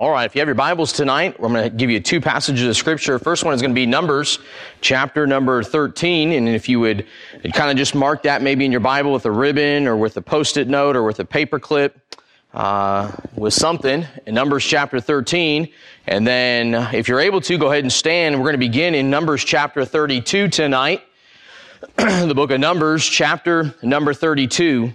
All 0.00 0.10
right, 0.10 0.24
if 0.24 0.34
you 0.34 0.40
have 0.40 0.48
your 0.48 0.54
Bibles 0.54 0.94
tonight, 0.94 1.36
I'm 1.42 1.52
going 1.52 1.62
to 1.62 1.68
give 1.68 1.90
you 1.90 2.00
two 2.00 2.22
passages 2.22 2.66
of 2.66 2.74
scripture. 2.74 3.18
First 3.18 3.44
one 3.44 3.52
is 3.52 3.60
going 3.60 3.72
to 3.72 3.74
be 3.74 3.84
Numbers, 3.84 4.38
chapter 4.80 5.26
number 5.26 5.62
13. 5.62 6.32
And 6.32 6.48
if 6.48 6.70
you 6.70 6.80
would 6.80 7.06
kind 7.52 7.70
of 7.70 7.76
just 7.76 7.94
mark 7.94 8.22
that 8.22 8.40
maybe 8.40 8.64
in 8.64 8.70
your 8.70 8.80
Bible 8.80 9.12
with 9.12 9.26
a 9.26 9.30
ribbon 9.30 9.86
or 9.86 9.98
with 9.98 10.16
a 10.16 10.22
post-it 10.22 10.68
note 10.68 10.96
or 10.96 11.02
with 11.02 11.20
a 11.20 11.24
paper 11.26 11.58
clip, 11.58 12.16
uh, 12.54 13.12
with 13.36 13.52
something 13.52 14.06
in 14.24 14.34
Numbers 14.34 14.64
chapter 14.64 15.02
13. 15.02 15.68
And 16.06 16.26
then 16.26 16.72
if 16.94 17.06
you're 17.06 17.20
able 17.20 17.42
to, 17.42 17.58
go 17.58 17.70
ahead 17.70 17.84
and 17.84 17.92
stand. 17.92 18.36
We're 18.36 18.44
going 18.44 18.54
to 18.54 18.58
begin 18.58 18.94
in 18.94 19.10
Numbers 19.10 19.44
chapter 19.44 19.84
32 19.84 20.48
tonight. 20.48 21.02
the 21.96 22.32
book 22.34 22.50
of 22.52 22.58
Numbers, 22.58 23.04
chapter 23.04 23.74
number 23.82 24.14
32. 24.14 24.94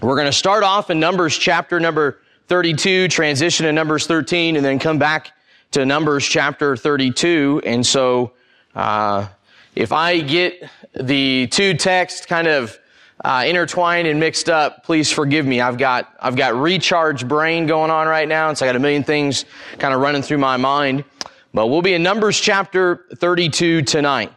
We're 0.00 0.16
going 0.16 0.24
to 0.24 0.32
start 0.32 0.64
off 0.64 0.88
in 0.88 0.98
Numbers 0.98 1.36
chapter 1.36 1.78
number 1.78 2.22
32, 2.48 3.08
transition 3.08 3.66
to 3.66 3.72
Numbers 3.72 4.06
13, 4.06 4.56
and 4.56 4.64
then 4.64 4.78
come 4.78 4.98
back 4.98 5.32
to 5.72 5.84
Numbers 5.84 6.24
chapter 6.26 6.76
32. 6.76 7.62
And 7.64 7.84
so, 7.84 8.32
uh, 8.74 9.26
if 9.74 9.92
I 9.92 10.20
get 10.20 10.62
the 10.94 11.48
two 11.48 11.74
texts 11.74 12.24
kind 12.24 12.46
of 12.46 12.78
uh, 13.24 13.44
intertwined 13.46 14.06
and 14.06 14.20
mixed 14.20 14.48
up, 14.48 14.84
please 14.84 15.10
forgive 15.10 15.44
me. 15.44 15.60
I've 15.60 15.78
got 15.78 16.14
I've 16.20 16.36
got 16.36 16.54
recharge 16.54 17.26
brain 17.26 17.66
going 17.66 17.90
on 17.90 18.06
right 18.06 18.28
now, 18.28 18.48
and 18.48 18.56
so 18.56 18.64
I 18.64 18.68
got 18.68 18.76
a 18.76 18.80
million 18.80 19.02
things 19.02 19.44
kind 19.78 19.92
of 19.92 20.00
running 20.00 20.22
through 20.22 20.38
my 20.38 20.56
mind. 20.56 21.04
But 21.52 21.66
we'll 21.66 21.82
be 21.82 21.94
in 21.94 22.02
Numbers 22.02 22.38
chapter 22.38 23.06
32 23.16 23.82
tonight. 23.82 24.32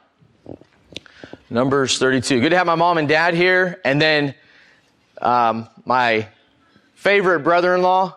Numbers 1.50 1.98
32. 2.00 2.42
Good 2.42 2.50
to 2.50 2.58
have 2.58 2.68
my 2.68 2.76
mom 2.76 2.98
and 2.98 3.08
dad 3.08 3.34
here, 3.34 3.80
and 3.84 4.02
then 4.02 4.36
um, 5.22 5.68
my 5.86 6.28
favorite 7.00 7.40
brother-in-law. 7.40 8.14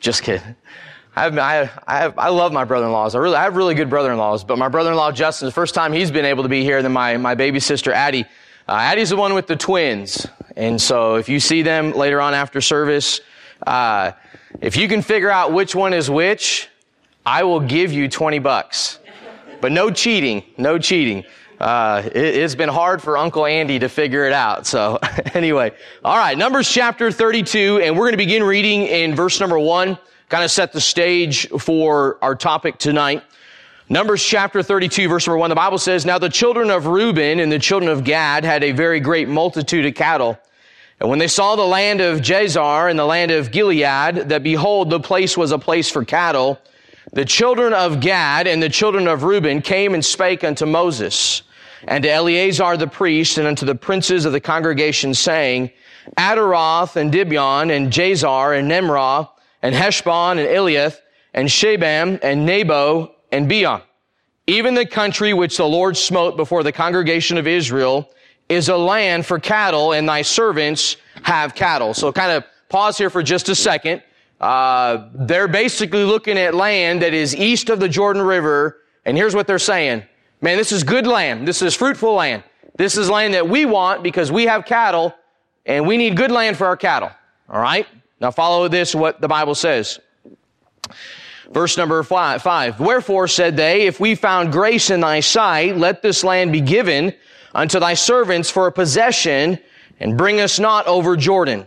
Just 0.00 0.22
kidding. 0.22 0.56
I 1.14 1.22
have, 1.24 1.38
I, 1.38 1.70
I, 1.86 1.98
have, 1.98 2.18
I 2.18 2.30
love 2.30 2.50
my 2.50 2.64
brother-in-laws. 2.64 3.14
I 3.14 3.18
really, 3.18 3.36
I 3.36 3.42
have 3.42 3.54
really 3.54 3.74
good 3.74 3.90
brother-in-laws, 3.90 4.44
but 4.44 4.56
my 4.56 4.68
brother-in-law 4.68 5.12
Justin, 5.12 5.44
the 5.44 5.52
first 5.52 5.74
time 5.74 5.92
he's 5.92 6.10
been 6.10 6.24
able 6.24 6.42
to 6.42 6.48
be 6.48 6.62
here, 6.62 6.80
then 6.80 6.92
my, 6.92 7.18
my 7.18 7.34
baby 7.34 7.60
sister 7.60 7.92
Addie. 7.92 8.24
Uh, 8.66 8.72
Addie's 8.72 9.10
the 9.10 9.16
one 9.16 9.34
with 9.34 9.46
the 9.46 9.56
twins. 9.56 10.26
And 10.56 10.80
so 10.80 11.16
if 11.16 11.28
you 11.28 11.38
see 11.38 11.60
them 11.60 11.92
later 11.92 12.18
on 12.18 12.32
after 12.32 12.62
service, 12.62 13.20
uh, 13.66 14.12
if 14.62 14.74
you 14.74 14.88
can 14.88 15.02
figure 15.02 15.30
out 15.30 15.52
which 15.52 15.74
one 15.74 15.92
is 15.92 16.08
which, 16.08 16.70
I 17.26 17.42
will 17.42 17.60
give 17.60 17.92
you 17.92 18.08
20 18.08 18.38
bucks. 18.38 19.00
But 19.60 19.70
no 19.70 19.90
cheating, 19.90 20.44
no 20.56 20.78
cheating. 20.78 21.24
Uh, 21.60 22.02
it, 22.14 22.36
has 22.36 22.54
been 22.54 22.68
hard 22.68 23.02
for 23.02 23.16
Uncle 23.16 23.46
Andy 23.46 23.78
to 23.78 23.88
figure 23.88 24.26
it 24.26 24.32
out. 24.32 24.66
So 24.66 24.98
anyway, 25.34 25.72
all 26.04 26.16
right, 26.16 26.36
Numbers 26.36 26.70
chapter 26.70 27.10
32, 27.10 27.80
and 27.82 27.94
we're 27.96 28.04
going 28.04 28.12
to 28.12 28.18
begin 28.18 28.42
reading 28.42 28.82
in 28.82 29.14
verse 29.14 29.40
number 29.40 29.58
one, 29.58 29.98
kind 30.28 30.44
of 30.44 30.50
set 30.50 30.72
the 30.72 30.80
stage 30.80 31.48
for 31.48 32.18
our 32.20 32.34
topic 32.34 32.76
tonight. 32.78 33.22
Numbers 33.88 34.22
chapter 34.22 34.62
32, 34.62 35.08
verse 35.08 35.26
number 35.26 35.38
one, 35.38 35.48
the 35.48 35.56
Bible 35.56 35.78
says, 35.78 36.04
Now 36.04 36.18
the 36.18 36.28
children 36.28 36.70
of 36.70 36.86
Reuben 36.86 37.40
and 37.40 37.50
the 37.50 37.58
children 37.58 37.90
of 37.90 38.04
Gad 38.04 38.44
had 38.44 38.62
a 38.62 38.72
very 38.72 39.00
great 39.00 39.28
multitude 39.28 39.86
of 39.86 39.94
cattle. 39.94 40.38
And 41.00 41.08
when 41.08 41.18
they 41.18 41.28
saw 41.28 41.56
the 41.56 41.62
land 41.62 42.00
of 42.00 42.20
Jazer 42.20 42.90
and 42.90 42.98
the 42.98 43.04
land 43.04 43.30
of 43.30 43.50
Gilead, 43.50 44.28
that 44.28 44.42
behold, 44.42 44.90
the 44.90 45.00
place 45.00 45.36
was 45.36 45.52
a 45.52 45.58
place 45.58 45.90
for 45.90 46.04
cattle, 46.04 46.58
the 47.12 47.24
children 47.24 47.72
of 47.72 48.00
Gad 48.00 48.46
and 48.46 48.62
the 48.62 48.68
children 48.68 49.06
of 49.06 49.22
Reuben 49.22 49.62
came 49.62 49.94
and 49.94 50.04
spake 50.04 50.42
unto 50.42 50.66
Moses 50.66 51.42
and 51.86 52.02
to 52.04 52.10
Eleazar 52.10 52.76
the 52.76 52.86
priest 52.86 53.38
and 53.38 53.46
unto 53.46 53.64
the 53.64 53.74
princes 53.74 54.24
of 54.24 54.32
the 54.32 54.40
congregation 54.40 55.14
saying, 55.14 55.70
Ataroth 56.16 56.96
and 56.96 57.12
Dibon 57.12 57.74
and 57.74 57.92
Jazer 57.92 58.58
and 58.58 58.68
Nimrah 58.68 59.28
and 59.62 59.74
Heshbon 59.74 60.38
and 60.38 60.48
Elealeh 60.48 60.96
and 61.34 61.48
Shebam 61.48 62.18
and 62.22 62.46
Nebo 62.46 63.14
and 63.32 63.48
Beon. 63.48 63.82
Even 64.46 64.74
the 64.74 64.86
country 64.86 65.32
which 65.32 65.56
the 65.56 65.66
Lord 65.66 65.96
smote 65.96 66.36
before 66.36 66.62
the 66.62 66.72
congregation 66.72 67.36
of 67.36 67.46
Israel 67.46 68.10
is 68.48 68.68
a 68.68 68.76
land 68.76 69.26
for 69.26 69.38
cattle 69.40 69.92
and 69.92 70.08
thy 70.08 70.22
servants 70.22 70.96
have 71.22 71.54
cattle. 71.54 71.94
So 71.94 72.12
kind 72.12 72.30
of 72.30 72.44
pause 72.68 72.96
here 72.96 73.10
for 73.10 73.22
just 73.22 73.48
a 73.48 73.54
second. 73.54 74.02
Uh, 74.40 75.08
they're 75.14 75.48
basically 75.48 76.04
looking 76.04 76.38
at 76.38 76.54
land 76.54 77.02
that 77.02 77.14
is 77.14 77.34
east 77.34 77.70
of 77.70 77.80
the 77.80 77.88
Jordan 77.88 78.22
River, 78.22 78.78
and 79.04 79.16
here's 79.16 79.34
what 79.34 79.46
they're 79.46 79.58
saying. 79.58 80.02
Man, 80.40 80.56
this 80.58 80.72
is 80.72 80.84
good 80.84 81.06
land. 81.06 81.48
This 81.48 81.62
is 81.62 81.74
fruitful 81.74 82.14
land. 82.14 82.42
This 82.76 82.96
is 82.96 83.08
land 83.08 83.34
that 83.34 83.48
we 83.48 83.64
want 83.64 84.02
because 84.02 84.30
we 84.30 84.44
have 84.44 84.66
cattle, 84.66 85.14
and 85.64 85.86
we 85.86 85.96
need 85.96 86.16
good 86.16 86.30
land 86.30 86.56
for 86.56 86.66
our 86.66 86.76
cattle. 86.76 87.10
All 87.48 87.60
right? 87.60 87.86
Now 88.20 88.30
follow 88.30 88.68
this, 88.68 88.94
what 88.94 89.20
the 89.20 89.28
Bible 89.28 89.54
says. 89.54 89.98
Verse 91.50 91.76
number 91.76 92.02
five, 92.02 92.42
five. 92.42 92.80
Wherefore 92.80 93.28
said 93.28 93.56
they, 93.56 93.86
if 93.86 94.00
we 94.00 94.14
found 94.14 94.52
grace 94.52 94.90
in 94.90 95.00
thy 95.00 95.20
sight, 95.20 95.76
let 95.76 96.02
this 96.02 96.24
land 96.24 96.52
be 96.52 96.60
given 96.60 97.14
unto 97.54 97.80
thy 97.80 97.94
servants 97.94 98.50
for 98.50 98.66
a 98.66 98.72
possession, 98.72 99.58
and 99.98 100.18
bring 100.18 100.40
us 100.40 100.58
not 100.58 100.86
over 100.86 101.16
Jordan. 101.16 101.66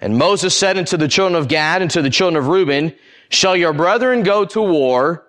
And 0.00 0.16
Moses 0.16 0.56
said 0.56 0.78
unto 0.78 0.96
the 0.96 1.08
children 1.08 1.40
of 1.40 1.48
Gad 1.48 1.82
and 1.82 1.90
to 1.90 2.02
the 2.02 2.10
children 2.10 2.36
of 2.42 2.48
Reuben, 2.48 2.94
Shall 3.28 3.56
your 3.56 3.72
brethren 3.72 4.22
go 4.22 4.44
to 4.46 4.62
war, 4.62 5.26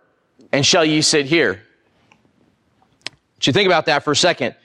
and 0.51 0.65
shall 0.65 0.85
ye 0.85 1.01
sit 1.01 1.25
here? 1.25 1.63
You 3.41 3.53
think 3.53 3.67
about 3.67 3.85
that 3.85 4.03
for 4.03 4.11
a 4.11 4.15
second? 4.15 4.55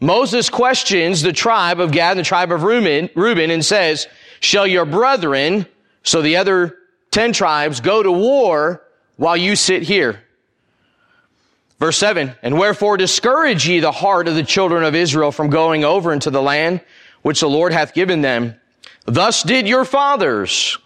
Moses 0.00 0.50
questions 0.50 1.22
the 1.22 1.32
tribe 1.32 1.80
of 1.80 1.92
Gad 1.92 2.12
and 2.12 2.20
the 2.20 2.24
tribe 2.24 2.50
of 2.50 2.62
Reuben, 2.62 3.10
Reuben 3.14 3.50
and 3.50 3.64
says, 3.64 4.06
Shall 4.40 4.66
your 4.66 4.84
brethren, 4.84 5.66
so 6.02 6.20
the 6.20 6.36
other 6.36 6.76
ten 7.10 7.32
tribes, 7.32 7.80
go 7.80 8.02
to 8.02 8.10
war 8.10 8.82
while 9.16 9.36
you 9.36 9.56
sit 9.56 9.82
here? 9.82 10.22
Verse 11.78 11.96
7, 11.98 12.34
And 12.42 12.58
wherefore 12.58 12.96
discourage 12.96 13.68
ye 13.68 13.80
the 13.80 13.92
heart 13.92 14.28
of 14.28 14.34
the 14.34 14.42
children 14.42 14.84
of 14.84 14.94
Israel 14.94 15.32
from 15.32 15.50
going 15.50 15.84
over 15.84 16.12
into 16.12 16.30
the 16.30 16.42
land 16.42 16.80
which 17.22 17.40
the 17.40 17.48
Lord 17.48 17.72
hath 17.72 17.94
given 17.94 18.20
them? 18.20 18.54
Thus 19.06 19.42
did 19.42 19.68
your 19.68 19.84
fathers 19.84 20.78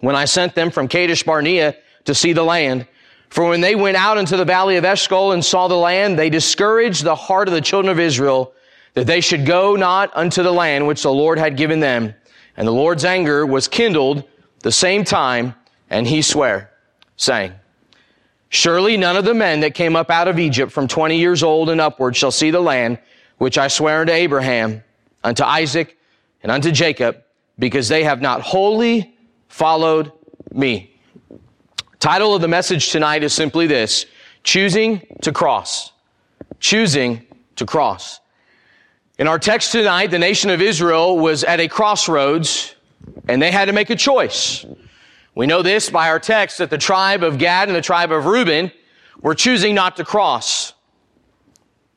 when 0.00 0.16
I 0.16 0.24
sent 0.24 0.54
them 0.54 0.70
from 0.70 0.88
Kadesh 0.88 1.22
Barnea 1.22 1.76
to 2.04 2.14
see 2.14 2.32
the 2.32 2.44
land. 2.44 2.86
For 3.30 3.48
when 3.48 3.60
they 3.60 3.74
went 3.74 3.96
out 3.96 4.18
into 4.18 4.36
the 4.36 4.44
valley 4.44 4.76
of 4.76 4.84
Eshcol 4.84 5.32
and 5.32 5.44
saw 5.44 5.68
the 5.68 5.76
land, 5.76 6.18
they 6.18 6.30
discouraged 6.30 7.04
the 7.04 7.14
heart 7.14 7.48
of 7.48 7.54
the 7.54 7.60
children 7.60 7.92
of 7.92 8.00
Israel 8.00 8.52
that 8.94 9.06
they 9.06 9.20
should 9.20 9.46
go 9.46 9.76
not 9.76 10.10
unto 10.16 10.42
the 10.42 10.52
land 10.52 10.86
which 10.86 11.02
the 11.02 11.12
Lord 11.12 11.38
had 11.38 11.56
given 11.56 11.80
them. 11.80 12.14
And 12.56 12.66
the 12.66 12.72
Lord's 12.72 13.04
anger 13.04 13.46
was 13.46 13.68
kindled 13.68 14.24
the 14.60 14.72
same 14.72 15.04
time, 15.04 15.54
and 15.90 16.06
he 16.06 16.22
sware, 16.22 16.72
saying, 17.16 17.52
Surely 18.48 18.96
none 18.96 19.16
of 19.16 19.24
the 19.24 19.34
men 19.34 19.60
that 19.60 19.74
came 19.74 19.94
up 19.94 20.10
out 20.10 20.26
of 20.26 20.38
Egypt 20.38 20.72
from 20.72 20.88
twenty 20.88 21.18
years 21.18 21.42
old 21.42 21.68
and 21.68 21.80
upward 21.80 22.16
shall 22.16 22.30
see 22.30 22.50
the 22.50 22.60
land 22.60 22.98
which 23.36 23.58
I 23.58 23.68
swear 23.68 24.00
unto 24.00 24.12
Abraham, 24.12 24.82
unto 25.22 25.44
Isaac, 25.44 25.96
and 26.42 26.50
unto 26.50 26.72
Jacob, 26.72 27.22
because 27.58 27.88
they 27.88 28.04
have 28.04 28.20
not 28.20 28.40
wholly 28.40 29.14
followed 29.48 30.12
me. 30.50 30.97
Title 32.00 32.32
of 32.32 32.40
the 32.40 32.48
message 32.48 32.90
tonight 32.90 33.24
is 33.24 33.32
simply 33.32 33.66
this, 33.66 34.06
choosing 34.44 35.04
to 35.22 35.32
cross. 35.32 35.92
Choosing 36.60 37.26
to 37.56 37.66
cross. 37.66 38.20
In 39.18 39.26
our 39.26 39.38
text 39.38 39.72
tonight, 39.72 40.12
the 40.12 40.18
nation 40.18 40.48
of 40.50 40.62
Israel 40.62 41.18
was 41.18 41.42
at 41.42 41.58
a 41.58 41.66
crossroads 41.66 42.76
and 43.28 43.42
they 43.42 43.50
had 43.50 43.64
to 43.64 43.72
make 43.72 43.90
a 43.90 43.96
choice. 43.96 44.64
We 45.34 45.46
know 45.46 45.62
this 45.62 45.90
by 45.90 46.08
our 46.08 46.20
text 46.20 46.58
that 46.58 46.70
the 46.70 46.78
tribe 46.78 47.24
of 47.24 47.36
Gad 47.36 47.68
and 47.68 47.76
the 47.76 47.82
tribe 47.82 48.12
of 48.12 48.26
Reuben 48.26 48.70
were 49.20 49.34
choosing 49.34 49.74
not 49.74 49.96
to 49.96 50.04
cross. 50.04 50.74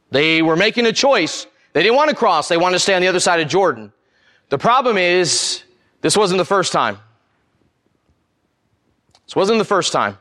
They 0.10 0.42
were 0.42 0.56
making 0.56 0.88
a 0.88 0.94
choice. 0.94 1.46
They 1.74 1.84
didn't 1.84 1.96
want 1.96 2.10
to 2.10 2.16
cross. 2.16 2.48
They 2.48 2.58
wanted 2.58 2.78
to 2.78 2.80
stay 2.80 2.96
on 2.96 3.02
the 3.02 3.08
other 3.08 3.20
side 3.20 3.40
of 3.40 3.48
Jordan. 3.48 3.94
The 4.50 4.58
problem 4.58 4.98
is, 4.98 5.62
this 6.02 6.18
wasn't 6.18 6.40
the 6.40 6.46
first 6.46 6.72
time. 6.72 6.98
This 9.32 9.36
wasn't 9.38 9.60
the 9.60 9.64
first 9.64 9.94
time. 9.94 10.18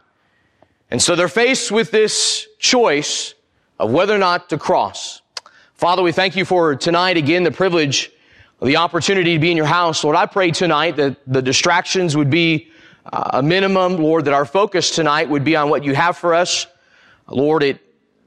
And 0.89 1.03
so 1.03 1.17
they're 1.17 1.27
faced 1.27 1.73
with 1.73 1.91
this 1.91 2.47
choice 2.61 3.35
of 3.81 3.91
whether 3.91 4.15
or 4.15 4.19
not 4.19 4.49
to 4.51 4.57
cross. 4.57 5.21
Father, 5.75 6.01
we 6.01 6.13
thank 6.13 6.37
you 6.37 6.45
for 6.45 6.77
tonight 6.77 7.17
again, 7.17 7.43
the 7.43 7.51
privilege 7.51 8.13
the 8.63 8.77
opportunity 8.77 9.33
to 9.33 9.41
be 9.41 9.51
in 9.51 9.57
your 9.57 9.67
house. 9.67 10.05
Lord, 10.05 10.15
I 10.15 10.27
pray 10.27 10.53
tonight 10.53 10.95
that 10.95 11.17
the 11.27 11.43
distractions 11.43 12.17
would 12.17 12.31
be 12.31 12.71
uh, 13.05 13.31
a 13.33 13.43
minimum. 13.43 13.97
Lord, 13.97 14.27
that 14.27 14.35
our 14.35 14.45
focus 14.45 14.93
tonight 14.93 15.29
would 15.29 15.43
be 15.43 15.57
on 15.57 15.71
what 15.71 15.83
you 15.83 15.93
have 15.97 16.17
for 16.17 16.33
us. 16.33 16.69
Lord, 17.27 17.65
it, 17.65 17.81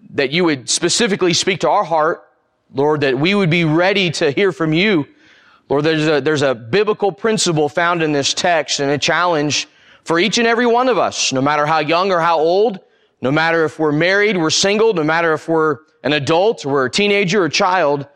that 0.09 0.31
you 0.31 0.43
would 0.43 0.69
specifically 0.69 1.33
speak 1.33 1.61
to 1.61 1.69
our 1.69 1.85
heart. 1.85 2.29
Lord, 2.73 2.99
that 3.01 3.17
we 3.17 3.35
would 3.35 3.49
be 3.49 3.63
ready 3.63 4.11
to 4.11 4.31
hear 4.31 4.51
from 4.51 4.73
you. 4.73 5.07
Lord, 5.69 5.85
there's 5.85 6.07
a, 6.07 6.19
there's 6.19 6.41
a 6.41 6.53
biblical 6.53 7.13
principle 7.13 7.69
found 7.69 8.03
in 8.03 8.11
this 8.11 8.33
text 8.33 8.81
and 8.81 8.91
a 8.91 8.97
challenge 8.97 9.69
for 10.03 10.19
each 10.19 10.37
and 10.37 10.47
every 10.47 10.65
one 10.65 10.89
of 10.89 10.97
us, 10.97 11.31
no 11.31 11.41
matter 11.41 11.65
how 11.65 11.79
young 11.79 12.11
or 12.11 12.19
how 12.19 12.39
old, 12.39 12.79
no 13.21 13.31
matter 13.31 13.63
if 13.63 13.79
we're 13.79 13.91
married, 13.91 14.37
we're 14.37 14.49
single, 14.49 14.93
no 14.93 15.03
matter 15.03 15.33
if 15.33 15.47
we're 15.47 15.79
an 16.03 16.13
adult, 16.13 16.65
or 16.65 16.73
we're 16.73 16.85
a 16.85 16.91
teenager 16.91 17.41
or 17.41 17.49
child. 17.49 18.07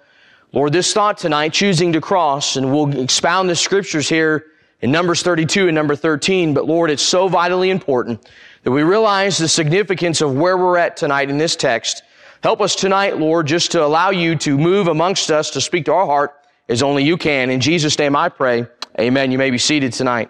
Lord, 0.52 0.74
this 0.74 0.94
thought 0.94 1.18
tonight, 1.18 1.54
choosing 1.54 1.94
to 1.94 2.02
cross, 2.02 2.58
and 2.58 2.72
we'll 2.72 3.00
expound 3.00 3.50
the 3.50 3.56
scriptures 3.56 4.10
here 4.10 4.48
in 4.82 4.92
Numbers 4.92 5.24
32 5.24 5.68
and 5.68 5.76
number 5.76 5.96
13. 5.96 6.54
But 6.54 6.66
Lord, 6.66 6.90
it's 6.90 7.04
so 7.04 7.28
vitally 7.28 7.70
important 7.70 8.30
that 8.64 8.72
we 8.72 8.84
realize 8.84 9.38
the 9.38 9.48
significance 9.48 10.20
of 10.22 10.36
where 10.36 10.58
we're 10.58 10.78
at 10.78 10.98
tonight 10.98 11.30
in 11.30 11.38
this 11.38 11.56
text. 11.56 12.04
Help 12.44 12.62
us 12.62 12.76
tonight, 12.76 13.18
Lord, 13.18 13.48
just 13.48 13.72
to 13.72 13.84
allow 13.84 14.10
you 14.10 14.36
to 14.38 14.58
move 14.58 14.88
amongst 14.88 15.32
us, 15.32 15.50
to 15.52 15.62
speak 15.62 15.86
to 15.86 15.94
our 15.94 16.06
heart 16.06 16.36
as 16.70 16.84
only 16.84 17.04
you 17.04 17.18
can. 17.18 17.50
In 17.50 17.62
Jesus' 17.62 17.98
name 17.98 18.16
I 18.16 18.30
pray. 18.30 18.68
Amen. 19.00 19.32
You 19.32 19.38
may 19.38 19.52
be 19.52 19.58
seated 19.58 19.94
tonight. 19.94 20.30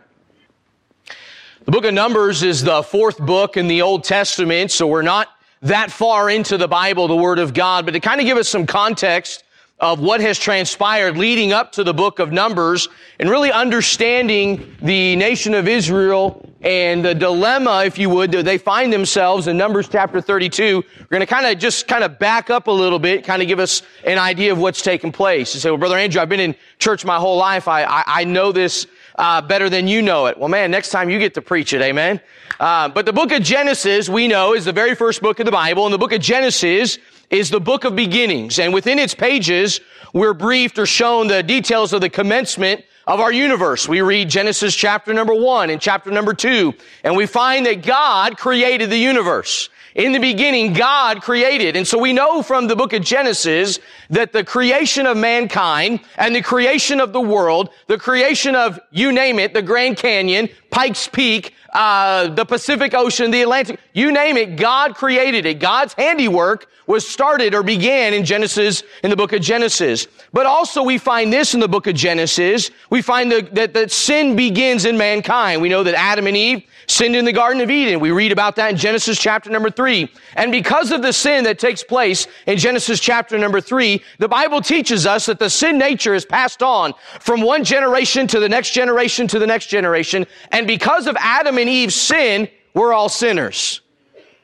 The 1.68 1.72
book 1.74 1.84
of 1.84 1.94
Numbers 1.94 2.44
is 2.44 2.64
the 2.64 2.82
fourth 2.82 3.18
book 3.18 3.58
in 3.58 3.68
the 3.68 3.82
Old 3.82 4.06
Testament, 4.06 4.72
so 4.72 4.88
we're 4.88 5.02
not 5.02 5.28
that 5.64 5.92
far 5.92 6.30
into 6.30 6.58
the 6.58 6.70
Bible, 6.70 7.10
the 7.10 7.16
Word 7.18 7.40
of 7.40 7.54
God, 7.54 7.84
but 7.84 7.92
to 7.92 8.00
kind 8.00 8.22
of 8.22 8.26
give 8.26 8.38
us 8.38 8.48
some 8.48 8.66
context 8.66 9.44
of 9.82 10.00
what 10.00 10.22
has 10.22 10.40
transpired 10.40 11.18
leading 11.18 11.52
up 11.52 11.74
to 11.74 11.84
the 11.84 11.94
book 11.94 12.20
of 12.20 12.32
Numbers 12.32 12.88
and 13.20 13.30
really 13.30 13.52
understanding 13.52 14.78
the 14.82 15.18
nation 15.18 15.54
of 15.54 15.68
Israel 15.68 16.50
and 16.62 17.04
the 17.04 17.14
dilemma, 17.14 17.84
if 17.84 17.98
you 17.98 18.10
would, 18.12 18.32
that 18.32 18.46
they 18.46 18.58
find 18.58 18.94
themselves 18.94 19.48
in 19.48 19.58
Numbers 19.58 19.90
chapter 19.90 20.22
32. 20.22 20.82
We're 21.00 21.06
going 21.10 21.20
to 21.20 21.26
kind 21.26 21.46
of 21.46 21.60
just 21.60 21.86
kind 21.90 22.06
of 22.06 22.18
back 22.18 22.50
up 22.50 22.68
a 22.68 22.72
little 22.72 22.98
bit, 22.98 23.26
kind 23.26 23.42
of 23.42 23.48
give 23.50 23.60
us 23.60 23.82
an 24.06 24.18
idea 24.18 24.54
of 24.54 24.58
what's 24.58 24.82
taken 24.82 25.12
place. 25.12 25.54
You 25.54 25.60
say, 25.60 25.70
well, 25.70 25.78
Brother 25.78 25.98
Andrew, 25.98 26.22
I've 26.22 26.30
been 26.30 26.40
in 26.40 26.56
church 26.80 27.04
my 27.04 27.18
whole 27.18 27.36
life. 27.36 27.68
I, 27.68 27.84
I, 27.84 28.04
I 28.08 28.24
know 28.24 28.54
this 28.54 28.88
uh, 29.18 29.42
better 29.42 29.70
than 29.70 29.88
you 29.88 30.02
know 30.02 30.28
it. 30.28 30.38
Well, 30.38 30.50
man, 30.50 30.72
next 30.72 30.90
time 30.90 31.10
you 31.10 31.20
get 31.20 31.34
to 31.36 31.42
preach 31.42 31.74
it, 31.74 31.82
amen. 31.82 32.22
Uh, 32.60 32.90
but 32.90 33.06
the 33.06 33.14
book 33.14 33.32
of 33.32 33.44
Genesis, 33.44 34.10
we 34.10 34.28
know, 34.28 34.54
is 34.54 34.66
the 34.66 34.72
very 34.72 34.96
first 34.96 35.22
book 35.22 35.40
of 35.40 35.46
the 35.46 35.52
Bible, 35.52 35.86
and 35.86 35.94
the 35.94 35.98
book 35.98 36.12
of 36.12 36.22
Genesis 36.22 36.98
is 37.30 37.50
the 37.50 37.60
book 37.60 37.84
of 37.84 37.96
beginnings. 37.96 38.60
And 38.60 38.74
within 38.74 39.00
its 39.00 39.14
pages, 39.14 39.82
we're 40.14 40.34
briefed 40.34 40.80
or 40.80 40.86
shown 40.86 41.28
the 41.28 41.44
details 41.44 41.94
of 41.94 42.02
the 42.02 42.10
commencement 42.10 42.84
of 43.06 43.20
our 43.20 43.32
universe. 43.32 43.88
We 43.88 44.02
read 44.02 44.30
Genesis 44.30 44.76
chapter 44.76 45.14
number 45.14 45.34
one 45.34 45.70
and 45.70 45.82
chapter 45.82 46.12
number 46.12 46.34
two, 46.34 46.74
and 47.04 47.16
we 47.16 47.26
find 47.26 47.66
that 47.66 47.84
God 47.84 48.38
created 48.38 48.90
the 48.90 48.98
universe. 48.98 49.70
In 49.98 50.12
the 50.12 50.20
beginning, 50.20 50.74
God 50.74 51.24
created. 51.24 51.76
And 51.76 51.88
so 51.88 51.98
we 51.98 52.14
know 52.14 52.44
from 52.44 52.68
the 52.68 52.76
book 52.76 52.94
of 52.94 53.02
Genesis 53.02 53.80
that 54.12 54.32
the 54.32 54.44
creation 54.44 55.08
of 55.08 55.18
mankind 55.18 56.02
and 56.18 56.36
the 56.36 56.44
creation 56.44 57.02
of 57.02 57.14
the 57.14 57.20
world, 57.20 57.72
the 57.88 57.98
creation 57.98 58.54
of, 58.54 58.80
you 58.92 59.12
name 59.12 59.40
it, 59.40 59.56
the 59.56 59.64
Grand 59.64 59.98
Canyon, 59.98 60.50
Pikes 60.70 61.08
Peak, 61.08 61.56
uh, 61.74 62.28
the 62.28 62.46
Pacific 62.46 62.94
Ocean, 62.94 63.32
the 63.32 63.42
Atlantic, 63.42 63.80
you 63.94 64.12
name 64.12 64.38
it, 64.38 64.56
God 64.56 64.94
created 64.94 65.48
it. 65.48 65.56
God's 65.56 65.96
handiwork 65.96 66.68
was 66.86 67.08
started 67.08 67.56
or 67.56 67.64
began 67.64 68.14
in 68.14 68.24
Genesis, 68.24 68.84
in 69.04 69.10
the 69.10 69.16
book 69.16 69.34
of 69.34 69.42
Genesis. 69.42 70.08
But 70.32 70.46
also 70.46 70.84
we 70.84 71.00
find 71.00 71.34
this 71.34 71.56
in 71.56 71.60
the 71.60 71.68
book 71.68 71.88
of 71.88 71.96
Genesis. 71.96 72.70
We 72.92 73.02
find 73.02 73.32
the, 73.32 73.42
that, 73.54 73.74
that 73.74 73.92
sin 73.92 74.36
begins 74.36 74.86
in 74.86 74.96
mankind. 74.96 75.60
We 75.60 75.70
know 75.70 75.82
that 75.82 75.96
Adam 75.96 76.28
and 76.28 76.38
Eve 76.38 76.64
sinned 76.88 77.16
in 77.16 77.26
the 77.26 77.34
Garden 77.34 77.62
of 77.62 77.70
Eden. 77.70 78.00
We 78.00 78.12
read 78.12 78.32
about 78.32 78.56
that 78.56 78.72
in 78.72 78.78
Genesis 78.78 79.20
chapter 79.20 79.50
number 79.50 79.70
three. 79.70 80.12
And 80.36 80.52
because 80.52 80.92
of 80.92 81.02
the 81.02 81.14
sin 81.14 81.44
that 81.44 81.60
takes 81.60 81.84
place 81.84 82.28
in 82.46 82.58
Genesis 82.58 83.00
chapter 83.00 83.38
number 83.38 83.62
three, 83.62 84.02
the 84.20 84.28
Bible 84.28 84.62
teaches 84.62 85.06
us 85.06 85.26
that 85.26 85.40
the 85.40 85.50
sin 85.50 85.78
nature 85.78 86.16
is 86.16 86.26
passed 86.26 86.64
on 86.64 86.94
from 87.20 87.42
one 87.42 87.64
generation 87.64 88.26
to 88.28 88.40
the 88.40 88.50
next 88.50 88.72
generation 88.72 89.28
to 89.28 89.40
the 89.40 89.48
next 89.48 89.68
generation. 89.68 90.26
And 90.52 90.66
because 90.66 91.08
of 91.08 91.18
Adam 91.20 91.58
and 91.58 91.70
Eve's 91.70 91.96
sin, 91.96 92.48
we're 92.74 92.94
all 92.94 93.10
sinners. 93.10 93.82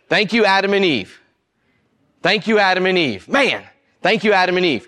Thank 0.10 0.34
you, 0.34 0.46
Adam 0.46 0.74
and 0.74 0.84
Eve. 0.84 1.20
Thank 2.22 2.48
you, 2.48 2.60
Adam 2.60 2.86
and 2.86 2.98
Eve. 2.98 3.28
Man, 3.28 3.64
thank 4.02 4.24
you, 4.24 4.34
Adam 4.34 4.58
and 4.58 4.66
Eve. 4.66 4.88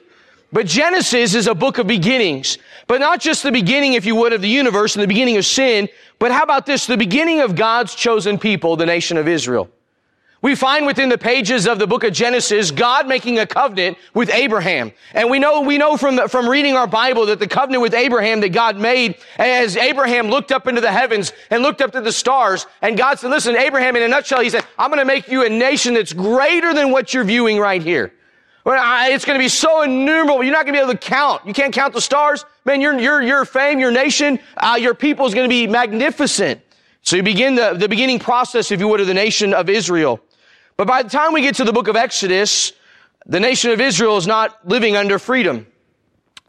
But 0.56 0.68
Genesis 0.68 1.36
is 1.36 1.48
a 1.48 1.54
book 1.54 1.80
of 1.80 1.88
beginnings. 1.88 2.60
But 2.88 3.02
not 3.02 3.20
just 3.20 3.44
the 3.44 3.52
beginning, 3.52 3.92
if 3.92 4.06
you 4.06 4.16
would, 4.16 4.32
of 4.32 4.42
the 4.42 4.48
universe 4.48 4.96
and 4.96 5.04
the 5.04 5.08
beginning 5.08 5.36
of 5.36 5.46
sin, 5.46 5.90
but 6.18 6.32
how 6.32 6.44
about 6.44 6.66
this? 6.66 6.86
The 6.88 6.96
beginning 6.96 7.42
of 7.42 7.58
God's 7.58 7.94
chosen 7.94 8.40
people, 8.40 8.78
the 8.78 8.86
nation 8.86 9.18
of 9.18 9.28
Israel. 9.28 9.70
We 10.42 10.56
find 10.56 10.86
within 10.86 11.10
the 11.10 11.18
pages 11.18 11.68
of 11.68 11.78
the 11.78 11.88
book 11.88 12.06
of 12.06 12.14
Genesis, 12.14 12.72
God 12.72 13.06
making 13.06 13.38
a 13.38 13.46
covenant 13.46 13.98
with 14.14 14.30
Abraham. 14.30 14.94
And 15.14 15.30
we 15.30 15.40
know, 15.40 15.60
we 15.60 15.78
know 15.78 15.98
from, 15.98 16.16
the, 16.16 16.30
from 16.30 16.48
reading 16.48 16.78
our 16.78 16.88
Bible 16.88 17.26
that 17.26 17.40
the 17.40 17.50
covenant 17.50 17.82
with 17.82 17.94
Abraham 17.94 18.40
that 18.40 18.54
God 18.54 18.78
made 18.78 19.18
as 19.38 19.76
Abraham 19.76 20.30
looked 20.30 20.54
up 20.54 20.68
into 20.68 20.80
the 20.80 20.90
heavens 20.90 21.34
and 21.50 21.64
looked 21.64 21.82
up 21.82 21.92
to 21.92 22.00
the 22.00 22.14
stars. 22.14 22.66
And 22.82 22.98
God 22.98 23.20
said, 23.20 23.30
listen, 23.30 23.58
Abraham, 23.58 23.98
in 23.98 24.04
a 24.04 24.08
nutshell, 24.08 24.40
he 24.40 24.50
said, 24.50 24.64
I'm 24.78 24.90
going 24.90 25.00
to 25.00 25.06
make 25.06 25.28
you 25.28 25.44
a 25.44 25.50
nation 25.50 25.96
that's 25.96 26.14
greater 26.14 26.74
than 26.74 26.92
what 26.92 27.14
you're 27.14 27.26
viewing 27.26 27.60
right 27.60 27.84
here. 27.84 28.14
It's 28.68 29.26
going 29.26 29.38
to 29.38 29.44
be 29.44 29.50
so 29.50 29.84
innumerable. 29.84 30.44
You're 30.44 30.54
not 30.54 30.66
going 30.66 30.74
to 30.74 30.80
be 30.80 30.84
able 30.84 30.94
to 30.94 30.98
count. 30.98 31.46
You 31.46 31.54
can't 31.54 31.74
count 31.74 31.94
the 31.94 32.02
stars. 32.02 32.46
Man, 32.66 32.82
your, 32.82 33.00
your, 33.00 33.22
your 33.22 33.46
fame, 33.46 33.80
your 33.80 33.92
nation, 33.92 34.40
uh, 34.58 34.78
your 34.80 34.96
people 34.96 35.28
is 35.28 35.36
going 35.36 35.48
to 35.48 35.54
be 35.54 35.68
magnificent. 35.68 36.62
So 37.04 37.16
you 37.16 37.22
begin 37.22 37.54
the, 37.54 37.74
the 37.74 37.88
beginning 37.88 38.18
process, 38.18 38.72
if 38.72 38.80
you 38.80 38.88
would, 38.88 39.00
of 39.00 39.08
the 39.08 39.14
nation 39.14 39.54
of 39.54 39.70
Israel. 39.70 40.20
But 40.78 40.88
by 40.88 41.04
the 41.04 41.10
time 41.10 41.32
we 41.32 41.42
get 41.42 41.56
to 41.56 41.64
the 41.64 41.72
book 41.72 41.88
of 41.88 41.96
Exodus, 41.96 42.74
the 43.28 43.40
nation 43.40 43.70
of 43.70 43.80
Israel 43.80 44.18
is 44.18 44.26
not 44.26 44.68
living 44.68 44.96
under 44.96 45.20
freedom. 45.20 45.68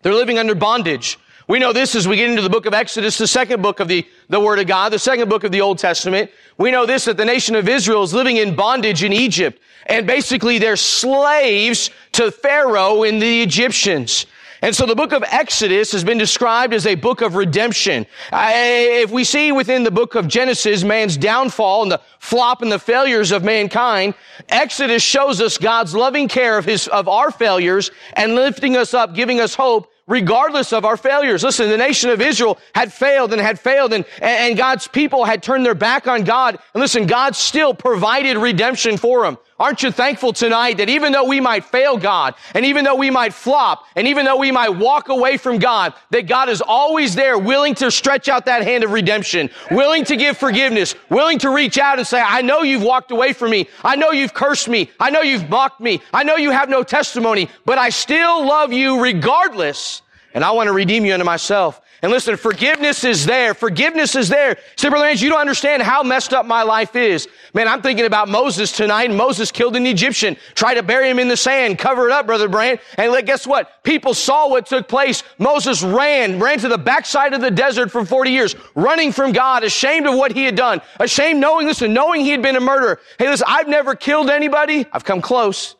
They're 0.00 0.14
living 0.14 0.38
under 0.38 0.54
bondage. 0.54 1.18
We 1.48 1.58
know 1.58 1.72
this 1.72 1.94
as 1.94 2.08
we 2.08 2.16
get 2.16 2.28
into 2.28 2.42
the 2.42 2.50
book 2.50 2.66
of 2.66 2.74
Exodus, 2.74 3.18
the 3.18 3.26
second 3.26 3.62
book 3.62 3.78
of 3.78 3.86
the, 3.86 4.04
the 4.28 4.40
Word 4.40 4.58
of 4.58 4.66
God, 4.66 4.92
the 4.92 4.98
second 4.98 5.28
book 5.28 5.44
of 5.44 5.52
the 5.52 5.60
Old 5.60 5.78
Testament. 5.78 6.30
We 6.58 6.70
know 6.70 6.86
this 6.86 7.04
that 7.04 7.16
the 7.16 7.24
nation 7.24 7.54
of 7.54 7.68
Israel 7.68 8.02
is 8.02 8.12
living 8.12 8.38
in 8.38 8.56
bondage 8.56 9.04
in 9.04 9.12
Egypt. 9.12 9.60
And 9.86 10.06
basically 10.06 10.58
they're 10.58 10.76
slaves 10.76 11.90
to 12.12 12.30
Pharaoh 12.30 13.04
and 13.04 13.20
the 13.20 13.42
Egyptians. 13.42 14.26
And 14.62 14.74
so 14.74 14.86
the 14.86 14.94
book 14.94 15.12
of 15.12 15.22
Exodus 15.28 15.92
has 15.92 16.02
been 16.02 16.18
described 16.18 16.72
as 16.72 16.86
a 16.86 16.94
book 16.94 17.20
of 17.20 17.34
redemption. 17.34 18.06
if 18.32 19.10
we 19.10 19.22
see 19.22 19.52
within 19.52 19.84
the 19.84 19.90
book 19.90 20.14
of 20.14 20.28
Genesis 20.28 20.82
man's 20.82 21.16
downfall 21.16 21.82
and 21.82 21.92
the 21.92 22.00
flop 22.18 22.62
and 22.62 22.72
the 22.72 22.78
failures 22.78 23.32
of 23.32 23.44
mankind, 23.44 24.14
Exodus 24.48 25.02
shows 25.02 25.40
us 25.40 25.58
God's 25.58 25.94
loving 25.94 26.26
care 26.26 26.56
of 26.56 26.64
his, 26.64 26.88
of 26.88 27.06
our 27.06 27.30
failures 27.30 27.90
and 28.14 28.34
lifting 28.34 28.76
us 28.76 28.94
up, 28.94 29.14
giving 29.14 29.40
us 29.40 29.54
hope 29.54 29.92
regardless 30.06 30.72
of 30.72 30.84
our 30.84 30.96
failures. 30.96 31.42
Listen, 31.42 31.68
the 31.68 31.76
nation 31.76 32.10
of 32.10 32.20
Israel 32.20 32.58
had 32.74 32.92
failed 32.92 33.32
and 33.32 33.42
had 33.42 33.58
failed 33.60 33.92
and, 33.92 34.04
and 34.20 34.56
God's 34.56 34.88
people 34.88 35.24
had 35.24 35.42
turned 35.42 35.66
their 35.66 35.74
back 35.74 36.06
on 36.06 36.24
God. 36.24 36.58
And 36.74 36.80
listen, 36.80 37.06
God 37.06 37.36
still 37.36 37.74
provided 37.74 38.36
redemption 38.36 38.96
for 38.96 39.22
them. 39.22 39.36
Aren't 39.58 39.82
you 39.82 39.90
thankful 39.90 40.34
tonight 40.34 40.76
that 40.76 40.90
even 40.90 41.12
though 41.12 41.24
we 41.24 41.40
might 41.40 41.64
fail 41.64 41.96
God, 41.96 42.34
and 42.54 42.66
even 42.66 42.84
though 42.84 42.94
we 42.94 43.10
might 43.10 43.32
flop, 43.32 43.86
and 43.96 44.06
even 44.06 44.26
though 44.26 44.36
we 44.36 44.52
might 44.52 44.68
walk 44.68 45.08
away 45.08 45.38
from 45.38 45.58
God, 45.58 45.94
that 46.10 46.26
God 46.26 46.50
is 46.50 46.60
always 46.60 47.14
there 47.14 47.38
willing 47.38 47.74
to 47.76 47.90
stretch 47.90 48.28
out 48.28 48.44
that 48.46 48.64
hand 48.64 48.84
of 48.84 48.92
redemption, 48.92 49.48
willing 49.70 50.04
to 50.04 50.16
give 50.16 50.36
forgiveness, 50.36 50.94
willing 51.08 51.38
to 51.38 51.48
reach 51.48 51.78
out 51.78 51.96
and 51.98 52.06
say, 52.06 52.20
I 52.20 52.42
know 52.42 52.62
you've 52.62 52.82
walked 52.82 53.10
away 53.12 53.32
from 53.32 53.50
me. 53.50 53.66
I 53.82 53.96
know 53.96 54.10
you've 54.10 54.34
cursed 54.34 54.68
me. 54.68 54.90
I 55.00 55.08
know 55.08 55.22
you've 55.22 55.48
mocked 55.48 55.80
me. 55.80 56.02
I 56.12 56.22
know 56.22 56.36
you 56.36 56.50
have 56.50 56.68
no 56.68 56.82
testimony, 56.82 57.48
but 57.64 57.78
I 57.78 57.88
still 57.88 58.46
love 58.46 58.74
you 58.74 59.00
regardless. 59.00 60.02
And 60.34 60.44
I 60.44 60.50
want 60.50 60.66
to 60.66 60.72
redeem 60.74 61.06
you 61.06 61.14
unto 61.14 61.24
myself. 61.24 61.80
And 62.02 62.12
listen, 62.12 62.36
forgiveness 62.36 63.04
is 63.04 63.24
there. 63.24 63.54
Forgiveness 63.54 64.14
is 64.14 64.28
there. 64.28 64.58
Say, 64.76 64.90
Brother 64.90 65.06
Lance, 65.06 65.22
you 65.22 65.30
don't 65.30 65.40
understand 65.40 65.82
how 65.82 66.02
messed 66.02 66.34
up 66.34 66.44
my 66.44 66.62
life 66.62 66.94
is. 66.94 67.26
Man, 67.54 67.68
I'm 67.68 67.80
thinking 67.80 68.04
about 68.04 68.28
Moses 68.28 68.70
tonight. 68.70 69.10
Moses 69.10 69.50
killed 69.50 69.76
an 69.76 69.86
Egyptian, 69.86 70.36
tried 70.54 70.74
to 70.74 70.82
bury 70.82 71.08
him 71.08 71.18
in 71.18 71.28
the 71.28 71.36
sand, 71.36 71.78
cover 71.78 72.06
it 72.06 72.12
up, 72.12 72.26
Brother 72.26 72.48
Brand. 72.48 72.80
And 72.98 73.26
guess 73.26 73.46
what? 73.46 73.82
People 73.82 74.12
saw 74.12 74.48
what 74.48 74.66
took 74.66 74.88
place. 74.88 75.22
Moses 75.38 75.82
ran, 75.82 76.38
ran 76.38 76.58
to 76.58 76.68
the 76.68 76.78
backside 76.78 77.32
of 77.32 77.40
the 77.40 77.50
desert 77.50 77.90
for 77.90 78.04
40 78.04 78.30
years, 78.30 78.54
running 78.74 79.10
from 79.10 79.32
God, 79.32 79.64
ashamed 79.64 80.06
of 80.06 80.14
what 80.14 80.32
he 80.32 80.44
had 80.44 80.54
done, 80.54 80.82
ashamed 81.00 81.40
knowing, 81.40 81.66
listen, 81.66 81.94
knowing 81.94 82.20
he 82.20 82.30
had 82.30 82.42
been 82.42 82.56
a 82.56 82.60
murderer. 82.60 83.00
Hey, 83.18 83.28
listen, 83.28 83.46
I've 83.48 83.68
never 83.68 83.94
killed 83.94 84.28
anybody. 84.28 84.84
I've 84.92 85.04
come 85.04 85.22
close. 85.22 85.76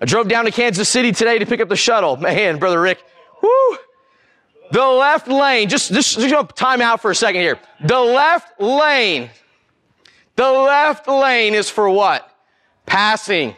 I 0.00 0.04
drove 0.04 0.28
down 0.28 0.44
to 0.44 0.50
Kansas 0.50 0.88
City 0.88 1.12
today 1.12 1.38
to 1.38 1.46
pick 1.46 1.60
up 1.60 1.68
the 1.68 1.76
shuttle. 1.76 2.16
Man, 2.16 2.58
Brother 2.58 2.80
Rick, 2.80 3.02
whoo. 3.40 3.78
The 4.72 4.82
left 4.82 5.28
lane, 5.28 5.68
just, 5.68 5.92
just, 5.92 6.18
just 6.18 6.56
time 6.56 6.80
out 6.80 7.02
for 7.02 7.10
a 7.10 7.14
second 7.14 7.42
here. 7.42 7.58
The 7.84 8.00
left 8.00 8.58
lane, 8.58 9.28
the 10.34 10.50
left 10.50 11.06
lane 11.06 11.52
is 11.52 11.68
for 11.68 11.90
what? 11.90 12.34
Passing. 12.86 13.54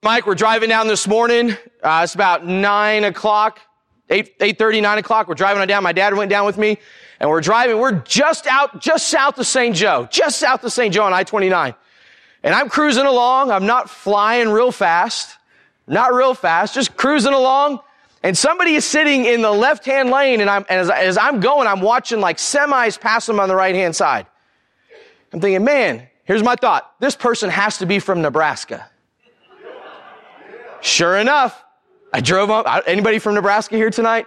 Mike, 0.00 0.24
we're 0.24 0.36
driving 0.36 0.68
down 0.68 0.86
this 0.86 1.08
morning. 1.08 1.56
Uh, 1.82 2.02
it's 2.04 2.14
about 2.14 2.46
nine 2.46 3.02
o'clock, 3.02 3.58
eight, 4.08 4.36
eight 4.38 4.56
thirty, 4.56 4.80
nine 4.80 4.98
o'clock. 4.98 5.26
We're 5.26 5.34
driving 5.34 5.66
down. 5.66 5.82
My 5.82 5.92
dad 5.92 6.14
went 6.14 6.30
down 6.30 6.46
with 6.46 6.58
me 6.58 6.78
and 7.18 7.28
we're 7.28 7.40
driving. 7.40 7.80
We're 7.80 8.02
just 8.02 8.46
out, 8.46 8.80
just 8.80 9.08
south 9.08 9.36
of 9.40 9.48
St. 9.48 9.74
Joe, 9.74 10.06
just 10.12 10.38
south 10.38 10.62
of 10.62 10.72
St. 10.72 10.94
Joe 10.94 11.02
on 11.02 11.12
I-29. 11.12 11.74
And 12.44 12.54
I'm 12.54 12.68
cruising 12.68 13.06
along. 13.06 13.50
I'm 13.50 13.66
not 13.66 13.90
flying 13.90 14.48
real 14.48 14.70
fast, 14.70 15.36
not 15.88 16.14
real 16.14 16.34
fast, 16.34 16.72
just 16.72 16.96
cruising 16.96 17.32
along. 17.32 17.80
And 18.22 18.38
somebody 18.38 18.74
is 18.74 18.84
sitting 18.84 19.24
in 19.24 19.42
the 19.42 19.50
left 19.50 19.84
hand 19.84 20.10
lane, 20.10 20.40
and, 20.40 20.48
I'm, 20.48 20.64
and 20.68 20.80
as, 20.80 20.90
as 20.90 21.18
I'm 21.18 21.40
going, 21.40 21.66
I'm 21.66 21.80
watching 21.80 22.20
like 22.20 22.36
semis 22.36 23.00
pass 23.00 23.26
them 23.26 23.40
on 23.40 23.48
the 23.48 23.56
right 23.56 23.74
hand 23.74 23.96
side. 23.96 24.26
I'm 25.32 25.40
thinking, 25.40 25.64
man, 25.64 26.06
here's 26.24 26.42
my 26.42 26.54
thought. 26.54 26.94
This 27.00 27.16
person 27.16 27.50
has 27.50 27.78
to 27.78 27.86
be 27.86 27.98
from 27.98 28.22
Nebraska. 28.22 28.88
Sure 30.80 31.16
enough, 31.16 31.64
I 32.12 32.20
drove 32.20 32.50
up. 32.50 32.66
Anybody 32.86 33.18
from 33.18 33.34
Nebraska 33.34 33.76
here 33.76 33.90
tonight? 33.90 34.26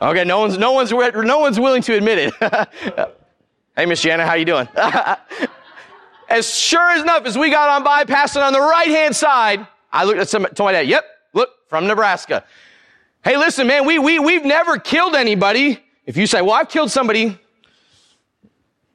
Okay, 0.00 0.24
no 0.24 0.40
one's, 0.40 0.58
no 0.58 0.72
one's, 0.72 0.90
no 0.90 1.38
one's 1.38 1.58
willing 1.58 1.82
to 1.82 1.94
admit 1.94 2.18
it. 2.18 2.34
hey, 3.76 3.86
Miss 3.86 4.02
Jana, 4.02 4.26
how 4.26 4.34
you 4.34 4.44
doing? 4.44 4.68
as 6.28 6.52
sure 6.52 6.90
as 6.90 7.02
enough 7.02 7.24
as 7.24 7.38
we 7.38 7.50
got 7.50 7.68
on 7.68 7.84
by, 7.84 8.04
passing 8.04 8.42
on 8.42 8.52
the 8.52 8.60
right 8.60 8.88
hand 8.88 9.14
side, 9.14 9.66
I 9.92 10.04
looked 10.04 10.18
at 10.18 10.28
some, 10.28 10.44
told 10.54 10.68
my 10.68 10.72
dad, 10.72 10.88
yep, 10.88 11.04
look, 11.32 11.50
from 11.68 11.86
Nebraska. 11.86 12.44
Hey, 13.24 13.36
listen, 13.36 13.68
man, 13.68 13.86
we, 13.86 14.00
we, 14.00 14.18
we've 14.18 14.44
never 14.44 14.78
killed 14.78 15.14
anybody. 15.14 15.78
If 16.06 16.16
you 16.16 16.26
say, 16.26 16.42
well, 16.42 16.54
I've 16.54 16.68
killed 16.68 16.90
somebody, 16.90 17.38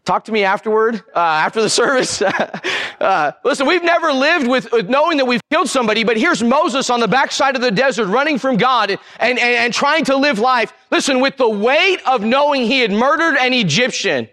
talk 0.04 0.26
to 0.26 0.34
me 0.34 0.44
afterward, 0.44 1.02
uh, 1.16 1.20
after 1.20 1.62
the 1.62 1.70
service. 1.82 2.22
uh, 3.00 3.32
listen, 3.46 3.66
we've 3.66 3.86
never 3.86 4.12
lived 4.12 4.50
with, 4.50 4.70
with, 4.74 4.90
knowing 4.90 5.16
that 5.20 5.26
we've 5.26 5.40
killed 5.50 5.70
somebody, 5.70 6.04
but 6.04 6.18
here's 6.18 6.44
Moses 6.44 6.90
on 6.90 7.00
the 7.00 7.08
backside 7.08 7.56
of 7.56 7.62
the 7.62 7.72
desert 7.72 8.08
running 8.08 8.38
from 8.38 8.58
God 8.58 8.90
and, 8.90 9.00
and, 9.22 9.40
and 9.40 9.74
trying 9.74 10.04
to 10.06 10.18
live 10.18 10.40
life. 10.40 10.74
Listen, 10.92 11.22
with 11.22 11.38
the 11.38 11.50
weight 11.50 12.02
of 12.06 12.22
knowing 12.22 12.64
he 12.64 12.82
had 12.82 12.92
murdered 12.92 13.38
an 13.38 13.54
Egyptian, 13.54 14.28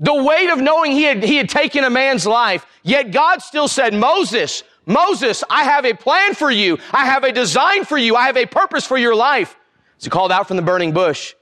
the 0.00 0.20
weight 0.24 0.50
of 0.50 0.58
knowing 0.58 0.90
he 0.90 1.04
had, 1.04 1.22
he 1.22 1.36
had 1.36 1.48
taken 1.48 1.84
a 1.84 1.90
man's 1.90 2.26
life, 2.26 2.66
yet 2.82 3.12
God 3.12 3.40
still 3.40 3.68
said, 3.68 3.94
Moses, 3.94 4.64
Moses, 4.86 5.42
I 5.50 5.64
have 5.64 5.84
a 5.84 5.94
plan 5.94 6.34
for 6.34 6.50
you. 6.50 6.78
I 6.92 7.06
have 7.06 7.24
a 7.24 7.32
design 7.32 7.84
for 7.84 7.98
you. 7.98 8.14
I 8.14 8.26
have 8.26 8.36
a 8.36 8.46
purpose 8.46 8.86
for 8.86 8.96
your 8.96 9.14
life. 9.14 9.56
Is 9.98 10.04
he 10.04 10.10
called 10.10 10.30
out 10.30 10.46
from 10.46 10.56
the 10.56 10.62
burning 10.62 10.92
bush? 10.92 11.34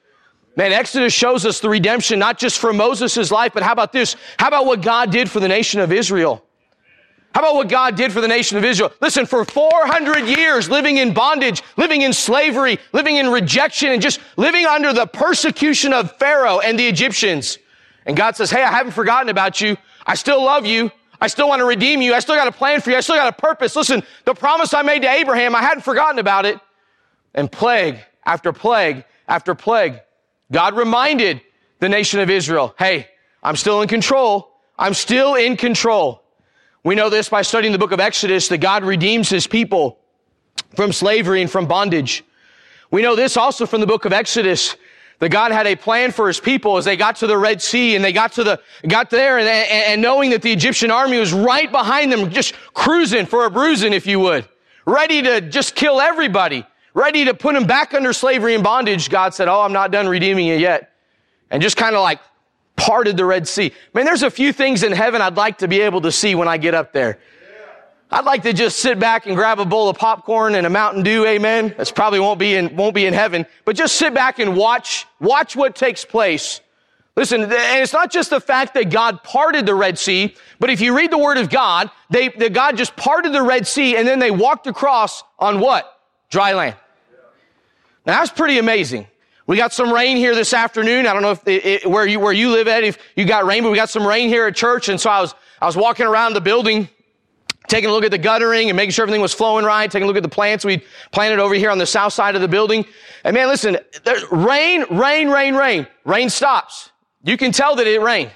Man, 0.56 0.72
Exodus 0.72 1.12
shows 1.12 1.44
us 1.44 1.60
the 1.60 1.68
redemption, 1.68 2.18
not 2.18 2.38
just 2.38 2.58
for 2.58 2.72
Moses' 2.72 3.30
life, 3.30 3.52
but 3.52 3.62
how 3.62 3.72
about 3.72 3.92
this? 3.92 4.16
How 4.38 4.48
about 4.48 4.66
what 4.66 4.82
God 4.82 5.10
did 5.10 5.30
for 5.30 5.40
the 5.40 5.48
nation 5.48 5.80
of 5.80 5.92
Israel? 5.92 6.44
How 7.34 7.40
about 7.40 7.56
what 7.56 7.68
God 7.68 7.96
did 7.96 8.12
for 8.12 8.20
the 8.20 8.28
nation 8.28 8.56
of 8.56 8.64
Israel? 8.64 8.92
Listen, 9.00 9.26
for 9.26 9.44
400 9.44 10.28
years 10.28 10.70
living 10.70 10.98
in 10.98 11.12
bondage, 11.12 11.62
living 11.76 12.02
in 12.02 12.12
slavery, 12.12 12.78
living 12.92 13.16
in 13.16 13.28
rejection, 13.28 13.90
and 13.90 14.00
just 14.00 14.20
living 14.36 14.64
under 14.66 14.92
the 14.92 15.06
persecution 15.06 15.92
of 15.92 16.16
Pharaoh 16.18 16.60
and 16.60 16.78
the 16.78 16.86
Egyptians. 16.86 17.58
And 18.06 18.16
God 18.16 18.36
says, 18.36 18.52
Hey, 18.52 18.62
I 18.62 18.70
haven't 18.70 18.92
forgotten 18.92 19.30
about 19.30 19.60
you. 19.60 19.76
I 20.06 20.14
still 20.14 20.44
love 20.44 20.64
you. 20.64 20.92
I 21.24 21.26
still 21.28 21.48
want 21.48 21.60
to 21.60 21.64
redeem 21.64 22.02
you. 22.02 22.12
I 22.12 22.18
still 22.18 22.34
got 22.34 22.48
a 22.48 22.52
plan 22.52 22.82
for 22.82 22.90
you. 22.90 22.98
I 22.98 23.00
still 23.00 23.16
got 23.16 23.28
a 23.28 23.40
purpose. 23.40 23.74
Listen, 23.74 24.02
the 24.26 24.34
promise 24.34 24.74
I 24.74 24.82
made 24.82 25.00
to 25.00 25.10
Abraham, 25.10 25.54
I 25.54 25.62
hadn't 25.62 25.80
forgotten 25.80 26.18
about 26.18 26.44
it. 26.44 26.60
And 27.34 27.50
plague 27.50 27.98
after 28.26 28.52
plague 28.52 29.06
after 29.26 29.54
plague, 29.54 30.02
God 30.52 30.76
reminded 30.76 31.40
the 31.78 31.88
nation 31.88 32.20
of 32.20 32.28
Israel, 32.28 32.74
hey, 32.78 33.08
I'm 33.42 33.56
still 33.56 33.80
in 33.80 33.88
control. 33.88 34.52
I'm 34.78 34.92
still 34.92 35.34
in 35.34 35.56
control. 35.56 36.22
We 36.84 36.94
know 36.94 37.08
this 37.08 37.30
by 37.30 37.40
studying 37.40 37.72
the 37.72 37.78
book 37.78 37.92
of 37.92 38.00
Exodus 38.00 38.48
that 38.48 38.58
God 38.58 38.84
redeems 38.84 39.30
his 39.30 39.46
people 39.46 39.98
from 40.76 40.92
slavery 40.92 41.40
and 41.40 41.50
from 41.50 41.64
bondage. 41.64 42.22
We 42.90 43.00
know 43.00 43.16
this 43.16 43.38
also 43.38 43.64
from 43.64 43.80
the 43.80 43.86
book 43.86 44.04
of 44.04 44.12
Exodus 44.12 44.76
that 45.24 45.30
God 45.30 45.52
had 45.52 45.66
a 45.66 45.74
plan 45.74 46.12
for 46.12 46.26
his 46.26 46.38
people 46.38 46.76
as 46.76 46.84
they 46.84 46.98
got 46.98 47.16
to 47.16 47.26
the 47.26 47.38
Red 47.38 47.62
Sea 47.62 47.96
and 47.96 48.04
they 48.04 48.12
got 48.12 48.32
to 48.32 48.44
the, 48.44 48.60
got 48.86 49.08
there 49.08 49.38
and, 49.38 49.48
and, 49.48 50.02
knowing 50.02 50.28
that 50.32 50.42
the 50.42 50.52
Egyptian 50.52 50.90
army 50.90 51.18
was 51.18 51.32
right 51.32 51.72
behind 51.72 52.12
them, 52.12 52.28
just 52.28 52.52
cruising 52.74 53.24
for 53.24 53.46
a 53.46 53.50
bruising, 53.50 53.94
if 53.94 54.06
you 54.06 54.20
would, 54.20 54.46
ready 54.84 55.22
to 55.22 55.40
just 55.40 55.74
kill 55.74 55.98
everybody, 55.98 56.66
ready 56.92 57.24
to 57.24 57.32
put 57.32 57.54
them 57.54 57.66
back 57.66 57.94
under 57.94 58.12
slavery 58.12 58.54
and 58.54 58.62
bondage. 58.62 59.08
God 59.08 59.32
said, 59.32 59.48
Oh, 59.48 59.62
I'm 59.62 59.72
not 59.72 59.90
done 59.90 60.08
redeeming 60.08 60.46
you 60.46 60.56
yet. 60.56 60.92
And 61.50 61.62
just 61.62 61.78
kind 61.78 61.96
of 61.96 62.02
like 62.02 62.20
parted 62.76 63.16
the 63.16 63.24
Red 63.24 63.48
Sea. 63.48 63.72
Man, 63.94 64.04
there's 64.04 64.24
a 64.24 64.30
few 64.30 64.52
things 64.52 64.82
in 64.82 64.92
heaven 64.92 65.22
I'd 65.22 65.38
like 65.38 65.56
to 65.58 65.68
be 65.68 65.80
able 65.80 66.02
to 66.02 66.12
see 66.12 66.34
when 66.34 66.48
I 66.48 66.58
get 66.58 66.74
up 66.74 66.92
there. 66.92 67.18
I'd 68.14 68.24
like 68.24 68.44
to 68.44 68.52
just 68.52 68.78
sit 68.78 69.00
back 69.00 69.26
and 69.26 69.34
grab 69.34 69.58
a 69.58 69.64
bowl 69.64 69.88
of 69.88 69.98
popcorn 69.98 70.54
and 70.54 70.64
a 70.64 70.70
Mountain 70.70 71.02
Dew, 71.02 71.26
amen. 71.26 71.74
That's 71.76 71.90
probably 71.90 72.20
won't 72.20 72.38
be 72.38 72.54
in, 72.54 72.76
won't 72.76 72.94
be 72.94 73.06
in 73.06 73.12
heaven, 73.12 73.44
but 73.64 73.74
just 73.74 73.96
sit 73.96 74.14
back 74.14 74.38
and 74.38 74.56
watch, 74.56 75.04
watch 75.18 75.56
what 75.56 75.74
takes 75.74 76.04
place. 76.04 76.60
Listen, 77.16 77.42
and 77.42 77.52
it's 77.52 77.92
not 77.92 78.12
just 78.12 78.30
the 78.30 78.38
fact 78.38 78.74
that 78.74 78.90
God 78.90 79.24
parted 79.24 79.66
the 79.66 79.74
Red 79.74 79.98
Sea, 79.98 80.36
but 80.60 80.70
if 80.70 80.80
you 80.80 80.96
read 80.96 81.10
the 81.10 81.18
Word 81.18 81.38
of 81.38 81.50
God, 81.50 81.90
they, 82.08 82.28
that 82.28 82.52
God 82.52 82.76
just 82.76 82.94
parted 82.94 83.32
the 83.32 83.42
Red 83.42 83.66
Sea 83.66 83.96
and 83.96 84.06
then 84.06 84.20
they 84.20 84.30
walked 84.30 84.68
across 84.68 85.24
on 85.36 85.58
what? 85.58 86.00
Dry 86.30 86.52
land. 86.52 86.76
Now 88.06 88.20
that's 88.20 88.30
pretty 88.30 88.58
amazing. 88.58 89.08
We 89.48 89.56
got 89.56 89.72
some 89.72 89.92
rain 89.92 90.18
here 90.18 90.36
this 90.36 90.54
afternoon. 90.54 91.08
I 91.08 91.14
don't 91.14 91.22
know 91.22 91.32
if 91.32 91.48
it, 91.48 91.66
it, 91.66 91.90
where 91.90 92.06
you 92.06 92.20
where 92.20 92.32
you 92.32 92.52
live 92.52 92.68
at, 92.68 92.84
if 92.84 92.96
you 93.16 93.24
got 93.24 93.44
rain, 93.44 93.64
but 93.64 93.70
we 93.70 93.76
got 93.76 93.90
some 93.90 94.06
rain 94.06 94.28
here 94.28 94.46
at 94.46 94.54
church, 94.54 94.88
and 94.88 95.00
so 95.00 95.10
I 95.10 95.20
was 95.20 95.34
I 95.60 95.66
was 95.66 95.76
walking 95.76 96.06
around 96.06 96.34
the 96.34 96.40
building 96.40 96.88
taking 97.66 97.90
a 97.90 97.92
look 97.92 98.04
at 98.04 98.10
the 98.10 98.18
guttering 98.18 98.68
and 98.68 98.76
making 98.76 98.90
sure 98.90 99.04
everything 99.04 99.22
was 99.22 99.32
flowing 99.32 99.64
right, 99.64 99.90
taking 99.90 100.04
a 100.04 100.06
look 100.06 100.16
at 100.16 100.22
the 100.22 100.28
plants 100.28 100.64
we 100.64 100.82
planted 101.12 101.38
over 101.38 101.54
here 101.54 101.70
on 101.70 101.78
the 101.78 101.86
south 101.86 102.12
side 102.12 102.34
of 102.34 102.42
the 102.42 102.48
building. 102.48 102.84
And 103.24 103.34
man, 103.34 103.48
listen, 103.48 103.78
rain, 104.30 104.84
rain, 104.90 105.28
rain, 105.30 105.54
rain. 105.54 105.86
Rain 106.04 106.28
stops. 106.30 106.90
You 107.22 107.36
can 107.36 107.52
tell 107.52 107.76
that 107.76 107.86
it 107.86 108.00
rained. 108.00 108.30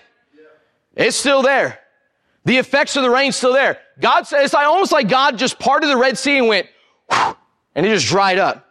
It's 0.95 1.17
still 1.17 1.43
there. 1.43 1.79
The 2.45 2.57
effects 2.57 2.97
of 2.97 3.03
the 3.03 3.11
rain 3.11 3.33
still 3.33 3.53
there. 3.53 3.79
God 4.01 4.27
says, 4.27 4.47
it's 4.47 4.55
almost 4.55 4.93
like 4.93 5.09
God 5.09 5.37
just 5.37 5.59
parted 5.59 5.89
the 5.89 5.97
Red 5.97 6.17
Sea 6.17 6.39
and 6.39 6.49
went, 6.49 6.67
and 7.11 7.85
it 7.85 7.91
just 7.91 8.07
dried 8.07 8.39
up. 8.39 8.65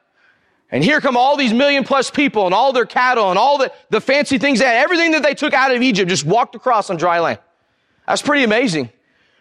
And 0.72 0.84
here 0.84 1.00
come 1.00 1.16
all 1.16 1.38
these 1.38 1.54
million 1.54 1.84
plus 1.84 2.10
people 2.10 2.46
and 2.46 2.54
all 2.54 2.74
their 2.74 2.86
cattle 2.86 3.30
and 3.30 3.40
all 3.40 3.58
the, 3.58 3.72
the 3.90 4.02
fancy 4.02 4.38
things 4.38 4.60
had. 4.60 4.76
Everything 4.76 5.12
that 5.12 5.24
they 5.24 5.34
took 5.34 5.54
out 5.54 5.74
of 5.74 5.82
Egypt 5.82 6.10
just 6.10 6.26
walked 6.26 6.56
across 6.56 6.90
on 6.90 6.98
dry 6.98 7.20
land. 7.20 7.40
That's 8.06 8.22
pretty 8.22 8.44
amazing. 8.44 8.90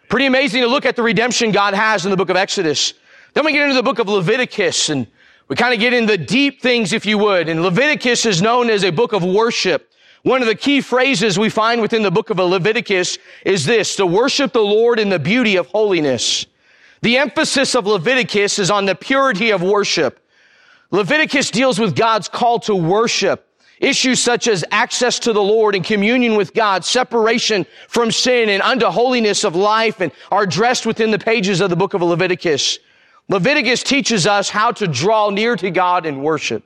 Pretty 0.09 0.25
amazing 0.25 0.61
to 0.61 0.67
look 0.67 0.85
at 0.85 0.95
the 0.95 1.03
redemption 1.03 1.51
God 1.51 1.73
has 1.73 2.05
in 2.05 2.11
the 2.11 2.17
book 2.17 2.29
of 2.29 2.37
Exodus. 2.37 2.93
Then 3.33 3.45
we 3.45 3.51
get 3.51 3.63
into 3.63 3.75
the 3.75 3.83
book 3.83 3.99
of 3.99 4.07
Leviticus 4.07 4.89
and 4.89 5.05
we 5.49 5.55
kind 5.55 5.73
of 5.73 5.79
get 5.79 5.93
in 5.93 6.05
the 6.05 6.17
deep 6.17 6.61
things, 6.61 6.93
if 6.93 7.05
you 7.05 7.17
would. 7.17 7.49
And 7.49 7.61
Leviticus 7.61 8.25
is 8.25 8.41
known 8.41 8.69
as 8.69 8.83
a 8.83 8.89
book 8.89 9.13
of 9.13 9.23
worship. 9.23 9.91
One 10.23 10.41
of 10.41 10.47
the 10.47 10.55
key 10.55 10.81
phrases 10.81 11.37
we 11.37 11.49
find 11.49 11.81
within 11.81 12.03
the 12.03 12.11
book 12.11 12.29
of 12.29 12.37
Leviticus 12.37 13.17
is 13.45 13.65
this, 13.65 13.95
to 13.97 14.05
worship 14.05 14.51
the 14.53 14.59
Lord 14.61 14.99
in 14.99 15.09
the 15.09 15.19
beauty 15.19 15.55
of 15.55 15.67
holiness. 15.67 16.45
The 17.01 17.17
emphasis 17.17 17.75
of 17.75 17.85
Leviticus 17.85 18.59
is 18.59 18.71
on 18.71 18.85
the 18.85 18.95
purity 18.95 19.51
of 19.51 19.61
worship. 19.61 20.19
Leviticus 20.91 21.51
deals 21.51 21.79
with 21.79 21.95
God's 21.95 22.27
call 22.27 22.59
to 22.61 22.75
worship. 22.75 23.47
Issues 23.79 24.19
such 24.19 24.47
as 24.47 24.65
access 24.71 25.19
to 25.19 25.33
the 25.33 25.41
Lord 25.41 25.75
and 25.75 25.85
communion 25.85 26.35
with 26.35 26.53
God, 26.53 26.83
separation 26.83 27.65
from 27.87 28.11
sin 28.11 28.49
and 28.49 28.61
unto 28.63 28.87
holiness 28.87 29.43
of 29.43 29.55
life 29.55 30.01
and 30.01 30.11
are 30.31 30.43
addressed 30.43 30.85
within 30.85 31.11
the 31.11 31.19
pages 31.19 31.61
of 31.61 31.69
the 31.69 31.75
book 31.75 31.93
of 31.93 32.01
Leviticus. 32.01 32.79
Leviticus 33.29 33.83
teaches 33.83 34.25
us 34.25 34.49
how 34.49 34.71
to 34.71 34.87
draw 34.87 35.29
near 35.29 35.55
to 35.55 35.69
God 35.69 36.05
in 36.05 36.23
worship. 36.23 36.63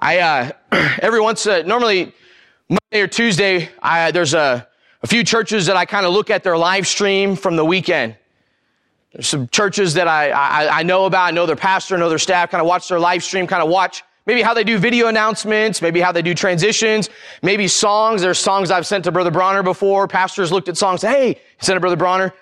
I, 0.00 0.18
uh, 0.18 0.50
every 1.00 1.20
once, 1.20 1.46
uh, 1.46 1.62
normally 1.62 2.12
Monday 2.68 3.00
or 3.00 3.06
Tuesday, 3.06 3.68
I, 3.80 4.10
there's 4.10 4.34
a, 4.34 4.66
a 5.02 5.06
few 5.06 5.22
churches 5.22 5.66
that 5.66 5.76
I 5.76 5.84
kind 5.84 6.04
of 6.04 6.12
look 6.12 6.30
at 6.30 6.42
their 6.42 6.58
live 6.58 6.88
stream 6.88 7.36
from 7.36 7.54
the 7.54 7.64
weekend. 7.64 8.16
There's 9.12 9.28
some 9.28 9.46
churches 9.48 9.94
that 9.94 10.08
I, 10.08 10.30
I, 10.30 10.80
I 10.80 10.82
know 10.82 11.04
about, 11.04 11.26
I 11.26 11.30
know 11.30 11.46
their 11.46 11.54
pastor, 11.54 11.94
I 11.94 12.00
know 12.00 12.08
their 12.08 12.18
staff, 12.18 12.50
kind 12.50 12.60
of 12.60 12.66
watch 12.66 12.88
their 12.88 12.98
live 12.98 13.22
stream, 13.22 13.46
kind 13.46 13.62
of 13.62 13.68
watch 13.68 14.02
Maybe 14.26 14.40
how 14.40 14.54
they 14.54 14.64
do 14.64 14.78
video 14.78 15.08
announcements, 15.08 15.82
maybe 15.82 16.00
how 16.00 16.10
they 16.10 16.22
do 16.22 16.34
transitions, 16.34 17.10
maybe 17.42 17.68
songs. 17.68 18.22
There's 18.22 18.38
songs 18.38 18.70
I've 18.70 18.86
sent 18.86 19.04
to 19.04 19.12
Brother 19.12 19.30
Bronner 19.30 19.62
before. 19.62 20.08
Pastors 20.08 20.50
looked 20.50 20.68
at 20.68 20.78
songs, 20.78 21.02
hey, 21.02 21.40
sent 21.60 21.76
to 21.76 21.80
Brother 21.80 21.96
Bronner. 21.96 22.32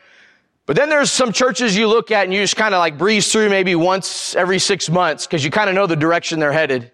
But 0.66 0.76
then 0.76 0.88
there's 0.88 1.10
some 1.10 1.32
churches 1.32 1.76
you 1.76 1.88
look 1.88 2.12
at 2.12 2.24
and 2.24 2.32
you 2.32 2.40
just 2.40 2.56
kind 2.56 2.72
of 2.72 2.78
like 2.78 2.96
breeze 2.96 3.32
through 3.32 3.48
maybe 3.48 3.74
once 3.74 4.36
every 4.36 4.60
six 4.60 4.88
months 4.88 5.26
because 5.26 5.44
you 5.44 5.50
kind 5.50 5.68
of 5.68 5.74
know 5.74 5.88
the 5.88 5.96
direction 5.96 6.38
they're 6.38 6.52
headed. 6.52 6.92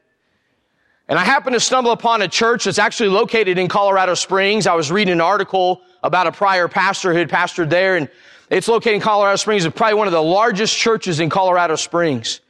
And 1.07 1.19
I 1.19 1.25
happened 1.25 1.55
to 1.55 1.61
stumble 1.61 1.93
upon 1.93 2.23
a 2.23 2.29
church 2.29 2.65
that's 2.65 2.79
actually 2.79 3.11
located 3.11 3.59
in 3.59 3.69
Colorado 3.69 4.15
Springs. 4.15 4.67
I 4.67 4.75
was 4.75 4.91
reading 4.91 5.13
an 5.13 5.21
article 5.21 5.83
about 6.03 6.27
a 6.27 6.33
prior 6.33 6.67
pastor 6.67 7.13
who 7.13 7.19
had 7.19 7.29
pastored 7.29 7.69
there 7.69 7.97
and 7.97 8.09
it's 8.51 8.69
located 8.69 8.95
in 8.95 9.01
Colorado 9.03 9.37
Springs. 9.37 9.67
It's 9.67 9.77
probably 9.77 9.95
one 9.95 10.07
of 10.07 10.15
the 10.15 10.23
largest 10.23 10.75
churches 10.75 11.21
in 11.21 11.29
Colorado 11.29 11.77
Springs. 11.77 12.41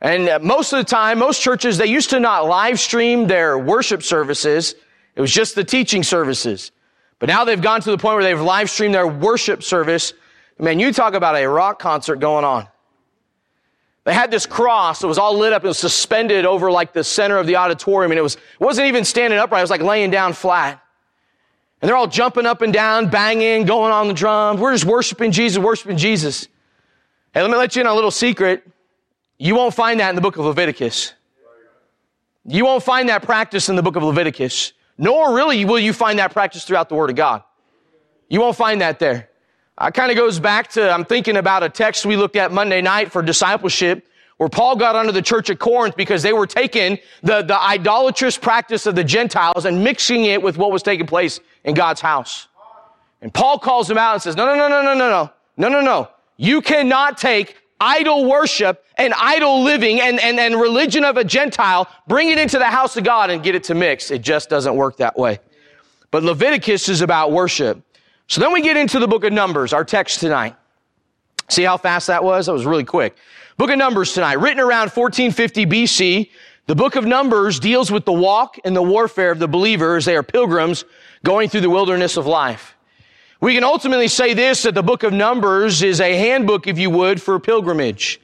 And 0.00 0.28
uh, 0.28 0.38
most 0.42 0.72
of 0.72 0.78
the 0.78 0.84
time, 0.84 1.18
most 1.18 1.40
churches, 1.40 1.78
they 1.78 1.86
used 1.86 2.10
to 2.10 2.20
not 2.20 2.46
live 2.46 2.78
stream 2.78 3.26
their 3.26 3.58
worship 3.58 4.02
services. 4.02 4.74
It 5.14 5.20
was 5.20 5.32
just 5.32 5.54
the 5.54 5.64
teaching 5.64 6.02
services. 6.02 6.72
But 7.18 7.28
now 7.28 7.44
they've 7.44 7.60
gone 7.60 7.80
to 7.80 7.90
the 7.90 7.98
point 7.98 8.16
where 8.16 8.24
they've 8.24 8.40
live 8.40 8.68
streamed 8.68 8.94
their 8.94 9.06
worship 9.06 9.62
service. 9.62 10.12
Man, 10.58 10.78
you 10.78 10.92
talk 10.92 11.14
about 11.14 11.36
a 11.36 11.46
rock 11.48 11.78
concert 11.78 12.16
going 12.16 12.44
on. 12.44 12.68
They 14.04 14.12
had 14.12 14.30
this 14.30 14.44
cross. 14.44 15.02
It 15.02 15.06
was 15.06 15.16
all 15.16 15.38
lit 15.38 15.54
up. 15.54 15.64
It 15.64 15.68
was 15.68 15.78
suspended 15.78 16.44
over 16.44 16.70
like 16.70 16.92
the 16.92 17.02
center 17.02 17.38
of 17.38 17.46
the 17.46 17.56
auditorium. 17.56 18.12
And 18.12 18.18
it 18.18 18.22
was, 18.22 18.34
it 18.34 18.60
wasn't 18.60 18.88
even 18.88 19.04
standing 19.04 19.38
upright. 19.38 19.60
It 19.60 19.62
was 19.62 19.70
like 19.70 19.80
laying 19.80 20.10
down 20.10 20.34
flat. 20.34 20.82
And 21.80 21.88
they're 21.88 21.96
all 21.96 22.06
jumping 22.06 22.44
up 22.44 22.60
and 22.60 22.72
down, 22.72 23.08
banging, 23.08 23.64
going 23.64 23.92
on 23.92 24.08
the 24.08 24.14
drums. 24.14 24.60
We're 24.60 24.72
just 24.72 24.84
worshiping 24.84 25.32
Jesus, 25.32 25.62
worshiping 25.62 25.96
Jesus. 25.96 26.48
Hey, 27.32 27.40
let 27.40 27.50
me 27.50 27.56
let 27.56 27.74
you 27.74 27.80
in 27.80 27.86
on 27.86 27.92
a 27.92 27.94
little 27.94 28.10
secret. 28.10 28.66
You 29.38 29.54
won't 29.54 29.74
find 29.74 30.00
that 30.00 30.10
in 30.10 30.14
the 30.14 30.20
book 30.20 30.36
of 30.36 30.44
Leviticus. 30.44 31.12
You 32.46 32.64
won't 32.64 32.82
find 32.82 33.08
that 33.08 33.22
practice 33.22 33.68
in 33.68 33.76
the 33.76 33.82
book 33.82 33.96
of 33.96 34.02
Leviticus. 34.02 34.72
Nor 34.96 35.34
really 35.34 35.64
will 35.64 35.78
you 35.78 35.92
find 35.92 36.18
that 36.18 36.32
practice 36.32 36.64
throughout 36.64 36.88
the 36.88 36.94
Word 36.94 37.10
of 37.10 37.16
God. 37.16 37.42
You 38.28 38.40
won't 38.40 38.56
find 38.56 38.80
that 38.80 38.98
there. 38.98 39.28
It 39.80 39.94
kind 39.94 40.10
of 40.10 40.16
goes 40.16 40.38
back 40.38 40.68
to, 40.72 40.90
I'm 40.90 41.04
thinking 41.04 41.36
about 41.36 41.62
a 41.64 41.68
text 41.68 42.06
we 42.06 42.16
looked 42.16 42.36
at 42.36 42.52
Monday 42.52 42.80
night 42.80 43.10
for 43.10 43.22
discipleship 43.22 44.06
where 44.36 44.48
Paul 44.48 44.76
got 44.76 44.96
under 44.96 45.12
the 45.12 45.22
church 45.22 45.50
at 45.50 45.58
Corinth 45.58 45.96
because 45.96 46.22
they 46.22 46.32
were 46.32 46.46
taking 46.46 46.98
the, 47.22 47.42
the 47.42 47.60
idolatrous 47.60 48.36
practice 48.36 48.86
of 48.86 48.94
the 48.94 49.04
Gentiles 49.04 49.64
and 49.64 49.82
mixing 49.82 50.24
it 50.24 50.42
with 50.42 50.56
what 50.56 50.70
was 50.70 50.82
taking 50.82 51.06
place 51.06 51.40
in 51.64 51.74
God's 51.74 52.00
house. 52.00 52.48
And 53.20 53.32
Paul 53.32 53.58
calls 53.58 53.88
them 53.88 53.98
out 53.98 54.14
and 54.14 54.22
says, 54.22 54.36
no, 54.36 54.46
no, 54.46 54.54
no, 54.54 54.68
no, 54.68 54.82
no, 54.82 54.94
no, 54.94 55.08
no, 55.08 55.32
no, 55.56 55.68
no, 55.68 55.80
no. 55.80 56.08
You 56.36 56.60
cannot 56.60 57.16
take 57.16 57.56
idol 57.80 58.24
worship 58.28 58.84
and 58.96 59.12
idol 59.14 59.62
living 59.62 60.00
and, 60.00 60.20
and, 60.20 60.38
and 60.38 60.60
religion 60.60 61.04
of 61.04 61.16
a 61.16 61.24
Gentile, 61.24 61.88
bring 62.06 62.30
it 62.30 62.38
into 62.38 62.58
the 62.58 62.66
house 62.66 62.96
of 62.96 63.04
God 63.04 63.30
and 63.30 63.42
get 63.42 63.54
it 63.54 63.64
to 63.64 63.74
mix. 63.74 64.10
It 64.10 64.22
just 64.22 64.48
doesn't 64.48 64.74
work 64.74 64.96
that 64.98 65.18
way. 65.18 65.38
But 66.10 66.22
Leviticus 66.22 66.88
is 66.88 67.00
about 67.00 67.32
worship. 67.32 67.82
So 68.28 68.40
then 68.40 68.52
we 68.52 68.62
get 68.62 68.76
into 68.76 68.98
the 68.98 69.08
book 69.08 69.24
of 69.24 69.32
Numbers, 69.32 69.72
our 69.72 69.84
text 69.84 70.20
tonight. 70.20 70.54
See 71.48 71.62
how 71.62 71.76
fast 71.76 72.06
that 72.06 72.24
was? 72.24 72.46
That 72.46 72.52
was 72.52 72.64
really 72.64 72.84
quick. 72.84 73.16
Book 73.56 73.70
of 73.70 73.78
Numbers 73.78 74.14
tonight, 74.14 74.34
written 74.34 74.60
around 74.60 74.90
1450 74.90 75.66
BC. 75.66 76.30
The 76.66 76.74
book 76.74 76.96
of 76.96 77.04
Numbers 77.04 77.60
deals 77.60 77.90
with 77.90 78.04
the 78.04 78.12
walk 78.12 78.58
and 78.64 78.74
the 78.74 78.82
warfare 78.82 79.30
of 79.30 79.38
the 79.38 79.48
believers. 79.48 80.06
They 80.06 80.16
are 80.16 80.22
pilgrims 80.22 80.84
going 81.22 81.48
through 81.48 81.60
the 81.60 81.70
wilderness 81.70 82.16
of 82.16 82.26
life. 82.26 82.74
We 83.44 83.52
can 83.52 83.62
ultimately 83.62 84.08
say 84.08 84.32
this, 84.32 84.62
that 84.62 84.74
the 84.74 84.82
book 84.82 85.02
of 85.02 85.12
Numbers 85.12 85.82
is 85.82 86.00
a 86.00 86.16
handbook, 86.16 86.66
if 86.66 86.78
you 86.78 86.88
would, 86.88 87.20
for 87.20 87.38
pilgrimage. 87.38 88.18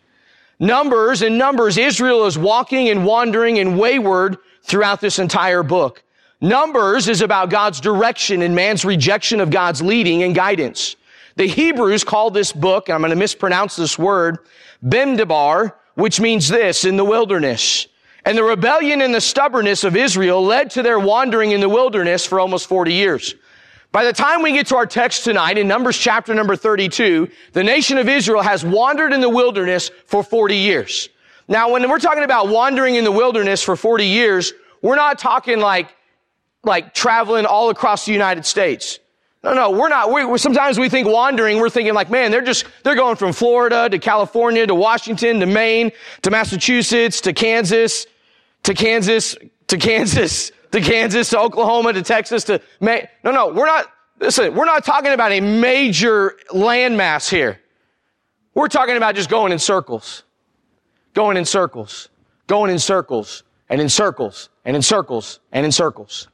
Numbers 0.59 1.21
and 1.21 1.37
Numbers, 1.37 1.77
Israel 1.77 2.25
is 2.25 2.39
walking 2.39 2.89
and 2.89 3.05
wandering 3.05 3.59
and 3.59 3.79
wayward 3.79 4.39
throughout 4.63 5.03
this 5.03 5.19
entire 5.19 5.63
book. 5.63 6.03
Numbers 6.41 7.07
is 7.07 7.21
about 7.21 7.51
God's 7.51 7.83
direction 7.83 8.41
and 8.41 8.55
man's 8.55 8.83
rejection 8.83 9.41
of 9.41 9.51
God's 9.51 9.83
leading 9.83 10.23
and 10.23 10.35
guidance. 10.35 10.97
The 11.37 11.49
Hebrews 11.49 12.03
call 12.03 12.31
this 12.31 12.51
book, 12.51 12.89
and 12.89 12.95
I'm 12.95 13.03
going 13.03 13.11
to 13.11 13.17
mispronounce 13.17 13.77
this 13.77 13.99
word, 13.99 14.39
Bemdebar, 14.83 15.75
which 15.97 16.19
means 16.19 16.49
this, 16.49 16.87
in 16.87 16.97
the 16.97 17.05
wilderness. 17.05 17.89
And 18.25 18.39
the 18.39 18.45
rebellion 18.45 19.03
and 19.03 19.15
the 19.15 19.21
stubbornness 19.21 19.85
of 19.85 19.97
Israel 19.97 20.43
led 20.43 20.71
to 20.71 20.83
their 20.83 20.99
wandering 20.99 21.51
in 21.51 21.61
the 21.61 21.69
wilderness 21.69 22.25
for 22.25 22.41
almost 22.41 22.69
40 22.69 22.95
years. 22.95 23.35
By 23.93 24.05
the 24.05 24.13
time 24.13 24.43
we 24.43 24.53
get 24.53 24.69
to 24.69 24.77
our 24.77 24.87
text 24.87 25.25
tonight 25.25 25.59
in 25.59 25.67
Numbers 25.67 25.99
chapter 25.99 26.33
number 26.33 26.55
32, 26.55 27.29
the 27.53 27.65
nation 27.65 27.99
of 27.99 28.09
Israel 28.09 28.41
has 28.41 28.65
wandered 28.65 29.13
in 29.13 29.21
the 29.21 29.29
wilderness 29.29 29.91
for 30.07 30.23
40 30.23 30.55
years. 30.55 31.09
Now, 31.49 31.73
when 31.73 31.89
we're 31.91 31.99
talking 31.99 32.23
about 32.23 32.49
wandering 32.49 32.95
in 32.95 33.03
the 33.03 33.11
wilderness 33.11 33.65
for 33.65 33.75
40 33.75 34.07
years, 34.07 34.53
we're 34.81 34.95
not 34.95 35.19
talking 35.19 35.59
like, 35.59 35.93
like 36.63 36.95
traveling 36.95 37.47
all 37.47 37.71
across 37.71 38.07
the 38.07 38.13
United 38.13 38.47
States. 38.47 39.01
No, 39.43 39.55
no, 39.55 39.71
we're 39.73 39.89
not. 39.89 40.13
We, 40.13 40.39
sometimes 40.39 40.79
we 40.79 40.89
think 40.89 41.09
wandering, 41.09 41.59
we're 41.59 41.71
thinking 41.71 41.95
like, 41.95 42.11
man, 42.11 42.31
they're 42.31 42.43
just, 42.43 42.67
they're 42.85 42.95
going 42.95 43.17
from 43.17 43.33
Florida 43.33 43.89
to 43.89 43.99
California 43.99 44.69
to 44.69 44.75
Washington 44.75 45.41
to 45.41 45.47
Maine 45.47 45.91
to 46.23 46.31
Massachusetts 46.31 47.21
to 47.23 47.33
Kansas 47.33 48.07
to 48.63 48.75
Kansas 48.75 49.35
to 49.71 49.79
Kansas 49.79 50.53
to 50.73 50.81
Kansas 50.81 51.31
to 51.31 51.39
Oklahoma 51.39 51.93
to 51.93 52.03
Texas 52.03 52.45
to 52.45 52.61
Maine. 52.81 53.09
No, 53.25 53.33
no, 53.33 53.49
we're 53.49 53.67
not, 53.67 53.87
listen, 54.19 54.55
we're 54.55 54.67
not 54.67 54.85
talking 54.85 55.13
about 55.13 55.33
a 55.33 55.41
major 55.41 56.37
landmass 56.51 57.29
here. 57.29 57.61
We're 58.55 58.69
talking 58.69 58.97
about 58.97 59.15
just 59.15 59.31
going 59.31 59.53
in 59.53 59.59
circles, 59.59 60.25
going 61.15 61.37
in 61.37 61.45
circles, 61.45 62.09
going 62.47 62.71
in 62.71 62.79
circles 62.79 63.45
and 63.69 63.81
in 63.81 63.89
circles 63.89 64.49
and 64.65 64.77
in 64.77 64.83
circles 64.83 65.41
and 65.53 65.65
in 65.65 65.73
circles. 65.73 66.29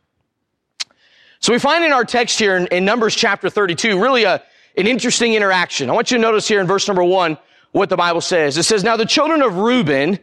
So 1.40 1.52
we 1.52 1.58
find 1.58 1.84
in 1.84 1.92
our 1.92 2.04
text 2.04 2.38
here 2.38 2.56
in, 2.56 2.66
in 2.68 2.84
Numbers 2.84 3.14
chapter 3.14 3.50
32 3.50 4.00
really 4.00 4.24
a, 4.24 4.42
an 4.76 4.86
interesting 4.86 5.34
interaction. 5.34 5.90
I 5.90 5.92
want 5.92 6.10
you 6.10 6.16
to 6.16 6.22
notice 6.22 6.48
here 6.48 6.60
in 6.60 6.66
verse 6.66 6.88
number 6.88 7.04
one 7.04 7.38
what 7.72 7.90
the 7.90 7.96
Bible 7.96 8.22
says. 8.22 8.56
It 8.56 8.62
says, 8.62 8.82
Now 8.82 8.96
the 8.96 9.04
children 9.04 9.42
of 9.42 9.56
Reuben 9.58 10.18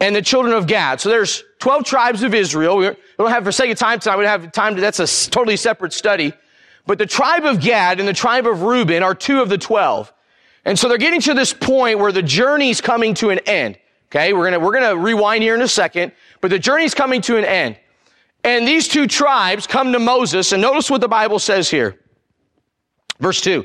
and 0.00 0.14
the 0.14 0.22
children 0.22 0.54
of 0.54 0.66
Gad. 0.66 1.00
So 1.00 1.08
there's 1.08 1.42
12 1.58 1.84
tribes 1.84 2.22
of 2.22 2.34
Israel. 2.34 2.76
We 2.76 2.90
don't 3.18 3.30
have, 3.30 3.44
for 3.44 3.52
sake 3.52 3.70
of 3.70 3.78
time 3.78 3.98
tonight, 3.98 4.16
we 4.16 4.24
don't 4.24 4.40
have 4.40 4.52
time 4.52 4.76
to, 4.76 4.80
that's 4.80 5.00
a 5.00 5.30
totally 5.30 5.56
separate 5.56 5.92
study. 5.92 6.32
But 6.86 6.98
the 6.98 7.06
tribe 7.06 7.44
of 7.44 7.60
Gad 7.60 8.00
and 8.00 8.08
the 8.08 8.12
tribe 8.12 8.46
of 8.46 8.62
Reuben 8.62 9.02
are 9.02 9.14
two 9.14 9.42
of 9.42 9.48
the 9.48 9.58
12. 9.58 10.12
And 10.64 10.78
so 10.78 10.88
they're 10.88 10.98
getting 10.98 11.20
to 11.22 11.34
this 11.34 11.52
point 11.52 11.98
where 11.98 12.12
the 12.12 12.22
journey's 12.22 12.80
coming 12.80 13.14
to 13.14 13.30
an 13.30 13.40
end. 13.40 13.78
Okay, 14.06 14.32
we're 14.32 14.44
gonna, 14.44 14.58
we're 14.58 14.72
gonna 14.72 14.96
rewind 14.96 15.42
here 15.42 15.54
in 15.54 15.60
a 15.60 15.68
second, 15.68 16.12
but 16.40 16.48
the 16.48 16.58
journey's 16.58 16.94
coming 16.94 17.20
to 17.22 17.36
an 17.36 17.44
end. 17.44 17.76
And 18.44 18.66
these 18.66 18.88
two 18.88 19.06
tribes 19.06 19.66
come 19.66 19.92
to 19.92 19.98
Moses, 19.98 20.52
and 20.52 20.62
notice 20.62 20.90
what 20.90 21.00
the 21.00 21.08
Bible 21.08 21.38
says 21.38 21.68
here. 21.70 21.98
Verse 23.20 23.40
2. 23.40 23.64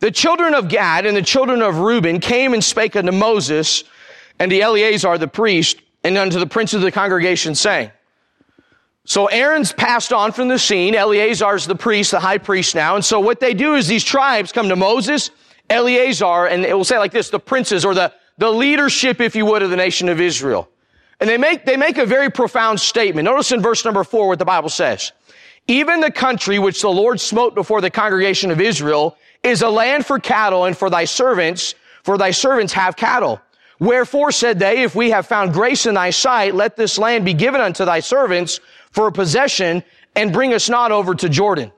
The 0.00 0.10
children 0.10 0.54
of 0.54 0.68
Gad 0.68 1.06
and 1.06 1.16
the 1.16 1.22
children 1.22 1.62
of 1.62 1.78
Reuben 1.78 2.20
came 2.20 2.52
and 2.52 2.62
spake 2.62 2.96
unto 2.96 3.12
Moses 3.12 3.84
and 4.38 4.50
to 4.50 4.60
Eleazar 4.60 5.16
the 5.18 5.28
priest 5.28 5.80
and 6.04 6.16
unto 6.16 6.38
the 6.38 6.46
prince 6.46 6.74
of 6.74 6.80
the 6.80 6.92
congregation 6.92 7.54
saying, 7.54 7.90
so 9.04 9.26
Aaron's 9.26 9.72
passed 9.72 10.12
on 10.12 10.32
from 10.32 10.48
the 10.48 10.58
scene. 10.58 10.94
Eleazar's 10.94 11.66
the 11.66 11.74
priest, 11.74 12.12
the 12.12 12.20
high 12.20 12.38
priest 12.38 12.74
now. 12.74 12.94
And 12.94 13.04
so 13.04 13.18
what 13.18 13.40
they 13.40 13.54
do 13.54 13.74
is 13.74 13.88
these 13.88 14.04
tribes 14.04 14.52
come 14.52 14.68
to 14.68 14.76
Moses, 14.76 15.30
Eleazar, 15.68 16.46
and 16.46 16.64
it 16.64 16.76
will 16.76 16.84
say 16.84 16.98
like 16.98 17.10
this, 17.10 17.30
the 17.30 17.40
princes 17.40 17.84
or 17.84 17.94
the, 17.94 18.12
the 18.38 18.50
leadership, 18.50 19.20
if 19.20 19.34
you 19.34 19.46
would, 19.46 19.62
of 19.62 19.70
the 19.70 19.76
nation 19.76 20.08
of 20.08 20.20
Israel. 20.20 20.68
And 21.18 21.28
they 21.28 21.38
make, 21.38 21.64
they 21.64 21.76
make 21.76 21.98
a 21.98 22.06
very 22.06 22.30
profound 22.30 22.78
statement. 22.78 23.24
Notice 23.24 23.52
in 23.52 23.60
verse 23.60 23.84
number 23.84 24.04
four 24.04 24.28
what 24.28 24.38
the 24.38 24.44
Bible 24.44 24.68
says. 24.68 25.12
Even 25.66 26.00
the 26.00 26.10
country 26.10 26.58
which 26.58 26.80
the 26.80 26.88
Lord 26.88 27.20
smote 27.20 27.54
before 27.54 27.80
the 27.80 27.90
congregation 27.90 28.50
of 28.50 28.60
Israel 28.60 29.16
is 29.42 29.62
a 29.62 29.68
land 29.68 30.06
for 30.06 30.18
cattle 30.18 30.66
and 30.66 30.76
for 30.76 30.88
thy 30.88 31.04
servants, 31.04 31.74
for 32.02 32.16
thy 32.16 32.30
servants 32.30 32.72
have 32.74 32.96
cattle. 32.96 33.40
Wherefore 33.80 34.30
said 34.30 34.58
they, 34.58 34.82
if 34.82 34.94
we 34.94 35.10
have 35.10 35.26
found 35.26 35.54
grace 35.54 35.86
in 35.86 35.94
thy 35.94 36.10
sight, 36.10 36.54
let 36.54 36.76
this 36.76 36.98
land 36.98 37.24
be 37.24 37.32
given 37.34 37.60
unto 37.60 37.84
thy 37.84 38.00
servants 38.00 38.60
for 38.92 39.08
a 39.08 39.12
possession 39.12 39.82
and 40.14 40.32
bring 40.32 40.52
us 40.52 40.68
not 40.68 40.92
over 40.92 41.14
to 41.14 41.28
Jordan. 41.28 41.72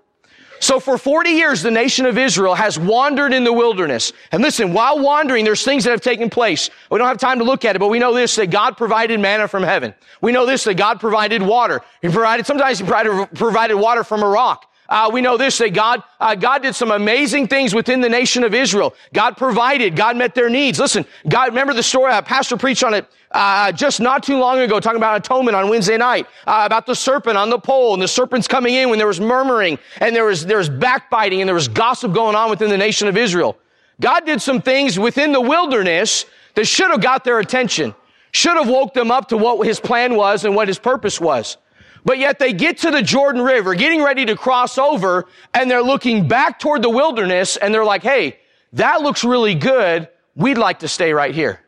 So 0.59 0.79
for 0.79 0.97
40 0.97 1.31
years, 1.31 1.63
the 1.63 1.73
nation 1.73 2.07
of 2.07 2.19
Israel 2.19 2.55
has 2.55 2.79
wandered 2.79 3.33
in 3.33 3.43
the 3.43 3.53
wilderness. 3.53 4.13
And 4.31 4.43
listen, 4.43 4.73
while 4.73 5.01
wandering, 5.01 5.45
there's 5.45 5.65
things 5.65 5.83
that 5.85 5.91
have 5.91 6.01
taken 6.01 6.31
place. 6.31 6.71
We 6.91 6.99
don't 6.99 7.09
have 7.09 7.19
time 7.19 7.39
to 7.39 7.45
look 7.45 7.65
at 7.65 7.75
it, 7.75 7.81
but 7.81 7.89
we 7.89 7.99
know 7.99 8.15
this, 8.15 8.37
that 8.37 8.51
God 8.51 8.77
provided 8.77 9.19
manna 9.19 9.49
from 9.49 9.65
heaven. 9.65 9.93
We 10.21 10.31
know 10.31 10.47
this, 10.47 10.63
that 10.65 10.75
God 10.75 11.01
provided 11.01 11.43
water. 11.43 11.83
He 12.01 12.09
provided, 12.09 12.47
sometimes 12.47 12.79
He 12.79 12.85
provided, 12.85 13.29
provided 13.35 13.77
water 13.77 14.05
from 14.05 14.23
a 14.23 14.29
rock. 14.29 14.72
Uh, 14.89 15.11
we 15.13 15.21
know 15.21 15.37
this, 15.37 15.59
that 15.59 15.73
God, 15.73 16.03
uh, 16.21 16.35
God 16.35 16.63
did 16.63 16.75
some 16.75 16.91
amazing 16.91 17.49
things 17.49 17.75
within 17.75 18.01
the 18.01 18.09
nation 18.09 18.45
of 18.45 18.53
Israel. 18.53 18.95
God 19.15 19.37
provided. 19.37 19.97
God 19.97 20.17
met 20.17 20.35
their 20.35 20.51
needs. 20.51 20.79
Listen, 20.79 21.07
God, 21.29 21.49
remember 21.49 21.73
the 21.73 21.83
story, 21.83 22.13
uh, 22.13 22.21
Pastor 22.21 22.57
preached 22.57 22.85
on 22.85 22.93
it 22.93 23.07
uh, 23.33 23.73
just 23.73 24.01
not 24.01 24.23
too 24.23 24.39
long 24.39 24.59
ago, 24.59 24.79
talking 24.81 24.99
about 24.99 25.17
atonement 25.17 25.57
on 25.57 25.69
Wednesday 25.69 25.97
night, 25.97 26.27
uh, 26.47 26.63
about 26.65 26.87
the 26.87 26.95
serpent 26.95 27.37
on 27.37 27.51
the 27.51 27.59
pole, 27.59 27.95
and 27.95 28.03
the 28.03 28.09
serpent's 28.09 28.47
coming 28.47 28.75
in 28.75 28.91
when 28.91 28.99
there 28.99 29.07
was 29.07 29.21
murmuring, 29.21 29.79
and 30.01 30.15
there 30.15 30.25
was 30.25 30.45
there 30.45 30.59
was 30.59 30.69
backbiting, 30.69 31.41
and 31.41 31.49
there 31.49 31.55
was 31.55 31.69
gossip 31.69 32.13
going 32.13 32.37
on 32.37 32.51
within 32.51 32.69
the 32.69 32.77
nation 32.77 33.09
of 33.09 33.17
Israel. 33.17 33.59
God 34.01 34.27
did 34.27 34.43
some 34.43 34.61
things 34.61 34.99
within 34.99 35.33
the 35.33 35.41
wilderness 35.41 36.27
that 36.55 36.67
should 36.67 36.91
have 36.91 37.01
got 37.01 37.25
their 37.25 37.39
attention, 37.39 37.95
should 38.33 38.57
have 38.57 38.69
woke 38.69 38.95
them 38.95 39.11
up 39.11 39.29
to 39.29 39.37
what 39.37 39.67
His 39.67 39.81
plan 39.81 40.15
was 40.15 40.45
and 40.45 40.55
what 40.55 40.69
His 40.69 40.79
purpose 40.79 41.21
was. 41.21 41.57
But 42.05 42.19
yet 42.19 42.39
they 42.39 42.53
get 42.53 42.79
to 42.79 42.91
the 42.91 43.03
Jordan 43.03 43.43
River, 43.43 43.75
getting 43.75 44.03
ready 44.03 44.25
to 44.27 44.37
cross 44.37 44.77
over, 44.79 45.27
and 45.55 45.71
they're 45.71 45.83
looking 45.83 46.27
back 46.27 46.59
toward 46.59 46.83
the 46.83 46.91
wilderness, 46.91 47.57
and 47.57 47.73
they're 47.73 47.85
like, 47.85 48.03
"Hey, 48.03 48.39
that 48.73 49.03
looks 49.03 49.23
really 49.23 49.55
good. 49.55 50.09
We'd 50.35 50.59
like 50.59 50.81
to 50.81 50.89
stay 50.89 51.13
right 51.13 51.35
here." 51.35 51.61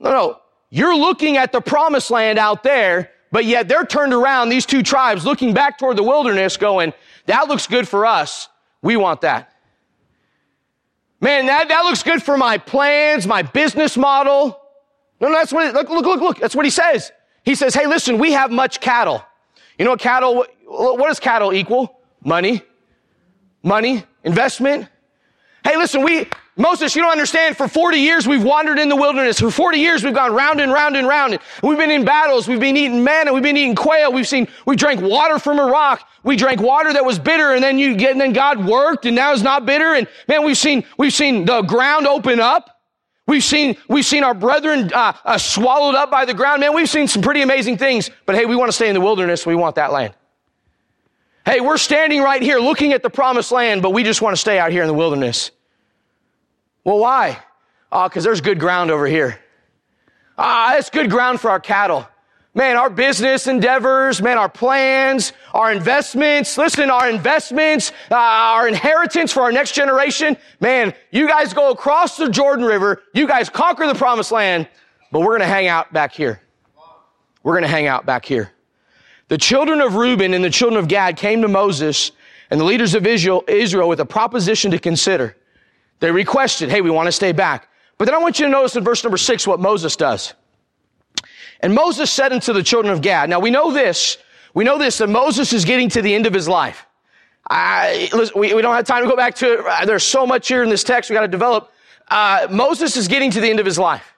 No, 0.00 0.10
no. 0.10 0.40
You're 0.70 0.96
looking 0.96 1.36
at 1.36 1.52
the 1.52 1.60
promised 1.60 2.10
land 2.10 2.38
out 2.38 2.62
there, 2.62 3.10
but 3.32 3.44
yet 3.44 3.68
they're 3.68 3.84
turned 3.86 4.12
around, 4.12 4.48
these 4.48 4.66
two 4.66 4.82
tribes, 4.82 5.24
looking 5.24 5.54
back 5.54 5.78
toward 5.78 5.96
the 5.96 6.02
wilderness, 6.02 6.56
going, 6.56 6.92
that 7.26 7.48
looks 7.48 7.66
good 7.66 7.88
for 7.88 8.06
us. 8.06 8.48
We 8.82 8.96
want 8.96 9.22
that. 9.22 9.52
Man, 11.20 11.46
that, 11.46 11.68
that 11.68 11.80
looks 11.82 12.02
good 12.02 12.22
for 12.22 12.36
my 12.36 12.58
plans, 12.58 13.26
my 13.26 13.42
business 13.42 13.96
model. 13.96 14.60
No, 15.20 15.28
no, 15.28 15.34
that's 15.34 15.52
what, 15.52 15.74
look, 15.74 15.88
look, 15.88 16.04
look, 16.04 16.20
look. 16.20 16.38
That's 16.38 16.54
what 16.54 16.64
he 16.64 16.70
says. 16.70 17.10
He 17.48 17.54
says, 17.54 17.74
hey, 17.74 17.86
listen, 17.86 18.18
we 18.18 18.32
have 18.32 18.50
much 18.50 18.78
cattle. 18.78 19.24
You 19.78 19.86
know 19.86 19.92
what 19.92 20.00
cattle, 20.00 20.44
what, 20.66 21.08
does 21.08 21.18
cattle 21.18 21.54
equal? 21.54 21.98
Money. 22.22 22.60
Money. 23.62 24.04
Investment. 24.22 24.86
Hey, 25.64 25.78
listen, 25.78 26.02
we, 26.02 26.28
Moses, 26.58 26.94
you 26.94 27.00
don't 27.00 27.10
understand. 27.10 27.56
For 27.56 27.66
40 27.66 27.96
years, 27.96 28.28
we've 28.28 28.44
wandered 28.44 28.78
in 28.78 28.90
the 28.90 28.96
wilderness. 28.96 29.40
For 29.40 29.50
40 29.50 29.78
years, 29.78 30.04
we've 30.04 30.12
gone 30.12 30.34
round 30.34 30.60
and 30.60 30.70
round 30.70 30.94
and 30.94 31.08
round. 31.08 31.38
We've 31.62 31.78
been 31.78 31.90
in 31.90 32.04
battles. 32.04 32.48
We've 32.48 32.60
been 32.60 32.76
eating 32.76 33.02
manna. 33.02 33.32
We've 33.32 33.42
been 33.42 33.56
eating 33.56 33.74
quail. 33.74 34.12
We've 34.12 34.28
seen, 34.28 34.46
we 34.66 34.76
drank 34.76 35.00
water 35.00 35.38
from 35.38 35.58
a 35.58 35.64
rock. 35.64 36.06
We 36.24 36.36
drank 36.36 36.60
water 36.60 36.92
that 36.92 37.06
was 37.06 37.18
bitter 37.18 37.54
and 37.54 37.64
then 37.64 37.78
you 37.78 37.96
get, 37.96 38.12
and 38.12 38.20
then 38.20 38.34
God 38.34 38.66
worked 38.66 39.06
and 39.06 39.16
now 39.16 39.32
it's 39.32 39.40
not 39.40 39.64
bitter. 39.64 39.94
And 39.94 40.06
man, 40.28 40.44
we've 40.44 40.58
seen, 40.58 40.84
we've 40.98 41.14
seen 41.14 41.46
the 41.46 41.62
ground 41.62 42.06
open 42.06 42.40
up. 42.40 42.77
We've 43.28 43.44
seen, 43.44 43.76
we've 43.88 44.06
seen 44.06 44.24
our 44.24 44.32
brethren, 44.32 44.90
uh, 44.90 45.12
uh, 45.22 45.36
swallowed 45.36 45.94
up 45.94 46.10
by 46.10 46.24
the 46.24 46.32
ground. 46.32 46.60
Man, 46.60 46.74
we've 46.74 46.88
seen 46.88 47.06
some 47.06 47.20
pretty 47.20 47.42
amazing 47.42 47.76
things. 47.76 48.10
But 48.24 48.36
hey, 48.36 48.46
we 48.46 48.56
want 48.56 48.70
to 48.70 48.72
stay 48.72 48.88
in 48.88 48.94
the 48.94 49.02
wilderness. 49.02 49.44
We 49.44 49.54
want 49.54 49.74
that 49.74 49.92
land. 49.92 50.14
Hey, 51.44 51.60
we're 51.60 51.76
standing 51.76 52.22
right 52.22 52.40
here 52.40 52.58
looking 52.58 52.94
at 52.94 53.02
the 53.02 53.10
promised 53.10 53.52
land, 53.52 53.82
but 53.82 53.90
we 53.90 54.02
just 54.02 54.22
want 54.22 54.34
to 54.34 54.40
stay 54.40 54.58
out 54.58 54.72
here 54.72 54.80
in 54.80 54.88
the 54.88 54.94
wilderness. 54.94 55.50
Well, 56.84 56.98
why? 56.98 57.38
Because 57.92 58.24
there's 58.24 58.40
good 58.40 58.58
ground 58.58 58.90
over 58.90 59.06
here. 59.06 59.38
Ah, 60.38 60.78
it's 60.78 60.88
good 60.88 61.10
ground 61.10 61.38
for 61.38 61.50
our 61.50 61.60
cattle. 61.60 62.08
Man, 62.58 62.76
our 62.76 62.90
business 62.90 63.46
endeavors, 63.46 64.20
man, 64.20 64.36
our 64.36 64.48
plans, 64.48 65.32
our 65.54 65.70
investments, 65.70 66.58
listen, 66.58 66.90
our 66.90 67.08
investments, 67.08 67.92
uh, 68.10 68.16
our 68.16 68.66
inheritance 68.66 69.32
for 69.32 69.44
our 69.44 69.52
next 69.52 69.76
generation. 69.76 70.36
Man, 70.58 70.92
you 71.12 71.28
guys 71.28 71.54
go 71.54 71.70
across 71.70 72.16
the 72.16 72.28
Jordan 72.28 72.64
River. 72.64 73.00
You 73.14 73.28
guys 73.28 73.48
conquer 73.48 73.86
the 73.86 73.94
promised 73.94 74.32
land, 74.32 74.66
but 75.12 75.20
we're 75.20 75.38
going 75.38 75.42
to 75.42 75.46
hang 75.46 75.68
out 75.68 75.92
back 75.92 76.12
here. 76.12 76.42
We're 77.44 77.52
going 77.52 77.62
to 77.62 77.68
hang 77.68 77.86
out 77.86 78.06
back 78.06 78.24
here. 78.24 78.50
The 79.28 79.38
children 79.38 79.80
of 79.80 79.94
Reuben 79.94 80.34
and 80.34 80.42
the 80.42 80.50
children 80.50 80.82
of 80.82 80.88
Gad 80.88 81.16
came 81.16 81.42
to 81.42 81.48
Moses 81.48 82.10
and 82.50 82.58
the 82.58 82.64
leaders 82.64 82.96
of 82.96 83.06
Israel, 83.06 83.44
Israel 83.46 83.88
with 83.88 84.00
a 84.00 84.04
proposition 84.04 84.72
to 84.72 84.80
consider. 84.80 85.36
They 86.00 86.10
requested, 86.10 86.70
hey, 86.70 86.80
we 86.80 86.90
want 86.90 87.06
to 87.06 87.12
stay 87.12 87.30
back. 87.30 87.68
But 87.98 88.06
then 88.06 88.16
I 88.16 88.18
want 88.18 88.40
you 88.40 88.46
to 88.46 88.50
notice 88.50 88.74
in 88.74 88.82
verse 88.82 89.04
number 89.04 89.16
six 89.16 89.46
what 89.46 89.60
Moses 89.60 89.94
does. 89.94 90.34
And 91.60 91.74
Moses 91.74 92.10
said 92.10 92.32
unto 92.32 92.52
the 92.52 92.62
children 92.62 92.92
of 92.92 93.02
Gad, 93.02 93.28
now 93.30 93.40
we 93.40 93.50
know 93.50 93.72
this, 93.72 94.18
we 94.54 94.64
know 94.64 94.78
this, 94.78 94.98
that 94.98 95.08
Moses 95.08 95.52
is 95.52 95.64
getting 95.64 95.88
to 95.90 96.02
the 96.02 96.14
end 96.14 96.26
of 96.26 96.34
his 96.34 96.48
life. 96.48 96.86
I, 97.50 98.08
listen, 98.12 98.38
we, 98.38 98.54
we 98.54 98.62
don't 98.62 98.74
have 98.74 98.86
time 98.86 99.02
to 99.02 99.08
go 99.08 99.16
back 99.16 99.34
to 99.36 99.54
it. 99.54 99.60
Uh, 99.66 99.84
there's 99.84 100.04
so 100.04 100.26
much 100.26 100.48
here 100.48 100.62
in 100.62 100.70
this 100.70 100.84
text 100.84 101.10
we 101.10 101.14
got 101.14 101.22
to 101.22 101.28
develop. 101.28 101.72
Uh, 102.08 102.46
Moses 102.50 102.96
is 102.96 103.08
getting 103.08 103.30
to 103.32 103.40
the 103.40 103.48
end 103.48 103.60
of 103.60 103.66
his 103.66 103.78
life. 103.78 104.14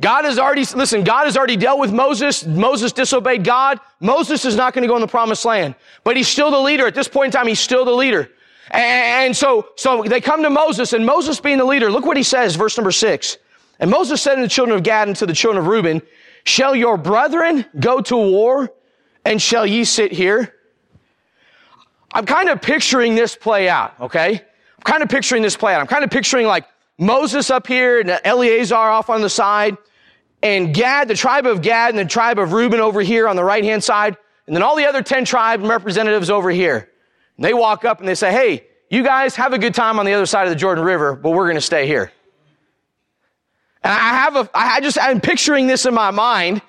God 0.00 0.24
has 0.24 0.38
already, 0.38 0.64
listen, 0.74 1.04
God 1.04 1.26
has 1.26 1.36
already 1.36 1.56
dealt 1.56 1.78
with 1.78 1.92
Moses. 1.92 2.46
Moses 2.46 2.92
disobeyed 2.92 3.44
God. 3.44 3.78
Moses 4.00 4.46
is 4.46 4.56
not 4.56 4.72
going 4.72 4.82
to 4.82 4.88
go 4.88 4.96
in 4.96 5.02
the 5.02 5.08
promised 5.08 5.44
land, 5.44 5.74
but 6.04 6.16
he's 6.16 6.28
still 6.28 6.50
the 6.50 6.58
leader. 6.58 6.86
At 6.86 6.94
this 6.94 7.08
point 7.08 7.26
in 7.26 7.32
time, 7.32 7.46
he's 7.46 7.60
still 7.60 7.84
the 7.84 7.92
leader. 7.92 8.30
And 8.70 9.36
so, 9.36 9.68
so 9.76 10.02
they 10.02 10.20
come 10.20 10.42
to 10.42 10.50
Moses 10.50 10.94
and 10.94 11.04
Moses 11.04 11.40
being 11.40 11.58
the 11.58 11.64
leader, 11.64 11.90
look 11.90 12.06
what 12.06 12.16
he 12.16 12.22
says, 12.22 12.56
verse 12.56 12.78
number 12.78 12.92
six. 12.92 13.36
And 13.78 13.90
Moses 13.90 14.22
said 14.22 14.36
to 14.36 14.42
the 14.42 14.48
children 14.48 14.76
of 14.76 14.84
Gad 14.84 15.08
and 15.08 15.16
to 15.16 15.26
the 15.26 15.34
children 15.34 15.62
of 15.62 15.68
Reuben, 15.68 16.00
Shall 16.44 16.74
your 16.74 16.96
brethren 16.96 17.66
go 17.78 18.00
to 18.00 18.16
war 18.16 18.70
and 19.24 19.40
shall 19.40 19.66
ye 19.66 19.84
sit 19.84 20.12
here? 20.12 20.54
I'm 22.12 22.26
kind 22.26 22.48
of 22.48 22.60
picturing 22.60 23.14
this 23.14 23.36
play 23.36 23.68
out, 23.68 23.94
okay? 24.00 24.32
I'm 24.32 24.82
kind 24.84 25.02
of 25.02 25.08
picturing 25.08 25.42
this 25.42 25.56
play 25.56 25.74
out. 25.74 25.80
I'm 25.80 25.86
kind 25.86 26.04
of 26.04 26.10
picturing 26.10 26.46
like 26.46 26.66
Moses 26.98 27.50
up 27.50 27.66
here 27.66 28.00
and 28.00 28.18
Eleazar 28.24 28.74
off 28.74 29.10
on 29.10 29.20
the 29.20 29.30
side 29.30 29.76
and 30.42 30.74
Gad, 30.74 31.08
the 31.08 31.14
tribe 31.14 31.46
of 31.46 31.62
Gad 31.62 31.90
and 31.90 31.98
the 31.98 32.04
tribe 32.04 32.38
of 32.38 32.52
Reuben 32.52 32.80
over 32.80 33.00
here 33.00 33.28
on 33.28 33.36
the 33.36 33.44
right 33.44 33.64
hand 33.64 33.84
side. 33.84 34.16
And 34.46 34.56
then 34.56 34.62
all 34.62 34.76
the 34.76 34.86
other 34.86 35.02
10 35.02 35.24
tribe 35.24 35.62
representatives 35.62 36.30
over 36.30 36.50
here. 36.50 36.90
And 37.36 37.44
they 37.44 37.54
walk 37.54 37.84
up 37.84 38.00
and 38.00 38.08
they 38.08 38.14
say, 38.14 38.32
Hey, 38.32 38.66
you 38.90 39.04
guys 39.04 39.36
have 39.36 39.52
a 39.52 39.58
good 39.58 39.74
time 39.74 39.98
on 39.98 40.06
the 40.06 40.14
other 40.14 40.26
side 40.26 40.44
of 40.44 40.50
the 40.50 40.56
Jordan 40.56 40.82
River, 40.82 41.14
but 41.14 41.30
we're 41.30 41.44
going 41.44 41.56
to 41.56 41.60
stay 41.60 41.86
here. 41.86 42.10
And 43.82 43.92
I 43.92 44.08
have 44.10 44.36
a, 44.36 44.50
I 44.54 44.80
just, 44.80 44.98
I'm 45.00 45.20
picturing 45.20 45.66
this 45.66 45.86
in 45.86 45.94
my 45.94 46.10
mind 46.10 46.62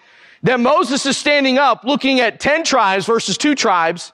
that 0.44 0.60
Moses 0.60 1.06
is 1.06 1.18
standing 1.18 1.58
up 1.58 1.84
looking 1.84 2.20
at 2.20 2.40
10 2.40 2.64
tribes 2.64 3.06
versus 3.06 3.38
two 3.38 3.56
tribes. 3.56 4.14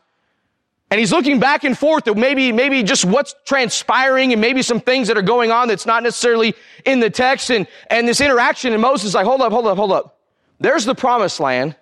And 0.89 0.99
he's 0.99 1.12
looking 1.12 1.39
back 1.39 1.63
and 1.63 1.77
forth 1.77 2.07
at 2.07 2.15
maybe, 2.15 2.51
maybe 2.51 2.81
just 2.81 3.03
what's 3.03 3.36
transpiring 3.45 4.31
and 4.31 4.39
maybe 4.39 4.62
some 4.62 4.79
things 4.79 5.10
that 5.10 5.17
are 5.17 5.21
going 5.21 5.51
on 5.51 5.67
that's 5.67 5.86
not 5.86 6.01
necessarily 6.01 6.55
in 6.86 7.01
the 7.01 7.10
text 7.10 7.51
and, 7.51 7.67
and 7.89 8.07
this 8.07 8.21
interaction. 8.21 8.71
And 8.71 8.81
Moses 8.81 9.10
is 9.10 9.15
like, 9.15 9.25
hold 9.25 9.41
up, 9.41 9.51
hold 9.51 9.67
up, 9.67 9.77
hold 9.77 9.91
up. 9.91 10.17
There's 10.60 10.86
the 10.86 10.95
promised 10.95 11.39
land. 11.39 11.75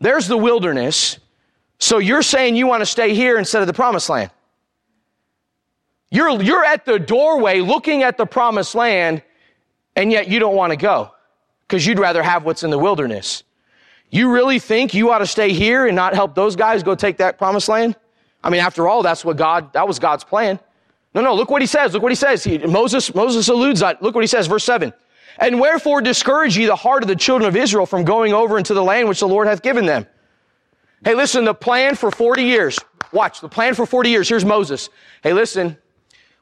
There's 0.00 0.28
the 0.28 0.36
wilderness. 0.36 1.18
So 1.78 1.98
you're 1.98 2.22
saying 2.22 2.56
you 2.56 2.66
want 2.66 2.82
to 2.82 2.86
stay 2.86 3.14
here 3.14 3.36
instead 3.36 3.62
of 3.62 3.66
the 3.66 3.74
promised 3.74 4.08
land. 4.08 4.30
You're, 6.10 6.40
you're 6.40 6.64
at 6.64 6.84
the 6.84 7.00
doorway 7.00 7.60
looking 7.60 8.04
at 8.04 8.16
the 8.16 8.26
promised 8.26 8.76
land 8.76 9.22
and 9.96 10.12
yet 10.12 10.28
you 10.28 10.38
don't 10.38 10.54
want 10.54 10.70
to 10.70 10.76
go 10.76 11.10
because 11.66 11.84
you'd 11.84 11.98
rather 11.98 12.22
have 12.22 12.44
what's 12.44 12.62
in 12.62 12.70
the 12.70 12.78
wilderness. 12.78 13.42
You 14.10 14.30
really 14.30 14.60
think 14.60 14.94
you 14.94 15.10
ought 15.10 15.18
to 15.18 15.26
stay 15.26 15.52
here 15.52 15.86
and 15.86 15.96
not 15.96 16.14
help 16.14 16.34
those 16.34 16.54
guys 16.54 16.82
go 16.84 16.94
take 16.94 17.16
that 17.16 17.38
promised 17.38 17.68
land? 17.68 17.96
I 18.44 18.50
mean, 18.50 18.60
after 18.60 18.86
all, 18.86 19.02
that's 19.02 19.24
what 19.24 19.36
God, 19.36 19.72
that 19.72 19.88
was 19.88 19.98
God's 19.98 20.22
plan. 20.22 20.60
No, 21.14 21.22
no, 21.22 21.34
look 21.34 21.50
what 21.50 21.62
he 21.62 21.66
says. 21.66 21.94
Look 21.94 22.02
what 22.02 22.12
he 22.12 22.16
says. 22.16 22.44
He, 22.44 22.58
Moses, 22.58 23.12
Moses 23.14 23.48
alludes 23.48 23.80
that. 23.80 24.02
Look 24.02 24.14
what 24.14 24.22
he 24.22 24.28
says, 24.28 24.46
verse 24.46 24.64
seven. 24.64 24.92
And 25.38 25.58
wherefore 25.58 26.00
discourage 26.00 26.56
ye 26.56 26.66
the 26.66 26.76
heart 26.76 27.02
of 27.02 27.08
the 27.08 27.16
children 27.16 27.48
of 27.48 27.56
Israel 27.56 27.86
from 27.86 28.04
going 28.04 28.32
over 28.32 28.58
into 28.58 28.74
the 28.74 28.84
land 28.84 29.08
which 29.08 29.20
the 29.20 29.28
Lord 29.28 29.48
hath 29.48 29.62
given 29.62 29.86
them? 29.86 30.06
Hey, 31.04 31.14
listen, 31.14 31.44
the 31.44 31.54
plan 31.54 31.94
for 31.94 32.10
40 32.10 32.42
years. 32.42 32.78
Watch, 33.12 33.40
the 33.40 33.48
plan 33.48 33.74
for 33.74 33.86
40 33.86 34.10
years. 34.10 34.28
Here's 34.28 34.44
Moses. 34.44 34.88
Hey, 35.22 35.32
listen, 35.32 35.76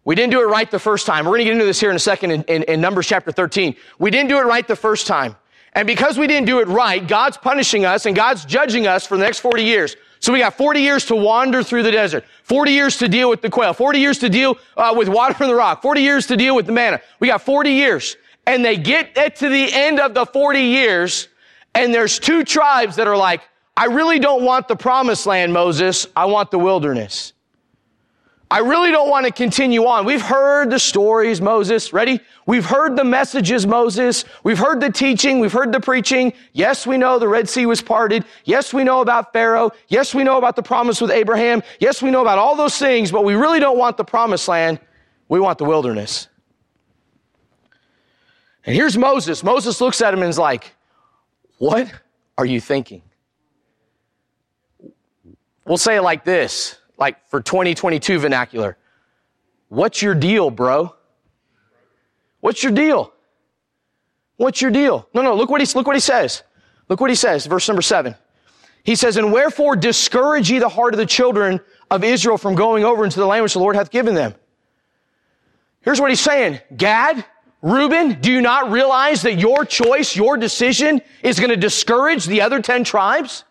we 0.05 0.15
didn't 0.15 0.33
do 0.33 0.41
it 0.41 0.47
right 0.47 0.71
the 0.71 0.79
first 0.79 1.07
time. 1.07 1.25
We're 1.25 1.33
going 1.33 1.41
to 1.41 1.45
get 1.45 1.53
into 1.55 1.65
this 1.65 1.81
here 1.81 1.91
in 1.91 1.97
a 1.97 2.01
second 2.01 2.31
in, 2.31 2.43
in, 2.45 2.63
in, 2.65 2.81
Numbers 2.81 3.07
chapter 3.07 3.33
13. 3.33 3.75
We 3.99 4.11
didn't 4.11 4.29
do 4.29 4.39
it 4.39 4.45
right 4.45 4.67
the 4.67 4.77
first 4.77 5.07
time. 5.07 5.37
And 5.73 5.87
because 5.87 6.19
we 6.19 6.27
didn't 6.27 6.47
do 6.47 6.61
it 6.61 6.69
right, 6.69 7.07
God's 7.07 7.37
punishing 7.37 7.85
us 7.85 8.07
and 8.07 8.15
God's 8.15 8.45
judging 8.45 8.87
us 8.87 9.07
for 9.07 9.17
the 9.17 9.25
next 9.25 9.41
40 9.41 9.65
years. 9.65 9.97
So 10.21 10.33
we 10.33 10.39
got 10.39 10.55
40 10.55 10.81
years 10.81 11.05
to 11.07 11.17
wander 11.17 11.63
through 11.63 11.83
the 11.83 11.91
desert, 11.91 12.25
40 12.45 12.73
years 12.73 12.97
to 12.99 13.09
deal 13.09 13.29
with 13.29 13.43
the 13.43 13.51
quail, 13.51 13.75
40 13.75 13.99
years 13.99 14.19
to 14.21 14.31
deal 14.31 14.57
uh, 14.77 14.95
with 14.97 15.09
water 15.09 15.35
from 15.35 15.49
the 15.49 15.55
rock, 15.55 15.83
40 15.83 16.01
years 16.01 16.27
to 16.29 16.37
deal 16.37 16.57
with 16.57 16.65
the 16.65 16.73
manna. 16.73 17.03
We 17.21 17.29
got 17.29 17.43
40 17.43 17.71
years. 17.71 18.17
And 18.47 18.65
they 18.65 18.79
get 18.79 19.37
to 19.37 19.49
the 19.51 19.69
end 19.71 20.01
of 20.01 20.15
the 20.15 20.25
40 20.25 20.61
years, 20.61 21.29
and 21.75 21.93
there's 21.93 22.19
two 22.19 22.43
tribes 22.43 22.97
that 22.97 23.07
are 23.07 23.17
like, 23.17 23.43
I 23.77 23.87
really 23.87 24.19
don't 24.19 24.45
want 24.45 24.67
the 24.69 24.77
promised 24.77 25.27
land, 25.27 25.53
Moses. 25.53 26.07
I 26.17 26.25
want 26.25 26.51
the 26.51 26.59
wilderness. 26.59 27.34
I 28.51 28.59
really 28.59 28.91
don't 28.91 29.09
want 29.09 29.27
to 29.27 29.33
continue 29.33 29.87
on. 29.87 30.05
We've 30.05 30.23
heard 30.23 30.71
the 30.71 30.79
stories, 30.79 31.41
Moses. 31.41 31.93
Ready? 31.93 32.21
We've 32.47 32.65
heard 32.65 32.95
the 32.95 33.05
messages, 33.05 33.67
Moses. 33.67 34.25
We've 34.45 34.59
heard 34.59 34.81
the 34.81 34.91
teaching. 34.91 35.41
We've 35.41 35.53
heard 35.53 35.73
the 35.73 35.81
preaching. 35.81 36.33
Yes, 36.53 36.87
we 36.87 36.99
know 36.99 37.19
the 37.19 37.27
Red 37.27 37.49
Sea 37.49 37.67
was 37.67 37.81
parted. 37.81 38.25
Yes, 38.45 38.75
we 38.75 38.85
know 38.85 39.01
about 39.01 39.33
Pharaoh. 39.33 39.73
Yes, 39.89 40.15
we 40.15 40.25
know 40.25 40.37
about 40.37 40.57
the 40.57 40.63
promise 40.63 41.01
with 41.01 41.11
Abraham. 41.11 41.63
Yes, 41.81 42.03
we 42.03 42.11
know 42.11 42.21
about 42.21 42.39
all 42.39 42.55
those 42.55 42.77
things, 42.79 43.11
but 43.11 43.25
we 43.25 43.35
really 43.35 43.61
don't 43.61 43.79
want 43.79 43.97
the 43.97 44.05
promised 44.05 44.47
land. 44.47 44.79
We 45.29 45.41
want 45.41 45.59
the 45.59 45.65
wilderness. 45.65 46.29
And 48.67 48.77
here's 48.77 48.97
Moses. 48.97 49.43
Moses 49.43 49.81
looks 49.81 50.01
at 50.03 50.13
him 50.13 50.21
and 50.21 50.29
is 50.29 50.39
like, 50.39 50.75
What 51.59 51.91
are 52.37 52.47
you 52.47 52.61
thinking? 52.61 53.03
We'll 55.67 55.79
say 55.79 55.97
it 55.97 56.03
like 56.03 56.25
this 56.25 56.79
like 56.97 57.29
for 57.29 57.41
2022 57.41 58.19
vernacular. 58.19 58.77
What's 59.69 60.03
your 60.03 60.15
deal, 60.15 60.51
bro? 60.51 60.95
What's 62.41 62.63
your 62.63 62.73
deal? 62.73 63.13
What's 64.37 64.61
your 64.61 64.71
deal? 64.71 65.09
No, 65.15 65.23
no, 65.23 65.35
look 65.35 65.51
what 65.51 65.61
he, 65.61 65.67
look 65.75 65.87
what 65.87 65.97
he 65.97 66.01
says. 66.01 66.43
Look 66.89 67.01
what 67.01 67.11
he 67.11 67.17
says, 67.17 67.47
verse 67.47 67.67
number 67.69 67.83
seven. 67.83 68.15
He 68.83 68.97
says, 68.97 69.17
and 69.17 69.33
wherefore 69.33 69.77
discourage 69.77 70.51
ye 70.51 70.59
the 70.59 70.69
heart 70.69 70.93
of 70.93 70.99
the 70.99 71.07
children 71.07 71.61
of 71.91 72.05
Israel 72.05 72.37
from 72.37 72.55
going 72.55 72.85
over 72.85 73.05
into 73.05 73.19
the 73.19 73.27
land 73.27 73.43
which 73.43 73.55
the 73.55 73.61
Lord 73.61 73.77
hath 73.77 73.91
given 73.91 74.15
them. 74.15 74.35
Here's 75.81 76.01
what 76.01 76.11
he's 76.11 76.21
saying. 76.21 76.61
Gad, 76.77 77.25
Reuben, 77.63 78.21
do 78.21 78.31
you 78.31 78.43
not 78.43 78.71
realize 78.71 79.23
that 79.23 79.39
your 79.39 79.65
choice, 79.65 80.15
your 80.15 80.37
decision 80.37 81.01
is 81.23 81.39
going 81.39 81.51
to 81.51 81.57
discourage 81.57 82.27
the 82.27 82.43
other 82.43 82.61
10 82.61 82.85
tribes? 82.85 83.45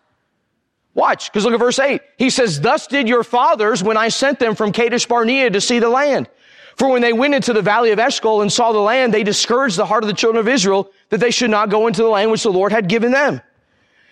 Watch, 0.94 1.30
because 1.30 1.44
look 1.44 1.54
at 1.54 1.60
verse 1.60 1.78
8. 1.78 2.00
He 2.16 2.30
says, 2.30 2.60
Thus 2.60 2.86
did 2.86 3.08
your 3.08 3.24
fathers 3.24 3.82
when 3.82 3.96
I 3.96 4.08
sent 4.08 4.38
them 4.38 4.54
from 4.54 4.70
Kadesh 4.72 5.06
Barnea 5.06 5.50
to 5.50 5.60
see 5.60 5.80
the 5.80 5.88
land. 5.88 6.28
For 6.76 6.88
when 6.88 7.02
they 7.02 7.12
went 7.12 7.34
into 7.34 7.52
the 7.52 7.62
valley 7.62 7.90
of 7.90 7.98
Eshcol 7.98 8.42
and 8.42 8.52
saw 8.52 8.72
the 8.72 8.78
land, 8.78 9.12
they 9.12 9.22
discouraged 9.22 9.76
the 9.76 9.86
heart 9.86 10.02
of 10.04 10.08
the 10.08 10.14
children 10.14 10.40
of 10.40 10.48
Israel 10.48 10.90
that 11.10 11.18
they 11.18 11.30
should 11.30 11.50
not 11.50 11.68
go 11.68 11.86
into 11.86 12.02
the 12.02 12.08
land 12.08 12.30
which 12.30 12.42
the 12.42 12.52
Lord 12.52 12.72
had 12.72 12.88
given 12.88 13.12
them. 13.12 13.40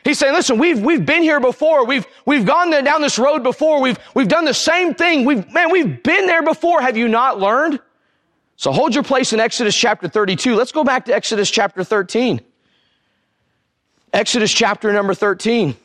He's 0.05 0.19
saying, 0.19 0.35
listen, 0.35 0.59
we've, 0.59 0.81
we've 0.81 1.07
been 1.07 1.23
here 1.23 1.39
before. 1.39 1.87
We've, 1.87 2.07
we've 2.27 2.45
gone 2.45 2.71
down 2.71 3.03
this 3.03 3.19
road 3.19 3.45
before. 3.45 3.81
We've, 3.81 3.99
we've 4.15 4.29
done 4.29 4.45
the 4.45 4.55
same 4.55 4.95
thing. 4.95 5.25
We've, 5.25 5.49
man, 5.53 5.71
we've 5.71 6.03
been 6.03 6.27
there 6.27 6.43
before. 6.43 6.81
Have 6.81 6.97
you 6.97 7.07
not 7.07 7.39
learned? 7.39 7.79
So 8.57 8.73
hold 8.73 8.95
your 8.95 9.05
place 9.05 9.33
in 9.33 9.39
Exodus 9.39 9.77
chapter 9.77 10.09
32. 10.09 10.57
Let's 10.57 10.73
go 10.73 10.83
back 10.83 11.05
to 11.05 11.15
Exodus 11.15 11.51
chapter 11.51 11.85
13. 11.85 12.41
Exodus 14.13 14.53
chapter 14.53 14.93
number 14.93 15.15
13. 15.15 15.77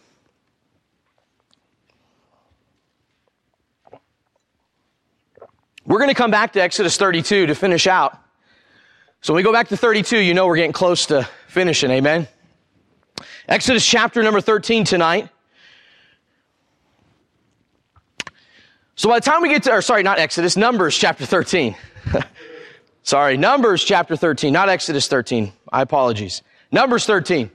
We're 5.88 6.00
going 6.00 6.10
to 6.10 6.16
come 6.16 6.32
back 6.32 6.52
to 6.54 6.62
Exodus 6.62 6.98
32 6.98 7.46
to 7.46 7.56
finish 7.56 7.88
out. 7.88 8.22
So 9.22 9.34
when 9.34 9.40
we 9.40 9.44
go 9.44 9.54
back 9.54 9.70
to 9.70 9.78
32, 9.78 10.20
you 10.20 10.34
know 10.34 10.46
we're 10.46 10.58
getting 10.58 10.74
close 10.74 11.06
to 11.06 11.24
finishing. 11.48 11.90
Amen. 11.92 12.28
Exodus 13.48 13.88
chapter 13.88 14.22
number 14.22 14.42
13 14.42 14.84
tonight. 14.84 15.30
So 18.96 19.08
by 19.08 19.20
the 19.20 19.26
time 19.26 19.42
we 19.42 19.48
get 19.48 19.64
to, 19.64 19.72
or 19.72 19.82
sorry, 19.82 20.04
not 20.04 20.20
Exodus, 20.20 20.58
Numbers 20.58 20.98
chapter 20.98 21.26
13. 21.26 21.74
sorry, 23.04 23.38
Numbers 23.38 23.82
chapter 23.82 24.18
13, 24.18 24.52
not 24.52 24.68
Exodus 24.68 25.08
13. 25.08 25.54
I 25.72 25.84
apologies. 25.84 26.42
Numbers 26.70 27.06
13. 27.06 27.50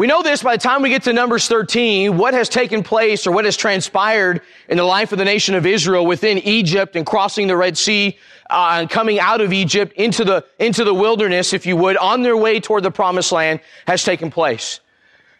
We 0.00 0.06
know 0.06 0.22
this 0.22 0.42
by 0.42 0.56
the 0.56 0.62
time 0.62 0.80
we 0.80 0.88
get 0.88 1.02
to 1.02 1.12
Numbers 1.12 1.46
13, 1.46 2.16
what 2.16 2.32
has 2.32 2.48
taken 2.48 2.82
place 2.82 3.26
or 3.26 3.32
what 3.32 3.44
has 3.44 3.54
transpired 3.54 4.40
in 4.66 4.78
the 4.78 4.82
life 4.82 5.12
of 5.12 5.18
the 5.18 5.26
nation 5.26 5.54
of 5.54 5.66
Israel 5.66 6.06
within 6.06 6.38
Egypt 6.38 6.96
and 6.96 7.04
crossing 7.04 7.48
the 7.48 7.54
Red 7.54 7.76
Sea 7.76 8.16
uh, 8.48 8.78
and 8.80 8.88
coming 8.88 9.20
out 9.20 9.42
of 9.42 9.52
Egypt 9.52 9.92
into 9.96 10.24
the, 10.24 10.42
into 10.58 10.84
the 10.84 10.94
wilderness, 10.94 11.52
if 11.52 11.66
you 11.66 11.76
would, 11.76 11.98
on 11.98 12.22
their 12.22 12.34
way 12.34 12.60
toward 12.60 12.82
the 12.82 12.90
promised 12.90 13.30
land 13.30 13.60
has 13.86 14.02
taken 14.02 14.30
place. 14.30 14.80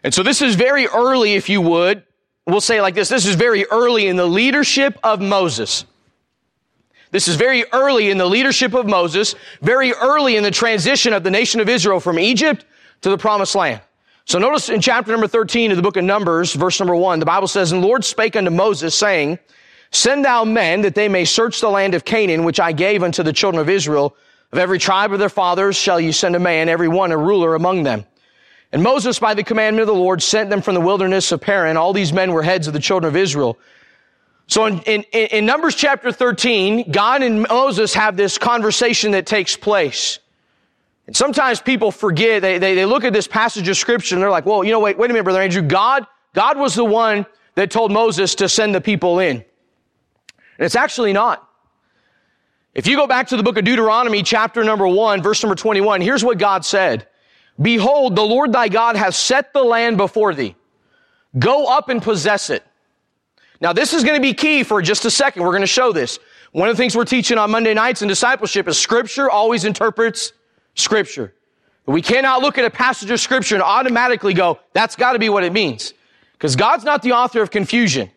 And 0.03 0.13
so 0.13 0.21
this 0.21 0.43
is 0.43 0.53
very 0.53 0.85
early, 0.85 1.33
if 1.33 1.49
you 1.49 1.59
would. 1.61 2.03
We'll 2.45 2.61
say 2.61 2.81
like 2.81 2.93
this. 2.93 3.09
This 3.09 3.25
is 3.25 3.33
very 3.33 3.65
early 3.65 4.09
in 4.09 4.15
the 4.15 4.27
leadership 4.27 4.95
of 5.03 5.19
Moses. 5.19 5.85
This 7.09 7.27
is 7.27 7.35
very 7.35 7.65
early 7.73 8.11
in 8.11 8.19
the 8.19 8.27
leadership 8.27 8.75
of 8.75 8.85
Moses, 8.85 9.33
very 9.63 9.91
early 9.93 10.35
in 10.35 10.43
the 10.43 10.51
transition 10.51 11.13
of 11.13 11.23
the 11.23 11.31
nation 11.31 11.61
of 11.61 11.67
Israel 11.67 11.99
from 11.99 12.19
Egypt 12.19 12.63
to 13.01 13.09
the 13.09 13.17
promised 13.17 13.55
land. 13.55 13.81
So 14.25 14.39
notice 14.39 14.69
in 14.69 14.81
chapter 14.81 15.11
number 15.11 15.27
13 15.27 15.71
of 15.71 15.77
the 15.77 15.83
book 15.83 15.97
of 15.97 16.03
Numbers, 16.03 16.53
verse 16.53 16.79
number 16.79 16.95
one, 16.95 17.19
the 17.19 17.25
Bible 17.25 17.47
says, 17.47 17.71
And 17.71 17.83
the 17.83 17.87
Lord 17.87 18.05
spake 18.05 18.35
unto 18.35 18.51
Moses, 18.51 18.95
saying, 18.95 19.39
Send 19.91 20.23
thou 20.23 20.45
men 20.45 20.81
that 20.81 20.95
they 20.95 21.09
may 21.09 21.25
search 21.25 21.59
the 21.59 21.69
land 21.69 21.95
of 21.95 22.05
Canaan, 22.05 22.43
which 22.43 22.59
I 22.59 22.71
gave 22.71 23.03
unto 23.03 23.23
the 23.23 23.33
children 23.33 23.61
of 23.61 23.69
Israel. 23.69 24.15
Of 24.51 24.59
every 24.59 24.79
tribe 24.79 25.13
of 25.13 25.19
their 25.19 25.29
fathers 25.29 25.75
shall 25.75 25.99
you 25.99 26.11
send 26.11 26.35
a 26.35 26.39
man, 26.39 26.69
every 26.69 26.87
one 26.87 27.11
a 27.11 27.17
ruler 27.17 27.55
among 27.55 27.83
them. 27.83 28.05
And 28.71 28.83
Moses, 28.83 29.19
by 29.19 29.33
the 29.33 29.43
commandment 29.43 29.81
of 29.81 29.87
the 29.87 29.99
Lord, 29.99 30.21
sent 30.21 30.49
them 30.49 30.61
from 30.61 30.75
the 30.75 30.81
wilderness 30.81 31.31
of 31.31 31.41
Paran. 31.41 31.77
All 31.77 31.93
these 31.93 32.13
men 32.13 32.31
were 32.31 32.43
heads 32.43 32.67
of 32.67 32.73
the 32.73 32.79
children 32.79 33.09
of 33.09 33.17
Israel. 33.17 33.57
So 34.47 34.65
in, 34.65 34.79
in, 34.79 35.03
in, 35.11 35.45
Numbers 35.45 35.75
chapter 35.75 36.11
13, 36.11 36.91
God 36.91 37.21
and 37.21 37.43
Moses 37.43 37.93
have 37.93 38.17
this 38.17 38.37
conversation 38.37 39.11
that 39.11 39.25
takes 39.25 39.55
place. 39.55 40.19
And 41.11 41.15
sometimes 41.17 41.59
people 41.59 41.91
forget, 41.91 42.41
they, 42.41 42.57
they, 42.57 42.73
they 42.73 42.85
look 42.85 43.03
at 43.03 43.11
this 43.11 43.27
passage 43.27 43.67
of 43.67 43.75
scripture 43.75 44.15
and 44.15 44.23
they're 44.23 44.31
like, 44.31 44.45
well, 44.45 44.63
you 44.63 44.71
know, 44.71 44.79
wait, 44.79 44.97
wait 44.97 45.09
a 45.09 45.13
minute, 45.13 45.25
brother 45.25 45.41
Andrew. 45.41 45.61
God, 45.61 46.07
God 46.33 46.57
was 46.57 46.73
the 46.73 46.85
one 46.85 47.25
that 47.55 47.69
told 47.69 47.91
Moses 47.91 48.33
to 48.35 48.47
send 48.47 48.73
the 48.73 48.79
people 48.79 49.19
in. 49.19 49.35
And 49.35 49.45
it's 50.59 50.77
actually 50.77 51.11
not. 51.11 51.45
If 52.73 52.87
you 52.87 52.95
go 52.95 53.07
back 53.07 53.27
to 53.27 53.35
the 53.35 53.43
book 53.43 53.57
of 53.57 53.65
Deuteronomy, 53.65 54.23
chapter 54.23 54.63
number 54.63 54.87
one, 54.87 55.21
verse 55.21 55.43
number 55.43 55.53
21, 55.53 55.99
here's 55.99 56.23
what 56.23 56.37
God 56.37 56.63
said. 56.63 57.09
Behold, 57.61 58.15
the 58.15 58.23
Lord 58.23 58.53
thy 58.53 58.69
God 58.69 58.95
hath 58.95 59.15
set 59.15 59.51
the 59.51 59.63
land 59.63 59.97
before 59.97 60.33
thee. 60.33 60.55
Go 61.37 61.65
up 61.65 61.89
and 61.89 62.01
possess 62.01 62.49
it. 62.49 62.63
Now, 63.59 63.73
this 63.73 63.93
is 63.93 64.05
going 64.05 64.15
to 64.15 64.21
be 64.21 64.33
key 64.33 64.63
for 64.63 64.81
just 64.81 65.03
a 65.03 65.11
second. 65.11 65.43
We're 65.43 65.49
going 65.49 65.59
to 65.59 65.67
show 65.67 65.91
this. 65.91 66.19
One 66.53 66.69
of 66.69 66.77
the 66.77 66.81
things 66.81 66.95
we're 66.95 67.03
teaching 67.03 67.37
on 67.37 67.51
Monday 67.51 67.73
nights 67.73 68.01
in 68.01 68.07
discipleship 68.07 68.69
is 68.69 68.79
scripture 68.79 69.29
always 69.29 69.65
interprets 69.65 70.31
scripture. 70.75 71.33
We 71.85 72.01
cannot 72.01 72.41
look 72.41 72.57
at 72.57 72.65
a 72.65 72.69
passage 72.69 73.09
of 73.11 73.19
scripture 73.19 73.55
and 73.55 73.63
automatically 73.63 74.33
go, 74.33 74.59
that's 74.73 74.95
got 74.95 75.13
to 75.13 75.19
be 75.19 75.29
what 75.29 75.43
it 75.43 75.51
means. 75.51 75.93
Because 76.33 76.55
God's 76.55 76.83
not 76.83 77.01
the 77.01 77.11
author 77.13 77.41
of 77.41 77.51
confusion. 77.51 78.09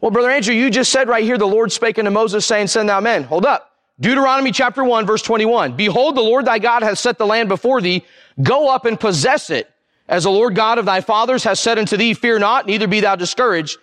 Well, 0.00 0.10
Brother 0.10 0.30
Andrew, 0.30 0.54
you 0.54 0.70
just 0.70 0.92
said 0.92 1.08
right 1.08 1.24
here, 1.24 1.38
the 1.38 1.46
Lord 1.46 1.72
spake 1.72 1.98
unto 1.98 2.10
Moses 2.10 2.44
saying, 2.44 2.66
send 2.66 2.88
thou 2.88 3.00
men. 3.00 3.22
Hold 3.24 3.46
up. 3.46 3.72
Deuteronomy 3.98 4.52
chapter 4.52 4.84
1, 4.84 5.06
verse 5.06 5.22
21. 5.22 5.74
Behold, 5.74 6.16
the 6.16 6.20
Lord 6.22 6.44
thy 6.44 6.58
God 6.58 6.82
hath 6.82 6.98
set 6.98 7.16
the 7.16 7.26
land 7.26 7.48
before 7.48 7.80
thee. 7.80 8.04
Go 8.42 8.68
up 8.68 8.84
and 8.84 9.00
possess 9.00 9.48
it. 9.48 9.70
As 10.08 10.24
the 10.24 10.30
Lord 10.30 10.54
God 10.54 10.78
of 10.78 10.84
thy 10.84 11.00
fathers 11.00 11.44
has 11.44 11.58
said 11.58 11.78
unto 11.78 11.96
thee, 11.96 12.14
fear 12.14 12.38
not, 12.38 12.66
neither 12.66 12.86
be 12.86 13.00
thou 13.00 13.16
discouraged. 13.16 13.78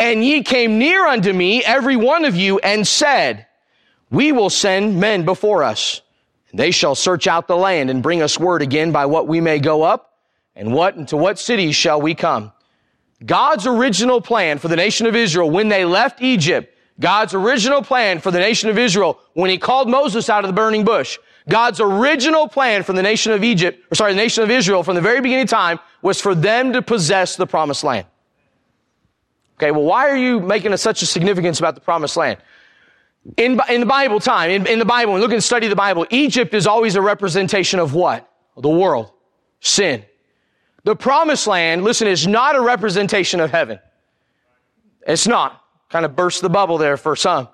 And 0.00 0.24
ye 0.24 0.42
came 0.42 0.78
near 0.78 1.06
unto 1.06 1.32
me, 1.32 1.64
every 1.64 1.96
one 1.96 2.24
of 2.24 2.34
you, 2.34 2.58
and 2.58 2.86
said, 2.86 3.46
We 4.10 4.32
will 4.32 4.50
send 4.50 4.98
men 4.98 5.24
before 5.24 5.62
us. 5.62 6.02
And 6.52 6.60
they 6.60 6.70
shall 6.70 6.94
search 6.94 7.26
out 7.26 7.48
the 7.48 7.56
land 7.56 7.90
and 7.90 8.02
bring 8.02 8.22
us 8.22 8.38
word 8.38 8.62
again 8.62 8.92
by 8.92 9.06
what 9.06 9.26
we 9.26 9.40
may 9.40 9.58
go 9.58 9.82
up 9.82 10.18
and 10.54 10.72
what 10.72 10.96
into 10.96 11.16
what 11.16 11.38
cities 11.38 11.74
shall 11.74 12.00
we 12.00 12.14
come. 12.14 12.52
God's 13.24 13.66
original 13.66 14.20
plan 14.20 14.58
for 14.58 14.68
the 14.68 14.76
nation 14.76 15.06
of 15.06 15.16
Israel 15.16 15.50
when 15.50 15.68
they 15.68 15.84
left 15.84 16.22
Egypt, 16.22 16.76
God's 17.00 17.34
original 17.34 17.82
plan 17.82 18.20
for 18.20 18.30
the 18.30 18.38
nation 18.38 18.68
of 18.68 18.78
Israel 18.78 19.18
when 19.34 19.50
he 19.50 19.58
called 19.58 19.88
Moses 19.88 20.28
out 20.28 20.44
of 20.44 20.48
the 20.48 20.54
burning 20.54 20.84
bush, 20.84 21.18
God's 21.48 21.80
original 21.80 22.48
plan 22.48 22.82
for 22.82 22.92
the 22.92 23.02
nation 23.02 23.32
of 23.32 23.42
Egypt, 23.42 23.82
or 23.90 23.94
sorry, 23.94 24.12
the 24.12 24.18
nation 24.18 24.42
of 24.44 24.50
Israel 24.50 24.82
from 24.82 24.94
the 24.94 25.00
very 25.00 25.20
beginning 25.20 25.44
of 25.44 25.50
time 25.50 25.78
was 26.02 26.20
for 26.20 26.34
them 26.34 26.72
to 26.72 26.82
possess 26.82 27.36
the 27.36 27.46
promised 27.46 27.84
land. 27.84 28.06
Okay, 29.56 29.70
well, 29.70 29.84
why 29.84 30.08
are 30.08 30.16
you 30.16 30.40
making 30.40 30.72
a, 30.72 30.78
such 30.78 31.02
a 31.02 31.06
significance 31.06 31.60
about 31.60 31.74
the 31.74 31.80
promised 31.80 32.16
land? 32.16 32.38
In, 33.36 33.60
in 33.68 33.80
the 33.80 33.86
Bible 33.86 34.18
time, 34.18 34.50
in, 34.50 34.66
in 34.66 34.78
the 34.78 34.84
Bible, 34.84 35.18
look 35.18 35.32
and 35.32 35.42
study 35.42 35.68
the 35.68 35.76
Bible, 35.76 36.06
Egypt 36.10 36.54
is 36.54 36.66
always 36.66 36.96
a 36.96 37.02
representation 37.02 37.78
of 37.78 37.94
what? 37.94 38.28
The 38.56 38.68
world. 38.68 39.12
Sin. 39.60 40.04
The 40.84 40.96
promised 40.96 41.46
land, 41.46 41.84
listen, 41.84 42.08
is 42.08 42.26
not 42.26 42.56
a 42.56 42.60
representation 42.60 43.38
of 43.38 43.50
heaven. 43.50 43.78
It's 45.06 45.28
not. 45.28 45.62
Kind 45.88 46.04
of 46.04 46.16
burst 46.16 46.42
the 46.42 46.48
bubble 46.48 46.78
there 46.78 46.96
for 46.96 47.14
some. 47.14 47.48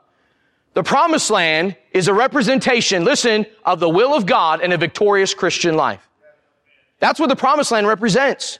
The 0.72 0.82
promised 0.82 1.30
land 1.30 1.76
is 1.92 2.08
a 2.08 2.14
representation, 2.14 3.04
listen, 3.04 3.46
of 3.64 3.80
the 3.80 3.88
will 3.88 4.14
of 4.14 4.26
God 4.26 4.60
and 4.60 4.72
a 4.72 4.78
victorious 4.78 5.34
Christian 5.34 5.76
life. 5.76 6.08
That's 7.00 7.20
what 7.20 7.28
the 7.28 7.36
promised 7.36 7.72
land 7.72 7.86
represents. 7.86 8.58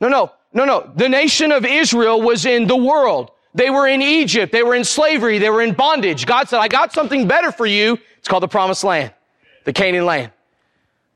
No, 0.00 0.08
no. 0.08 0.32
No, 0.52 0.64
no. 0.64 0.90
The 0.96 1.08
nation 1.08 1.52
of 1.52 1.64
Israel 1.64 2.20
was 2.20 2.46
in 2.46 2.66
the 2.66 2.76
world. 2.76 3.30
They 3.56 3.70
were 3.70 3.88
in 3.88 4.02
Egypt. 4.02 4.52
They 4.52 4.62
were 4.62 4.74
in 4.74 4.84
slavery. 4.84 5.38
They 5.38 5.50
were 5.50 5.62
in 5.62 5.74
bondage. 5.74 6.26
God 6.26 6.48
said, 6.48 6.58
I 6.58 6.68
got 6.68 6.92
something 6.92 7.26
better 7.26 7.50
for 7.50 7.66
you. 7.66 7.98
It's 8.18 8.28
called 8.28 8.42
the 8.42 8.48
promised 8.48 8.84
land, 8.84 9.12
the 9.64 9.72
Canaan 9.72 10.04
land. 10.04 10.32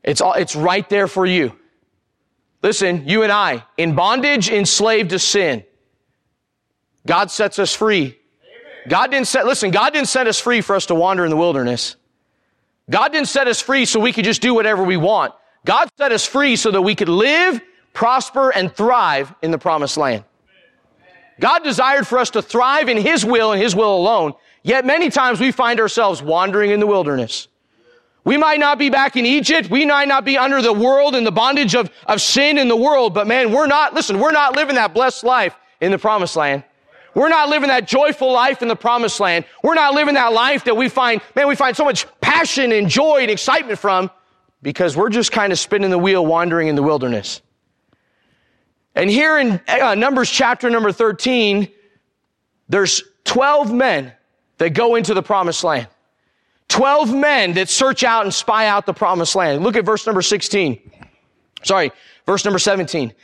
It's 0.03 0.20
all, 0.20 0.33
it's 0.33 0.57
right 0.57 0.88
there 0.88 1.07
for 1.07 1.24
you. 1.24 1.57
Listen, 2.62 3.09
you 3.09 3.22
and 3.22 3.31
I, 3.31 3.64
in 3.76 3.94
bondage, 3.94 4.50
enslaved 4.50 5.11
to 5.11 5.18
sin. 5.18 5.64
God 7.07 7.31
sets 7.31 7.59
us 7.59 7.74
free. 7.74 8.18
God 8.88 9.11
didn't 9.11 9.29
set, 9.29 9.46
listen, 9.46 9.70
God 9.70 9.92
didn't 9.92 10.09
set 10.09 10.26
us 10.26 10.40
free 10.40 10.61
for 10.61 10.74
us 10.74 10.87
to 10.87 10.94
wander 10.94 11.24
in 11.24 11.31
the 11.31 11.37
wilderness. 11.37 11.96
God 12.88 13.12
didn't 13.12 13.29
set 13.29 13.46
us 13.46 13.61
free 13.61 13.85
so 13.85 14.00
we 14.00 14.12
could 14.12 14.24
just 14.24 14.42
do 14.42 14.55
whatever 14.55 14.83
we 14.83 14.96
want. 14.96 15.35
God 15.64 15.88
set 15.96 16.12
us 16.12 16.26
free 16.26 16.57
so 16.57 16.70
that 16.70 16.83
we 16.83 16.94
could 16.94 17.09
live 17.09 17.61
prosper, 17.92 18.50
and 18.50 18.72
thrive 18.72 19.35
in 19.42 19.50
the 19.50 19.59
promised 19.59 19.96
land. 19.96 20.24
God 21.40 21.64
desired 21.64 22.07
for 22.07 22.18
us 22.18 22.31
to 22.31 22.42
thrive 22.42 22.88
in 22.88 22.98
His 22.98 23.24
will 23.24 23.53
and 23.53 23.61
His 23.61 23.74
will 23.74 23.96
alone, 23.96 24.35
yet 24.62 24.85
many 24.85 25.11
times 25.11 25.40
we 25.40 25.50
find 25.50 25.81
ourselves 25.81 26.22
wandering 26.22 26.70
in 26.70 26.81
the 26.81 26.87
wilderness. 26.87 27.48
We 28.24 28.37
might 28.37 28.61
not 28.61 28.79
be 28.79 28.90
back 28.90 29.16
in 29.16 29.24
Egypt. 29.24 29.70
We 29.70 29.87
might 29.87 30.07
not 30.07 30.24
be 30.24 30.37
under 30.37 30.61
the 30.61 30.72
world 30.72 31.14
and 31.14 31.26
the 31.26 31.33
bondage 31.33 31.74
of, 31.74 31.90
of 32.07 32.20
sin 32.20 32.59
in 32.59 32.68
the 32.68 32.76
world, 32.76 33.14
but 33.14 33.26
man, 33.26 33.50
we're 33.50 33.66
not, 33.66 33.94
listen, 33.94 34.20
we're 34.20 34.31
not 34.31 34.55
living 34.55 34.76
that 34.76 34.92
blessed 34.92 35.24
life 35.24 35.57
in 35.81 35.90
the 35.90 35.98
promised 35.98 36.37
land. 36.37 36.62
We're 37.14 37.31
not 37.31 37.48
living 37.48 37.68
that 37.68 37.88
joyful 37.88 38.33
life 38.33 38.62
in 38.62 38.68
the 38.68 38.76
promised 38.76 39.18
land. 39.18 39.46
We're 39.64 39.74
not 39.74 39.94
living 39.94 40.14
that 40.14 40.33
life 40.33 40.64
that 40.64 40.76
we 40.76 40.88
find, 40.88 41.20
man, 41.35 41.48
we 41.48 41.57
find 41.57 41.76
so 41.76 41.85
much 41.85 42.07
passion 42.20 42.72
and 42.72 42.88
joy 42.88 43.22
and 43.22 43.31
excitement 43.31 43.79
from 43.79 44.11
because 44.62 44.96
we're 44.96 45.09
just 45.09 45.33
kind 45.33 45.53
of 45.53 45.59
spinning 45.59 45.90
the 45.90 45.98
wheel 45.98 46.24
wandering 46.24 46.68
in 46.68 46.76
the 46.76 46.83
wilderness. 46.83 47.40
And 49.01 49.09
here 49.09 49.39
in 49.39 49.59
uh, 49.67 49.95
Numbers 49.95 50.29
chapter 50.29 50.69
number 50.69 50.93
13, 50.93 51.69
there's 52.69 53.03
12 53.25 53.73
men 53.73 54.13
that 54.59 54.75
go 54.75 54.95
into 54.97 55.15
the 55.15 55.23
promised 55.23 55.65
land. 55.65 55.89
12 56.69 57.15
men 57.15 57.55
that 57.55 57.71
search 57.71 58.05
out 58.05 58.25
and 58.25 58.35
spy 58.35 58.67
out 58.67 58.85
the 58.85 58.93
promised 58.93 59.35
land. 59.35 59.63
Look 59.63 59.75
at 59.77 59.87
verse 59.87 60.05
number 60.05 60.21
16. 60.21 60.91
Sorry, 61.63 61.93
verse 62.27 62.45
number 62.45 62.59
17. 62.59 63.15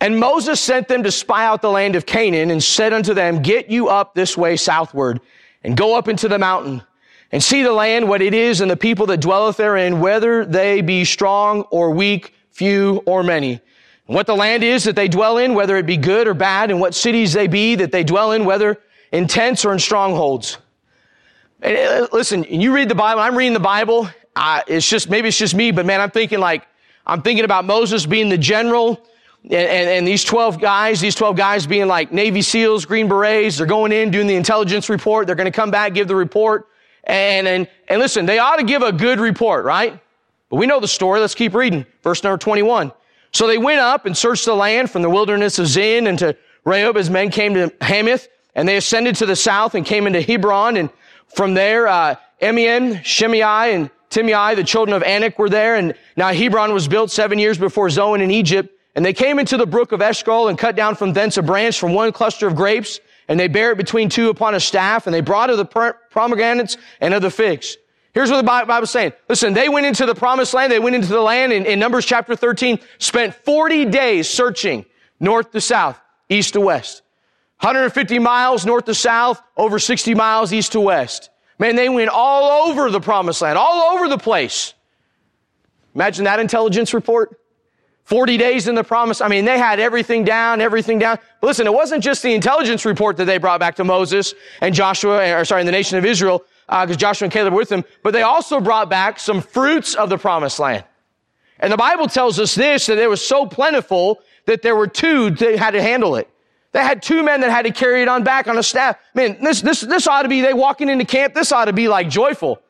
And 0.00 0.18
Moses 0.18 0.62
sent 0.62 0.88
them 0.88 1.02
to 1.02 1.12
spy 1.12 1.44
out 1.44 1.60
the 1.60 1.70
land 1.70 1.94
of 1.94 2.06
Canaan 2.06 2.50
and 2.50 2.64
said 2.64 2.94
unto 2.94 3.12
them, 3.12 3.42
get 3.42 3.68
you 3.68 3.88
up 3.88 4.14
this 4.14 4.34
way 4.34 4.56
southward 4.56 5.20
and 5.62 5.76
go 5.76 5.94
up 5.94 6.08
into 6.08 6.28
the 6.28 6.38
mountain 6.38 6.82
and 7.32 7.44
see 7.44 7.62
the 7.62 7.72
land, 7.72 8.08
what 8.08 8.22
it 8.22 8.32
is 8.32 8.62
and 8.62 8.70
the 8.70 8.78
people 8.78 9.04
that 9.04 9.20
dwelleth 9.20 9.58
therein, 9.58 10.00
whether 10.00 10.46
they 10.46 10.80
be 10.80 11.04
strong 11.04 11.64
or 11.64 11.90
weak, 11.90 12.32
few 12.50 13.02
or 13.04 13.22
many 13.22 13.60
what 14.08 14.26
the 14.26 14.34
land 14.34 14.64
is 14.64 14.84
that 14.84 14.96
they 14.96 15.06
dwell 15.06 15.36
in, 15.36 15.52
whether 15.52 15.76
it 15.76 15.84
be 15.84 15.98
good 15.98 16.26
or 16.26 16.32
bad, 16.32 16.70
and 16.70 16.80
what 16.80 16.94
cities 16.94 17.34
they 17.34 17.46
be 17.46 17.74
that 17.74 17.92
they 17.92 18.02
dwell 18.02 18.32
in, 18.32 18.46
whether 18.46 18.80
in 19.12 19.26
tents 19.26 19.66
or 19.66 19.72
in 19.74 19.78
strongholds. 19.78 20.56
And 21.60 21.76
uh, 21.76 22.08
listen, 22.10 22.44
you 22.44 22.74
read 22.74 22.88
the 22.88 22.94
Bible, 22.94 23.20
I'm 23.20 23.36
reading 23.36 23.52
the 23.52 23.60
Bible, 23.60 24.08
uh, 24.34 24.62
it's 24.66 24.88
just, 24.88 25.10
maybe 25.10 25.28
it's 25.28 25.36
just 25.36 25.54
me, 25.54 25.72
but 25.72 25.84
man, 25.84 26.00
I'm 26.00 26.10
thinking 26.10 26.38
like, 26.38 26.66
I'm 27.06 27.20
thinking 27.20 27.44
about 27.44 27.66
Moses 27.66 28.06
being 28.06 28.30
the 28.30 28.38
general, 28.38 29.06
and, 29.44 29.52
and, 29.52 29.90
and, 29.90 30.08
these 30.08 30.24
12 30.24 30.58
guys, 30.58 31.00
these 31.00 31.14
12 31.14 31.36
guys 31.36 31.66
being 31.66 31.86
like 31.86 32.10
Navy 32.10 32.40
SEALs, 32.40 32.86
Green 32.86 33.08
Berets, 33.08 33.58
they're 33.58 33.66
going 33.66 33.92
in, 33.92 34.10
doing 34.10 34.26
the 34.26 34.36
intelligence 34.36 34.88
report, 34.88 35.26
they're 35.26 35.36
going 35.36 35.44
to 35.44 35.56
come 35.56 35.70
back, 35.70 35.92
give 35.92 36.08
the 36.08 36.16
report, 36.16 36.68
and, 37.04 37.46
and, 37.46 37.68
and 37.88 38.00
listen, 38.00 38.24
they 38.24 38.38
ought 38.38 38.56
to 38.56 38.64
give 38.64 38.80
a 38.80 38.90
good 38.90 39.20
report, 39.20 39.66
right? 39.66 40.00
But 40.48 40.56
we 40.56 40.64
know 40.64 40.80
the 40.80 40.88
story, 40.88 41.20
let's 41.20 41.34
keep 41.34 41.54
reading. 41.54 41.84
Verse 42.02 42.24
number 42.24 42.38
21. 42.38 42.90
So 43.32 43.46
they 43.46 43.58
went 43.58 43.80
up 43.80 44.06
and 44.06 44.16
searched 44.16 44.44
the 44.44 44.54
land 44.54 44.90
from 44.90 45.02
the 45.02 45.10
wilderness 45.10 45.58
of 45.58 45.66
Zin 45.66 46.06
and 46.06 46.18
to 46.18 46.36
Rehob 46.64 46.96
as 46.96 47.10
men 47.10 47.30
came 47.30 47.54
to 47.54 47.72
Hamath, 47.80 48.28
and 48.54 48.68
they 48.68 48.76
ascended 48.76 49.16
to 49.16 49.26
the 49.26 49.36
south 49.36 49.74
and 49.74 49.86
came 49.86 50.06
into 50.06 50.20
Hebron, 50.20 50.76
and 50.76 50.90
from 51.34 51.54
there, 51.54 51.88
uh, 51.88 52.16
Shimei, 52.40 53.74
and 53.74 53.90
Timei, 54.10 54.56
the 54.56 54.64
children 54.64 54.96
of 54.96 55.02
Anak 55.02 55.38
were 55.38 55.50
there, 55.50 55.76
and 55.76 55.94
now 56.16 56.32
Hebron 56.32 56.72
was 56.72 56.88
built 56.88 57.10
seven 57.10 57.38
years 57.38 57.58
before 57.58 57.90
Zoan 57.90 58.20
in 58.20 58.30
Egypt, 58.30 58.70
And 58.94 59.04
they 59.04 59.12
came 59.12 59.38
into 59.38 59.56
the 59.56 59.66
brook 59.66 59.92
of 59.92 60.00
Eshcol 60.00 60.48
and 60.48 60.58
cut 60.58 60.74
down 60.74 60.96
from 60.96 61.12
thence 61.12 61.36
a 61.36 61.42
branch 61.42 61.78
from 61.78 61.94
one 61.94 62.10
cluster 62.10 62.48
of 62.48 62.56
grapes, 62.56 62.98
and 63.28 63.38
they 63.38 63.46
bare 63.46 63.72
it 63.72 63.76
between 63.76 64.08
two 64.08 64.28
upon 64.28 64.54
a 64.54 64.60
staff, 64.60 65.06
and 65.06 65.14
they 65.14 65.20
brought 65.20 65.50
of 65.50 65.58
the 65.58 65.94
pomegranates 66.10 66.76
and 67.00 67.14
of 67.14 67.22
the 67.22 67.30
figs. 67.30 67.76
Here's 68.14 68.30
what 68.30 68.38
the 68.38 68.42
Bible 68.42 68.82
is 68.82 68.90
saying. 68.90 69.12
Listen, 69.28 69.52
they 69.52 69.68
went 69.68 69.86
into 69.86 70.06
the 70.06 70.14
promised 70.14 70.54
land. 70.54 70.72
They 70.72 70.78
went 70.78 70.96
into 70.96 71.08
the 71.08 71.20
land 71.20 71.52
in, 71.52 71.66
in 71.66 71.78
Numbers 71.78 72.06
chapter 72.06 72.34
13, 72.34 72.78
spent 72.98 73.34
40 73.34 73.84
days 73.86 74.28
searching 74.28 74.86
north 75.20 75.52
to 75.52 75.60
south, 75.60 76.00
east 76.28 76.54
to 76.54 76.60
west. 76.60 77.02
150 77.60 78.18
miles 78.18 78.64
north 78.64 78.84
to 78.86 78.94
south, 78.94 79.42
over 79.56 79.78
60 79.78 80.14
miles 80.14 80.52
east 80.52 80.72
to 80.72 80.80
west. 80.80 81.30
Man, 81.58 81.76
they 81.76 81.88
went 81.88 82.08
all 82.08 82.68
over 82.68 82.90
the 82.90 83.00
promised 83.00 83.42
land, 83.42 83.58
all 83.58 83.94
over 83.94 84.08
the 84.08 84.18
place. 84.18 84.74
Imagine 85.94 86.24
that 86.24 86.38
intelligence 86.38 86.94
report. 86.94 87.38
40 88.04 88.38
days 88.38 88.68
in 88.68 88.74
the 88.74 88.84
promise. 88.84 89.20
I 89.20 89.28
mean, 89.28 89.44
they 89.44 89.58
had 89.58 89.80
everything 89.80 90.24
down, 90.24 90.62
everything 90.62 90.98
down. 90.98 91.18
But 91.42 91.48
listen, 91.48 91.66
it 91.66 91.74
wasn't 91.74 92.02
just 92.02 92.22
the 92.22 92.32
intelligence 92.32 92.86
report 92.86 93.18
that 93.18 93.26
they 93.26 93.36
brought 93.36 93.60
back 93.60 93.74
to 93.74 93.84
Moses 93.84 94.32
and 94.62 94.74
Joshua, 94.74 95.38
or 95.38 95.44
sorry, 95.44 95.62
the 95.64 95.72
nation 95.72 95.98
of 95.98 96.06
Israel 96.06 96.42
because 96.68 96.96
uh, 96.96 96.98
Joshua 96.98 97.26
and 97.26 97.32
Caleb 97.32 97.54
were 97.54 97.60
with 97.60 97.70
them, 97.70 97.84
but 98.02 98.12
they 98.12 98.22
also 98.22 98.60
brought 98.60 98.90
back 98.90 99.18
some 99.18 99.40
fruits 99.40 99.94
of 99.94 100.10
the 100.10 100.18
promised 100.18 100.58
land. 100.58 100.84
And 101.60 101.72
the 101.72 101.78
Bible 101.78 102.06
tells 102.06 102.38
us 102.38 102.54
this, 102.54 102.86
that 102.86 102.98
it 102.98 103.08
was 103.08 103.26
so 103.26 103.46
plentiful 103.46 104.20
that 104.44 104.62
there 104.62 104.76
were 104.76 104.86
two 104.86 105.30
that 105.30 105.58
had 105.58 105.70
to 105.72 105.82
handle 105.82 106.16
it. 106.16 106.28
They 106.72 106.80
had 106.80 107.02
two 107.02 107.22
men 107.22 107.40
that 107.40 107.50
had 107.50 107.62
to 107.62 107.70
carry 107.70 108.02
it 108.02 108.08
on 108.08 108.22
back 108.22 108.46
on 108.46 108.58
a 108.58 108.62
staff. 108.62 108.98
Man, 109.14 109.42
this, 109.42 109.62
this, 109.62 109.80
this 109.80 110.06
ought 110.06 110.22
to 110.22 110.28
be, 110.28 110.42
they 110.42 110.52
walking 110.52 110.90
into 110.90 111.06
camp, 111.06 111.34
this 111.34 111.52
ought 111.52 111.64
to 111.64 111.72
be 111.72 111.88
like 111.88 112.10
joyful. 112.10 112.60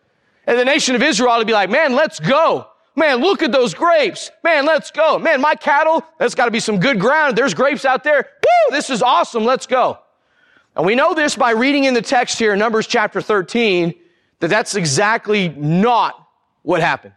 And 0.46 0.58
the 0.58 0.64
nation 0.64 0.94
of 0.94 1.02
Israel 1.02 1.30
ought 1.30 1.40
to 1.40 1.44
be 1.44 1.52
like, 1.52 1.68
man, 1.68 1.94
let's 1.94 2.20
go. 2.20 2.68
Man, 2.94 3.18
look 3.18 3.42
at 3.42 3.52
those 3.52 3.74
grapes. 3.74 4.30
Man, 4.44 4.64
let's 4.64 4.90
go. 4.90 5.18
Man, 5.18 5.40
my 5.40 5.54
cattle, 5.54 6.04
that's 6.18 6.34
got 6.34 6.46
to 6.46 6.50
be 6.50 6.61
some 6.61 6.80
good 6.80 6.98
ground. 6.98 7.37
There's 7.37 7.54
grapes 7.54 7.84
out 7.84 8.02
there. 8.04 8.28
Woo, 8.42 8.76
this 8.76 8.90
is 8.90 9.02
awesome. 9.02 9.44
Let's 9.44 9.66
go. 9.66 9.98
And 10.78 10.86
we 10.86 10.94
know 10.94 11.12
this 11.12 11.34
by 11.34 11.50
reading 11.50 11.84
in 11.84 11.92
the 11.92 12.00
text 12.00 12.38
here 12.38 12.54
Numbers 12.54 12.86
chapter 12.86 13.20
13 13.20 13.92
that 14.38 14.46
that's 14.46 14.76
exactly 14.76 15.48
not 15.48 16.28
what 16.62 16.80
happened. 16.80 17.14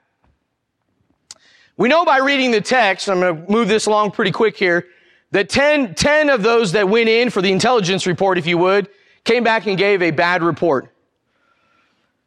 We 1.78 1.88
know 1.88 2.04
by 2.04 2.18
reading 2.18 2.50
the 2.50 2.62
text, 2.62 3.08
I'm 3.08 3.20
going 3.20 3.46
to 3.46 3.52
move 3.52 3.68
this 3.68 3.86
along 3.86 4.12
pretty 4.12 4.32
quick 4.32 4.58
here, 4.58 4.88
that 5.30 5.48
10, 5.48 5.94
10 5.94 6.32
of 6.32 6.42
those 6.42 6.72
that 6.72 6.90
went 6.90 7.08
in 7.08 7.30
for 7.30 7.44
the 7.44 7.52
intelligence 7.52 8.08
report, 8.08 8.40
if 8.40 8.48
you 8.48 8.58
would, 8.58 8.90
came 9.26 9.44
back 9.44 9.68
and 9.68 9.78
gave 9.78 10.02
a 10.02 10.10
bad 10.10 10.42
report. 10.42 10.92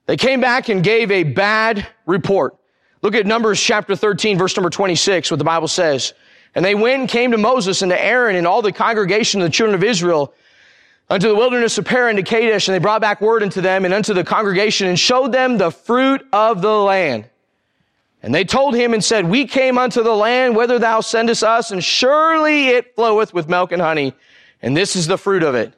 They 0.07 0.17
came 0.17 0.41
back 0.41 0.69
and 0.69 0.85
gave 0.85 1.11
a 1.11 1.25
bad 1.25 1.85
report. 2.07 2.55
Look 3.03 3.17
at 3.17 3.27
Numbers 3.27 3.61
chapter 3.61 3.97
13, 3.97 4.39
verse 4.39 4.57
number 4.57 4.71
26, 4.71 5.33
what 5.33 5.39
the 5.39 5.45
Bible 5.45 5.69
says. 5.69 6.15
And 6.55 6.65
they 6.65 6.77
went 6.77 7.01
and 7.01 7.09
came 7.09 7.33
to 7.33 7.39
Moses 7.39 7.83
and 7.83 7.91
to 7.91 8.01
Aaron 8.01 8.37
and 8.37 8.47
all 8.47 8.63
the 8.63 8.71
congregation 8.71 9.41
of 9.41 9.47
the 9.47 9.53
children 9.53 9.75
of 9.75 9.83
Israel 9.83 10.33
unto 11.09 11.29
the 11.29 11.35
wilderness 11.35 11.79
of 11.79 11.85
Paran 11.85 12.17
to 12.17 12.23
Kadesh, 12.23 12.69
and 12.69 12.75
they 12.75 12.79
brought 12.79 13.01
back 13.01 13.21
word 13.21 13.43
unto 13.43 13.61
them 13.61 13.85
and 13.85 13.93
unto 13.93 14.15
the 14.15 14.25
congregation 14.25 14.89
and 14.89 14.99
showed 14.99 15.33
them 15.33 15.59
the 15.59 15.71
fruit 15.71 16.27
of 16.33 16.63
the 16.63 16.77
land. 16.77 17.29
And 18.23 18.35
they 18.35 18.45
told 18.45 18.75
him 18.75 18.95
and 18.95 19.05
said, 19.05 19.29
We 19.29 19.47
came 19.47 19.77
unto 19.77 20.03
the 20.03 20.15
land 20.15 20.57
whither 20.57 20.79
thou 20.79 21.01
sendest 21.01 21.43
us, 21.43 21.71
and 21.71 21.85
surely 21.85 22.69
it 22.69 22.95
floweth 22.95 23.35
with 23.35 23.49
milk 23.49 23.71
and 23.71 23.83
honey, 23.83 24.15
and 24.63 24.75
this 24.75 24.97
is 24.97 25.07
the 25.07 25.19
fruit 25.19 25.43
of 25.43 25.55
it. 25.55 25.75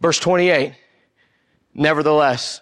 Verse 0.00 0.18
28. 0.18 0.74
Nevertheless, 1.74 2.60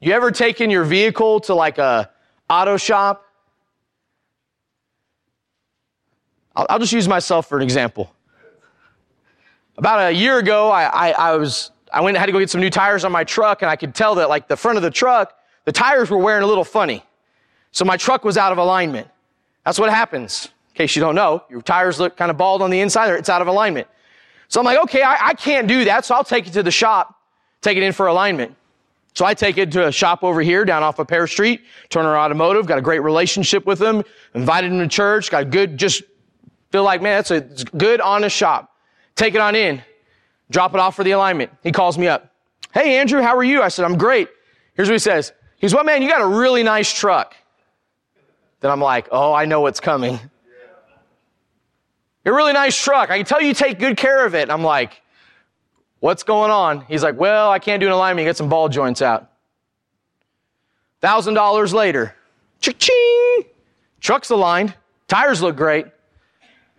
you 0.00 0.12
ever 0.12 0.30
taken 0.30 0.68
your 0.68 0.84
vehicle 0.84 1.40
to 1.40 1.54
like 1.54 1.78
a 1.78 2.10
auto 2.48 2.76
shop 2.76 3.24
I'll, 6.54 6.66
I'll 6.68 6.78
just 6.78 6.92
use 6.92 7.08
myself 7.08 7.48
for 7.48 7.56
an 7.56 7.62
example. 7.62 8.12
About 9.78 10.12
a 10.12 10.12
year 10.12 10.38
ago, 10.38 10.70
I, 10.70 10.84
I, 10.84 11.10
I 11.10 11.36
was, 11.36 11.70
I 11.92 12.00
went 12.00 12.16
had 12.16 12.26
to 12.26 12.32
go 12.32 12.38
get 12.38 12.50
some 12.50 12.60
new 12.60 12.70
tires 12.70 13.04
on 13.04 13.12
my 13.12 13.24
truck 13.24 13.62
and 13.62 13.70
I 13.70 13.76
could 13.76 13.94
tell 13.94 14.14
that 14.16 14.28
like 14.28 14.48
the 14.48 14.56
front 14.56 14.76
of 14.76 14.82
the 14.82 14.90
truck, 14.90 15.34
the 15.64 15.72
tires 15.72 16.10
were 16.10 16.18
wearing 16.18 16.42
a 16.42 16.46
little 16.46 16.64
funny. 16.64 17.02
So 17.70 17.84
my 17.84 17.96
truck 17.96 18.24
was 18.24 18.36
out 18.36 18.52
of 18.52 18.58
alignment. 18.58 19.08
That's 19.64 19.78
what 19.78 19.90
happens. 19.90 20.50
In 20.72 20.78
case 20.78 20.96
you 20.96 21.00
don't 21.00 21.14
know, 21.14 21.44
your 21.48 21.62
tires 21.62 21.98
look 21.98 22.16
kind 22.16 22.30
of 22.30 22.36
bald 22.36 22.62
on 22.62 22.70
the 22.70 22.80
inside 22.80 23.10
or 23.10 23.16
it's 23.16 23.28
out 23.28 23.42
of 23.42 23.48
alignment. 23.48 23.88
So 24.48 24.60
I'm 24.60 24.66
like, 24.66 24.78
okay, 24.84 25.02
I, 25.02 25.28
I 25.28 25.34
can't 25.34 25.66
do 25.66 25.84
that. 25.86 26.04
So 26.04 26.14
I'll 26.14 26.24
take 26.24 26.46
it 26.46 26.52
to 26.52 26.62
the 26.62 26.70
shop, 26.70 27.18
take 27.62 27.76
it 27.76 27.82
in 27.82 27.92
for 27.92 28.06
alignment. 28.06 28.54
So 29.14 29.26
I 29.26 29.34
take 29.34 29.58
it 29.58 29.70
to 29.72 29.88
a 29.88 29.92
shop 29.92 30.24
over 30.24 30.40
here 30.40 30.64
down 30.64 30.82
off 30.82 30.98
of 30.98 31.06
Pear 31.06 31.26
Street, 31.26 31.62
Turner 31.90 32.16
Automotive, 32.16 32.66
got 32.66 32.78
a 32.78 32.82
great 32.82 33.00
relationship 33.00 33.66
with 33.66 33.78
them, 33.78 34.02
invited 34.34 34.72
them 34.72 34.78
to 34.78 34.88
church, 34.88 35.30
got 35.30 35.50
good, 35.50 35.76
just 35.76 36.02
Feel 36.72 36.84
like, 36.84 37.02
man, 37.02 37.18
that's 37.18 37.30
a 37.30 37.40
good, 37.76 38.00
honest 38.00 38.34
shop. 38.34 38.74
Take 39.14 39.34
it 39.34 39.40
on 39.40 39.54
in. 39.54 39.82
Drop 40.50 40.74
it 40.74 40.80
off 40.80 40.96
for 40.96 41.04
the 41.04 41.12
alignment. 41.12 41.52
He 41.62 41.70
calls 41.70 41.98
me 41.98 42.08
up. 42.08 42.32
Hey, 42.72 42.98
Andrew, 42.98 43.20
how 43.20 43.36
are 43.36 43.44
you? 43.44 43.62
I 43.62 43.68
said, 43.68 43.84
I'm 43.84 43.98
great. 43.98 44.28
Here's 44.74 44.88
what 44.88 44.94
he 44.94 44.98
says. 44.98 45.32
He's, 45.58 45.74
what, 45.74 45.84
man, 45.84 46.02
you 46.02 46.08
got 46.08 46.22
a 46.22 46.26
really 46.26 46.62
nice 46.62 46.92
truck. 46.92 47.36
Then 48.60 48.70
I'm 48.70 48.80
like, 48.80 49.08
oh, 49.12 49.32
I 49.32 49.44
know 49.44 49.60
what's 49.60 49.80
coming. 49.80 50.18
You're 52.24 52.34
a 52.34 52.36
really 52.36 52.52
nice 52.52 52.80
truck. 52.80 53.10
I 53.10 53.18
can 53.18 53.26
tell 53.26 53.42
you 53.42 53.52
take 53.52 53.78
good 53.78 53.96
care 53.96 54.24
of 54.24 54.34
it. 54.34 54.48
I'm 54.48 54.62
like, 54.62 55.02
what's 56.00 56.22
going 56.22 56.50
on? 56.50 56.82
He's 56.86 57.02
like, 57.02 57.18
well, 57.18 57.50
I 57.50 57.58
can't 57.58 57.80
do 57.80 57.86
an 57.86 57.92
alignment. 57.92 58.26
Get 58.26 58.36
some 58.36 58.48
ball 58.48 58.68
joints 58.68 59.02
out. 59.02 59.30
Thousand 61.00 61.34
dollars 61.34 61.74
later, 61.74 62.14
ching, 62.60 63.44
truck's 64.00 64.30
aligned, 64.30 64.72
tires 65.08 65.42
look 65.42 65.56
great. 65.56 65.86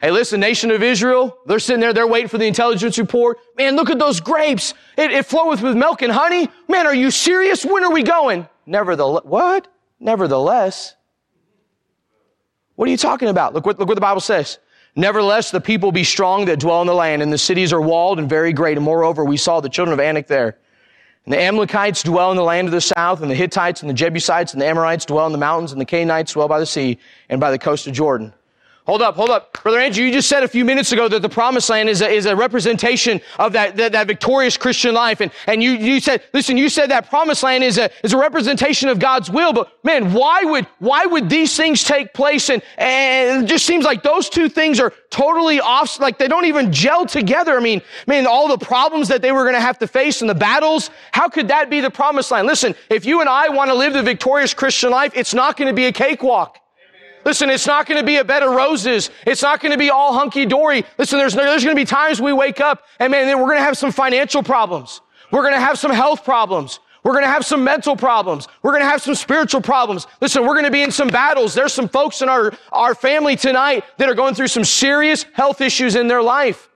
Hey, 0.04 0.12
listen, 0.12 0.42
nation 0.42 0.70
of 0.70 0.84
Israel, 0.84 1.38
they're 1.46 1.60
sitting 1.60 1.80
there, 1.80 1.94
they're 1.94 2.06
waiting 2.06 2.28
for 2.28 2.38
the 2.38 2.46
intelligence 2.46 2.98
report. 2.98 3.38
Man, 3.58 3.78
look 3.78 3.90
at 3.90 4.00
those 4.00 4.20
grapes. 4.20 4.74
It, 4.98 5.12
it 5.12 5.26
floweth 5.26 5.62
with 5.62 5.78
milk 5.78 6.02
and 6.02 6.12
honey. 6.12 6.50
Man, 6.68 6.86
are 6.86 6.94
you 6.94 7.10
serious? 7.10 7.64
When 7.64 7.86
are 7.86 7.92
we 7.94 8.04
going? 8.04 8.46
Nevertheless, 8.66 9.24
what? 9.24 9.70
Nevertheless. 10.02 10.96
What 12.76 12.90
are 12.90 12.92
you 12.92 12.98
talking 12.98 13.30
about? 13.30 13.54
Look 13.54 13.66
what, 13.66 13.80
look 13.80 13.88
what 13.88 13.96
the 13.96 14.02
Bible 14.02 14.20
says. 14.20 14.60
Nevertheless, 14.98 15.52
the 15.52 15.62
people 15.62 15.94
be 15.94 16.04
strong 16.04 16.44
that 16.48 16.60
dwell 16.60 16.82
in 16.82 16.88
the 16.88 16.94
land, 16.94 17.22
and 17.22 17.32
the 17.32 17.38
cities 17.38 17.72
are 17.72 17.82
walled 17.82 18.20
and 18.20 18.28
very 18.28 18.52
great. 18.52 18.76
And 18.76 18.86
moreover, 18.86 19.24
we 19.24 19.38
saw 19.38 19.62
the 19.62 19.70
children 19.70 19.94
of 19.94 20.02
Anak 20.02 20.28
there. 20.28 20.58
And 21.24 21.34
the 21.34 21.40
Amalekites 21.40 22.04
dwell 22.04 22.30
in 22.30 22.36
the 22.36 22.44
land 22.44 22.68
of 22.68 22.74
the 22.74 22.82
south, 22.82 23.22
and 23.22 23.32
the 23.32 23.36
Hittites 23.36 23.80
and 23.80 23.90
the 23.90 23.94
Jebusites 23.94 24.52
and 24.52 24.62
the 24.62 24.66
Amorites 24.66 25.06
dwell 25.06 25.28
in 25.28 25.32
the 25.32 25.38
mountains, 25.38 25.72
and 25.72 25.80
the 25.80 25.86
Canaanites 25.86 26.34
dwell 26.34 26.50
by 26.50 26.60
the 26.60 26.66
sea 26.66 27.00
and 27.30 27.40
by 27.40 27.52
the 27.52 27.58
coast 27.58 27.88
of 27.88 27.94
Jordan. 27.94 28.34
Hold 28.86 29.02
up, 29.02 29.16
hold 29.16 29.30
up. 29.30 29.64
Brother 29.64 29.80
Andrew, 29.80 30.04
you 30.04 30.12
just 30.12 30.28
said 30.28 30.44
a 30.44 30.48
few 30.48 30.66
minutes 30.66 30.92
ago 30.92 31.08
that 31.08 31.22
the 31.22 31.30
promised 31.30 31.70
land 31.70 31.88
is 31.88 32.02
a, 32.02 32.10
is 32.10 32.26
a 32.26 32.36
representation 32.36 33.22
of 33.40 33.54
that, 33.54 33.78
that, 33.78 33.94
that, 33.94 34.08
victorious 34.08 34.58
Christian 34.58 34.94
life. 34.94 35.22
And, 35.22 35.32
and 35.48 35.64
you, 35.64 35.72
you 35.72 36.02
said, 36.02 36.22
listen, 36.34 36.58
you 36.58 36.68
said 36.68 36.92
that 36.92 37.10
promised 37.10 37.44
land 37.44 37.64
is 37.64 37.78
a, 37.78 37.90
is 38.04 38.12
a 38.12 38.18
representation 38.18 38.90
of 38.90 39.00
God's 39.00 39.30
will. 39.30 39.54
But 39.54 39.72
man, 39.86 40.12
why 40.12 40.42
would, 40.44 40.68
why 40.80 41.06
would 41.06 41.30
these 41.30 41.56
things 41.56 41.86
take 41.86 42.14
place? 42.14 42.50
And, 42.50 42.62
and 42.78 43.46
it 43.46 43.48
just 43.48 43.66
seems 43.66 43.86
like 43.86 44.04
those 44.04 44.28
two 44.28 44.50
things 44.50 44.82
are 44.82 44.92
totally 45.10 45.62
off, 45.62 45.98
like 46.02 46.18
they 46.18 46.28
don't 46.28 46.46
even 46.46 46.74
gel 46.74 47.06
together. 47.06 47.56
I 47.56 47.62
mean, 47.62 47.82
man, 48.06 48.28
all 48.28 48.50
the 48.50 48.58
problems 48.58 49.08
that 49.08 49.22
they 49.22 49.32
were 49.32 49.44
going 49.44 49.56
to 49.56 49.62
have 49.62 49.80
to 49.80 49.88
face 49.88 50.20
and 50.20 50.30
the 50.30 50.36
battles, 50.36 50.90
how 51.14 51.30
could 51.30 51.48
that 51.48 51.70
be 51.70 51.80
the 51.80 51.92
promised 51.92 52.32
land? 52.32 52.48
Listen, 52.48 52.76
if 52.90 53.06
you 53.06 53.22
and 53.22 53.30
I 53.30 53.48
want 53.48 53.70
to 53.70 53.76
live 53.76 53.94
the 53.94 54.04
victorious 54.04 54.54
Christian 54.54 54.92
life, 54.92 55.14
it's 55.16 55.34
not 55.34 55.56
going 55.56 55.70
to 55.70 55.74
be 55.74 55.86
a 55.86 55.94
cakewalk. 55.94 56.60
Listen, 57.26 57.50
it's 57.50 57.68
not 57.68 57.86
going 57.86 58.00
to 58.00 58.06
be 58.06 58.18
a 58.18 58.24
bed 58.24 58.44
of 58.44 58.54
roses. 58.54 59.10
It's 59.26 59.42
not 59.42 59.60
going 59.60 59.72
to 59.72 59.78
be 59.78 59.90
all 59.90 60.14
hunky 60.14 60.46
dory. 60.46 60.86
Listen, 60.98 61.20
there's, 61.20 61.34
there's 61.34 61.64
going 61.64 61.76
to 61.76 61.82
be 61.82 61.86
times 61.86 62.22
we 62.22 62.34
wake 62.34 62.60
up 62.60 62.84
and 63.00 63.12
man, 63.12 63.38
we're 63.40 63.46
going 63.46 63.58
to 63.58 63.64
have 63.64 63.78
some 63.78 63.92
financial 63.92 64.44
problems. 64.44 65.02
We're 65.32 65.42
going 65.42 65.54
to 65.54 65.60
have 65.60 65.80
some 65.80 65.92
health 65.92 66.24
problems. 66.24 66.80
We're 67.04 67.14
going 67.14 67.24
to 67.26 67.30
have 67.30 67.46
some 67.46 67.64
mental 67.64 67.96
problems. 67.96 68.48
We're 68.62 68.72
going 68.72 68.84
to 68.84 68.90
have 68.90 69.02
some 69.02 69.16
spiritual 69.16 69.62
problems. 69.62 70.08
Listen, 70.22 70.44
we're 70.44 70.54
going 70.54 70.66
to 70.66 70.72
be 70.72 70.84
in 70.84 70.92
some 70.92 71.10
battles. 71.10 71.54
There's 71.54 71.74
some 71.74 71.90
folks 71.90 72.22
in 72.22 72.30
our, 72.30 72.54
our 72.72 72.96
family 72.96 73.36
tonight 73.36 73.84
that 73.98 74.08
are 74.08 74.16
going 74.16 74.36
through 74.36 74.48
some 74.48 74.64
serious 74.64 75.26
health 75.34 75.60
issues 75.60 75.96
in 75.96 76.08
their 76.08 76.22
life. 76.22 76.70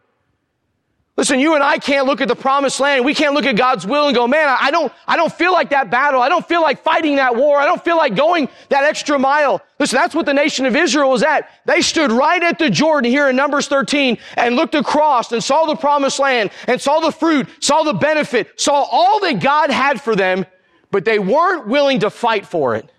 Listen, 1.17 1.39
you 1.39 1.55
and 1.55 1.63
I 1.63 1.79
can't 1.79 2.05
look 2.05 2.21
at 2.21 2.27
the 2.27 2.35
promised 2.35 2.79
land. 2.79 3.03
We 3.03 3.15
can't 3.15 3.33
look 3.33 3.47
at 3.47 3.55
God's 3.55 3.87
will 3.87 4.05
and 4.05 4.15
go, 4.15 4.27
man, 4.27 4.55
I 4.61 4.69
don't, 4.69 4.93
I 5.07 5.15
don't 5.15 5.33
feel 5.33 5.51
like 5.51 5.71
that 5.71 5.89
battle. 5.89 6.21
I 6.21 6.29
don't 6.29 6.47
feel 6.47 6.61
like 6.61 6.83
fighting 6.83 7.15
that 7.15 7.35
war. 7.35 7.57
I 7.57 7.65
don't 7.65 7.83
feel 7.83 7.97
like 7.97 8.15
going 8.15 8.47
that 8.69 8.83
extra 8.83 9.17
mile. 9.17 9.59
Listen, 9.79 9.97
that's 9.97 10.13
what 10.13 10.27
the 10.27 10.33
nation 10.33 10.67
of 10.67 10.75
Israel 10.75 11.09
was 11.09 11.23
at. 11.23 11.49
They 11.65 11.81
stood 11.81 12.11
right 12.11 12.43
at 12.43 12.59
the 12.59 12.69
Jordan 12.69 13.09
here 13.09 13.29
in 13.29 13.35
Numbers 13.35 13.67
13 13.67 14.19
and 14.35 14.55
looked 14.55 14.75
across 14.75 15.31
and 15.31 15.43
saw 15.43 15.65
the 15.65 15.75
promised 15.75 16.19
land 16.19 16.51
and 16.67 16.79
saw 16.79 16.99
the 16.99 17.11
fruit, 17.11 17.49
saw 17.61 17.81
the 17.81 17.93
benefit, 17.93 18.61
saw 18.61 18.83
all 18.83 19.19
that 19.21 19.41
God 19.41 19.71
had 19.71 19.99
for 19.99 20.15
them, 20.15 20.45
but 20.91 21.03
they 21.03 21.17
weren't 21.17 21.67
willing 21.67 22.01
to 22.01 22.11
fight 22.11 22.45
for 22.45 22.75
it. 22.75 22.91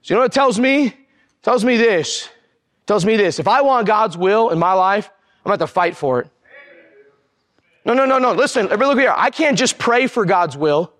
So 0.00 0.14
you 0.14 0.16
know 0.16 0.22
what 0.22 0.32
it 0.32 0.34
tells 0.34 0.58
me? 0.58 0.86
It 0.86 0.94
tells 1.42 1.66
me 1.66 1.76
this. 1.76 2.24
It 2.24 2.86
tells 2.86 3.04
me 3.04 3.18
this. 3.18 3.38
If 3.38 3.46
I 3.46 3.60
want 3.60 3.86
God's 3.86 4.16
will 4.16 4.48
in 4.48 4.58
my 4.58 4.72
life, 4.72 5.10
I'm 5.44 5.50
going 5.50 5.58
to 5.58 5.62
have 5.64 5.68
to 5.68 5.74
fight 5.74 5.96
for 5.98 6.20
it. 6.20 6.30
No, 7.84 7.92
no, 7.92 8.06
no, 8.06 8.18
no. 8.18 8.32
Listen, 8.32 8.66
everybody 8.66 8.88
look 8.88 8.98
here. 8.98 9.14
I 9.14 9.30
can't 9.30 9.58
just 9.58 9.78
pray 9.78 10.06
for 10.06 10.24
God's 10.24 10.56
will. 10.56 10.92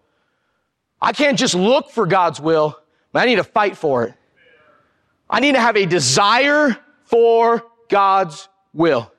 I 1.01 1.13
can't 1.13 1.39
just 1.39 1.55
look 1.55 1.91
for 1.91 2.07
God's 2.07 2.41
will, 2.41 2.79
but 3.13 3.23
I 3.23 3.27
need 3.27 3.37
to 3.37 3.45
fight 3.45 3.77
for 3.77 4.05
it. 4.05 4.15
I 5.29 5.41
need 5.41 5.53
to 5.53 5.61
have 5.61 5.77
a 5.77 5.87
desire 5.87 6.77
for 7.05 7.65
God's 7.89 8.49
will. 8.73 9.11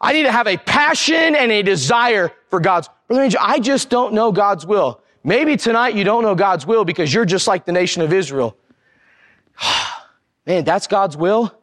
I 0.00 0.12
need 0.12 0.22
to 0.22 0.32
have 0.32 0.46
a 0.46 0.56
passion 0.56 1.34
and 1.34 1.52
a 1.52 1.62
desire 1.62 2.32
for 2.48 2.60
God's. 2.60 2.88
Brother 3.06 3.24
Angel, 3.24 3.40
I 3.42 3.58
just 3.58 3.90
don't 3.90 4.14
know 4.14 4.32
God's 4.32 4.64
will. 4.64 5.00
Maybe 5.22 5.56
tonight 5.56 5.94
you 5.94 6.04
don't 6.04 6.22
know 6.22 6.34
God's 6.34 6.66
will 6.66 6.84
because 6.84 7.12
you're 7.12 7.26
just 7.26 7.46
like 7.46 7.66
the 7.66 7.72
nation 7.72 8.02
of 8.02 8.12
Israel. 8.12 8.56
Man, 10.46 10.64
that's 10.64 10.86
God's 10.86 11.16
will. 11.16 11.54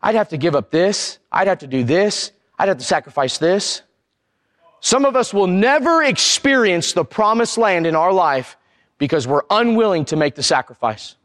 I'd 0.00 0.14
have 0.14 0.30
to 0.30 0.38
give 0.38 0.54
up 0.54 0.70
this. 0.70 1.18
I'd 1.30 1.48
have 1.48 1.58
to 1.58 1.66
do 1.66 1.84
this. 1.84 2.32
I'd 2.58 2.68
have 2.68 2.78
to 2.78 2.84
sacrifice 2.84 3.38
this. 3.38 3.82
Some 4.86 5.04
of 5.04 5.16
us 5.16 5.34
will 5.34 5.48
never 5.48 6.04
experience 6.04 6.92
the 6.92 7.04
promised 7.04 7.58
land 7.58 7.88
in 7.88 7.96
our 7.96 8.12
life 8.12 8.56
because 8.98 9.26
we're 9.26 9.42
unwilling 9.50 10.04
to 10.04 10.14
make 10.14 10.36
the 10.36 10.44
sacrifice. 10.44 11.16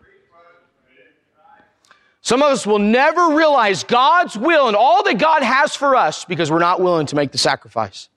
Some 2.22 2.42
of 2.42 2.52
us 2.52 2.66
will 2.66 2.80
never 2.80 3.36
realize 3.36 3.84
God's 3.84 4.36
will 4.36 4.66
and 4.68 4.76
all 4.76 5.04
that 5.04 5.20
God 5.20 5.44
has 5.44 5.76
for 5.76 5.96
us 5.96 6.26
because 6.26 6.50
we're 6.50 6.58
not 6.58 6.82
willing 6.82 7.06
to 7.06 7.16
make 7.16 7.32
the 7.32 7.38
sacrifice. 7.38 8.10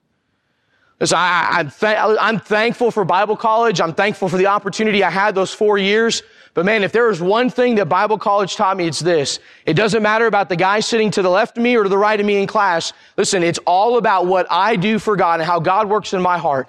Listen, 1.01 1.19
I, 1.19 1.61
am 1.61 1.71
th- 1.71 1.97
I'm 1.99 2.39
thankful 2.39 2.91
for 2.91 3.05
Bible 3.05 3.37
college. 3.37 3.81
I'm 3.81 3.95
thankful 3.95 4.29
for 4.29 4.37
the 4.37 4.47
opportunity 4.47 5.03
I 5.03 5.11
had 5.11 5.35
those 5.35 5.53
four 5.53 5.77
years. 5.77 6.23
But 6.55 6.65
man, 6.65 6.85
if 6.85 6.93
there 6.93 7.11
is 7.11 7.21
one 7.21 7.51
thing 7.51 7.75
that 7.75 7.89
Bible 7.89 8.17
college 8.17 8.55
taught 8.55 8.77
me, 8.77 8.87
it's 8.87 9.01
this. 9.01 9.41
It 9.67 9.75
doesn't 9.75 10.03
matter 10.03 10.27
about 10.27 10.49
the 10.49 10.57
guy 10.57 10.79
sitting 10.79 11.11
to 11.11 11.23
the 11.23 11.29
left 11.29 11.59
of 11.59 11.65
me 11.65 11.77
or 11.77 11.83
to 11.83 11.89
the 11.89 11.99
right 11.99 12.19
of 12.19 12.25
me 12.25 12.41
in 12.41 12.47
class. 12.47 12.93
Listen, 13.17 13.43
it's 13.43 13.59
all 13.67 13.99
about 13.99 14.27
what 14.27 14.47
I 14.51 14.77
do 14.77 15.01
for 15.01 15.17
God 15.17 15.41
and 15.41 15.47
how 15.47 15.59
God 15.59 15.89
works 15.89 16.13
in 16.13 16.23
my 16.23 16.39
heart. 16.39 16.69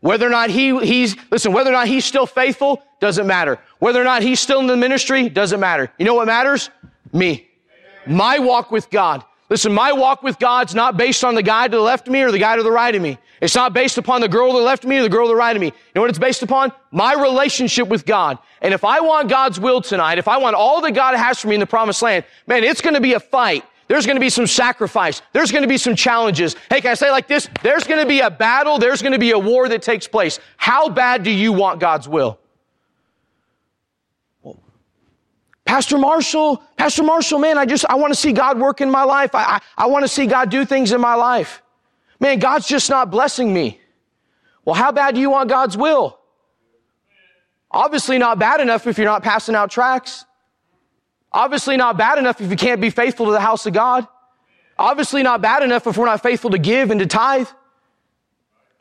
Whether 0.00 0.24
or 0.24 0.30
not 0.30 0.50
he, 0.50 0.78
he's, 0.86 1.16
listen, 1.32 1.52
whether 1.52 1.70
or 1.70 1.72
not 1.72 1.88
he's 1.88 2.04
still 2.04 2.26
faithful 2.26 2.80
doesn't 3.00 3.26
matter. 3.26 3.58
Whether 3.80 4.00
or 4.00 4.04
not 4.04 4.22
he's 4.22 4.38
still 4.38 4.60
in 4.60 4.68
the 4.68 4.76
ministry 4.76 5.28
doesn't 5.28 5.58
matter. 5.58 5.92
You 5.98 6.04
know 6.04 6.14
what 6.14 6.26
matters? 6.26 6.70
Me. 7.12 7.48
My 8.06 8.38
walk 8.38 8.70
with 8.70 8.88
God. 8.90 9.24
Listen, 9.50 9.72
my 9.72 9.92
walk 9.92 10.22
with 10.22 10.38
God's 10.38 10.74
not 10.74 10.96
based 10.96 11.24
on 11.24 11.34
the 11.34 11.42
guy 11.42 11.68
to 11.68 11.76
the 11.76 11.82
left 11.82 12.06
of 12.06 12.12
me 12.12 12.22
or 12.22 12.30
the 12.30 12.38
guy 12.38 12.56
to 12.56 12.62
the 12.62 12.70
right 12.70 12.94
of 12.94 13.00
me. 13.00 13.18
It's 13.40 13.54
not 13.54 13.72
based 13.72 13.96
upon 13.96 14.20
the 14.20 14.28
girl 14.28 14.52
to 14.52 14.58
the 14.58 14.64
left 14.64 14.84
of 14.84 14.90
me 14.90 14.98
or 14.98 15.02
the 15.02 15.08
girl 15.08 15.26
to 15.26 15.28
the 15.28 15.36
right 15.36 15.56
of 15.56 15.60
me. 15.60 15.68
You 15.68 15.72
know 15.94 16.02
what 16.02 16.10
it's 16.10 16.18
based 16.18 16.42
upon? 16.42 16.72
My 16.90 17.14
relationship 17.14 17.88
with 17.88 18.04
God. 18.04 18.38
And 18.60 18.74
if 18.74 18.84
I 18.84 19.00
want 19.00 19.28
God's 19.28 19.58
will 19.58 19.80
tonight, 19.80 20.18
if 20.18 20.28
I 20.28 20.36
want 20.36 20.54
all 20.54 20.82
that 20.82 20.92
God 20.92 21.16
has 21.16 21.38
for 21.38 21.48
me 21.48 21.54
in 21.54 21.60
the 21.60 21.66
promised 21.66 22.02
land, 22.02 22.24
man, 22.46 22.62
it's 22.62 22.82
going 22.82 22.94
to 22.94 23.00
be 23.00 23.14
a 23.14 23.20
fight. 23.20 23.64
There's 23.86 24.04
going 24.04 24.16
to 24.16 24.20
be 24.20 24.28
some 24.28 24.46
sacrifice. 24.46 25.22
There's 25.32 25.50
going 25.50 25.62
to 25.62 25.68
be 25.68 25.78
some 25.78 25.96
challenges. 25.96 26.54
Hey, 26.68 26.82
can 26.82 26.90
I 26.90 26.94
say 26.94 27.10
like 27.10 27.26
this? 27.26 27.48
There's 27.62 27.84
going 27.84 28.02
to 28.02 28.08
be 28.08 28.20
a 28.20 28.30
battle. 28.30 28.78
There's 28.78 29.00
going 29.00 29.14
to 29.14 29.18
be 29.18 29.30
a 29.30 29.38
war 29.38 29.66
that 29.70 29.80
takes 29.80 30.06
place. 30.06 30.40
How 30.58 30.90
bad 30.90 31.22
do 31.22 31.30
you 31.30 31.54
want 31.54 31.80
God's 31.80 32.06
will? 32.06 32.38
Pastor 35.68 35.98
Marshall, 35.98 36.62
Pastor 36.78 37.02
Marshall, 37.02 37.38
man, 37.38 37.58
I 37.58 37.66
just, 37.66 37.84
I 37.90 37.96
want 37.96 38.10
to 38.10 38.18
see 38.18 38.32
God 38.32 38.58
work 38.58 38.80
in 38.80 38.90
my 38.90 39.02
life. 39.02 39.34
I, 39.34 39.42
I, 39.42 39.60
I 39.76 39.86
want 39.88 40.02
to 40.02 40.08
see 40.08 40.24
God 40.24 40.48
do 40.48 40.64
things 40.64 40.92
in 40.92 41.00
my 41.02 41.14
life. 41.14 41.60
Man, 42.18 42.38
God's 42.38 42.66
just 42.66 42.88
not 42.88 43.10
blessing 43.10 43.52
me. 43.52 43.78
Well, 44.64 44.74
how 44.74 44.92
bad 44.92 45.14
do 45.14 45.20
you 45.20 45.28
want 45.28 45.50
God's 45.50 45.76
will? 45.76 46.18
Obviously 47.70 48.16
not 48.16 48.38
bad 48.38 48.62
enough 48.62 48.86
if 48.86 48.96
you're 48.96 49.04
not 49.04 49.22
passing 49.22 49.54
out 49.54 49.70
tracts. 49.70 50.24
Obviously 51.30 51.76
not 51.76 51.98
bad 51.98 52.16
enough 52.16 52.40
if 52.40 52.50
you 52.50 52.56
can't 52.56 52.80
be 52.80 52.88
faithful 52.88 53.26
to 53.26 53.32
the 53.32 53.40
house 53.40 53.66
of 53.66 53.74
God. 53.74 54.08
Obviously 54.78 55.22
not 55.22 55.42
bad 55.42 55.62
enough 55.62 55.86
if 55.86 55.98
we're 55.98 56.06
not 56.06 56.22
faithful 56.22 56.48
to 56.48 56.58
give 56.58 56.90
and 56.90 56.98
to 56.98 57.06
tithe. 57.06 57.48